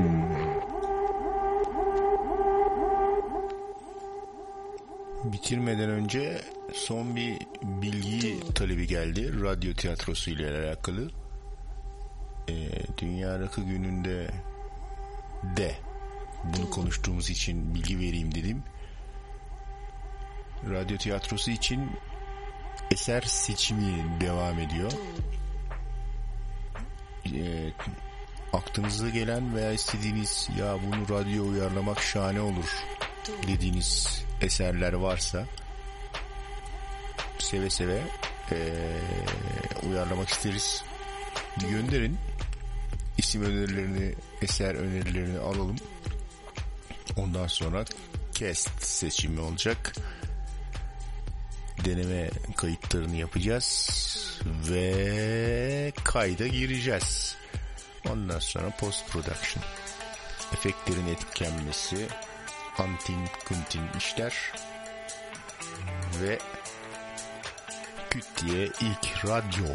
Bitirmeden 5.23 5.89
önce 5.89 6.41
son 6.73 7.15
bir 7.15 7.37
bilgi 7.63 8.53
talebi 8.55 8.87
geldi 8.87 9.41
radyo 9.41 9.73
tiyatrosu 9.73 10.31
ile 10.31 10.67
alakalı. 10.67 11.09
Ee, 12.49 12.53
Dünya 12.97 13.39
Rakı 13.39 13.61
Günü'nde 13.61 14.27
de 15.57 15.71
bunu 16.43 16.69
konuştuğumuz 16.69 17.29
için 17.29 17.75
bilgi 17.75 17.99
vereyim 17.99 18.35
dedim. 18.35 18.63
Radyo 20.69 20.97
tiyatrosu 20.97 21.51
için 21.51 21.91
eser 22.91 23.21
seçimi 23.21 24.21
devam 24.21 24.59
ediyor. 24.59 24.91
Ee, 27.25 27.71
aklınıza 28.53 29.09
gelen 29.09 29.55
veya 29.55 29.71
istediğiniz 29.71 30.49
ya 30.59 30.77
bunu 30.83 31.19
radyo 31.19 31.47
uyarlamak 31.47 32.01
şahane 32.01 32.41
olur 32.41 32.83
dediğiniz 33.47 34.23
eserler 34.41 34.93
varsa 34.93 35.45
seve 37.39 37.69
seve 37.69 38.01
eee, 38.51 38.57
uyarlamak 39.89 40.29
isteriz. 40.29 40.83
Gönderin. 41.57 42.17
İsim 43.17 43.43
önerilerini, 43.43 44.15
eser 44.41 44.75
önerilerini 44.75 45.39
alalım. 45.39 45.75
Ondan 47.17 47.47
sonra 47.47 47.85
cast 48.33 48.83
seçimi 48.83 49.39
olacak 49.39 49.93
deneme 51.85 52.29
kayıtlarını 52.57 53.15
yapacağız 53.15 53.89
ve 54.69 55.91
kayda 56.03 56.47
gireceğiz. 56.47 57.35
Ondan 58.09 58.39
sonra 58.39 58.69
post 58.69 59.09
production. 59.09 59.63
Efektlerin 60.53 61.07
etkenmesi, 61.07 62.07
hunting 62.77 63.29
kunting 63.47 63.95
işler 63.97 64.33
ve 66.21 66.39
küt 68.09 68.25
diye 68.45 68.65
ilk 68.65 69.25
radyo. 69.25 69.65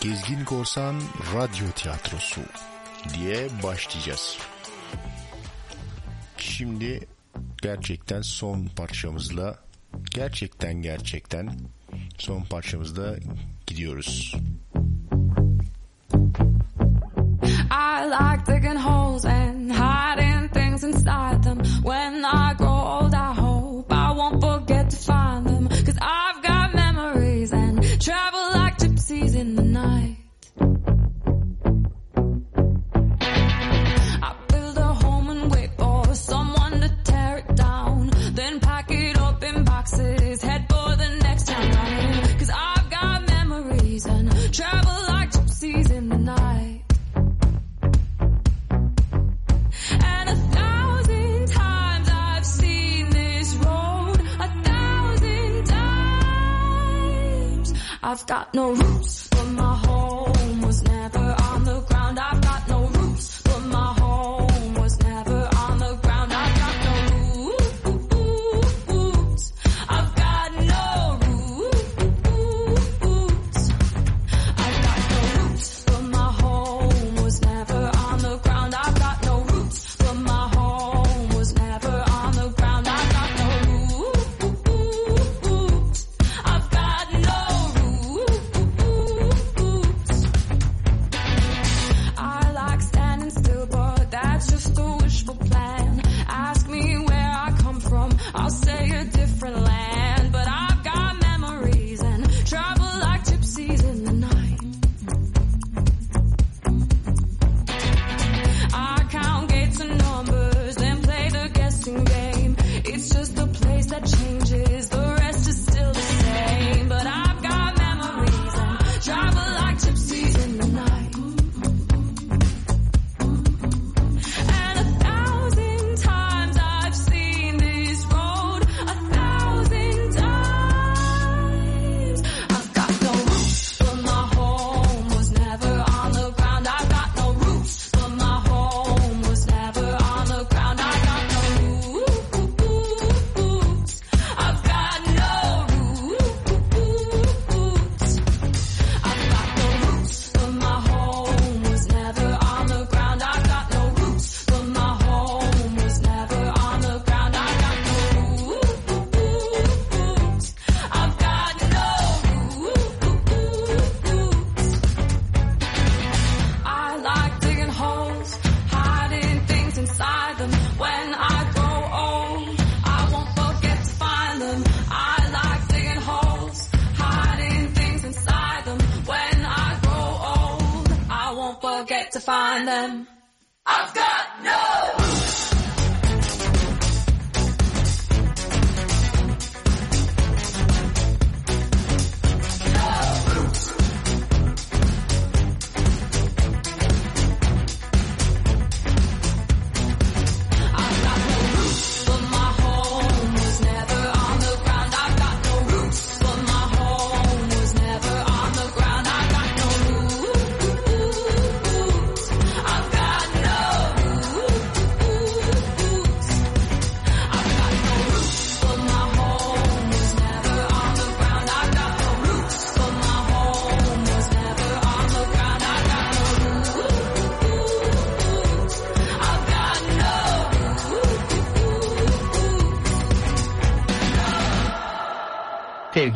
Gezgin 0.00 0.44
Korsan 0.44 1.02
Radyo 1.34 1.70
Tiyatrosu 1.70 2.40
diye 3.14 3.48
başlayacağız. 3.62 4.38
Şimdi 6.36 7.08
gerçekten 7.62 8.22
son 8.22 8.66
parçamızla 8.76 9.69
gerçekten 10.14 10.82
gerçekten 10.82 11.50
son 12.18 12.42
parçamızda 12.42 13.16
gidiyoruz. 13.66 14.34
I 17.70 18.06
like 18.06 18.44
digging 18.46 18.76
holes 18.76 19.24
and 19.24 19.70
hiding 19.72 20.48
things 20.48 20.84
inside 20.84 21.42
them. 21.42 21.58
When 21.82 22.24
I 22.24 22.54
grow 22.58 22.68
old, 22.68 23.14
I 23.14 23.32
hope 23.32 23.92
I 23.92 24.12
won't 24.12 24.40
forget 24.40 24.90
to 24.90 24.96
find 24.96 25.46
them. 25.46 25.68
Cause 25.68 25.98
I've 26.00 26.42
got 26.42 26.74
memories 26.74 27.52
and 27.52 27.82
travel 28.00 28.50
like 28.54 28.78
gypsies 28.78 29.34
in 29.36 29.54
the 29.56 29.62
night. 29.62 30.19
no 58.52 58.74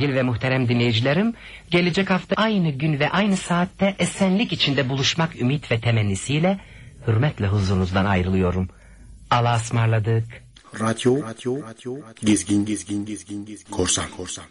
sevgili 0.05 0.19
ve 0.19 0.23
muhterem 0.23 0.69
dinleyicilerim, 0.69 1.35
gelecek 1.71 2.11
hafta 2.11 2.37
aynı 2.37 2.71
gün 2.71 3.01
ve 3.01 3.11
aynı 3.11 3.37
saatte 3.37 3.97
esenlik 3.99 4.53
içinde 4.53 4.89
buluşmak 4.89 5.41
ümit 5.41 5.71
ve 5.71 5.81
temennisiyle 5.81 6.61
hürmetle 7.07 7.47
huzurunuzdan 7.47 8.05
ayrılıyorum. 8.05 8.69
Allah'a 9.31 9.57
ısmarladık. 9.57 10.25
Radyo, 10.81 11.23
radyo, 11.23 11.63
radyo, 11.63 11.97
gezgin, 12.25 12.67
gezgin, 12.67 13.07
gezgin, 13.07 13.47
gezgin, 13.47 13.71
korsan, 13.71 14.11
korsan. 14.17 14.45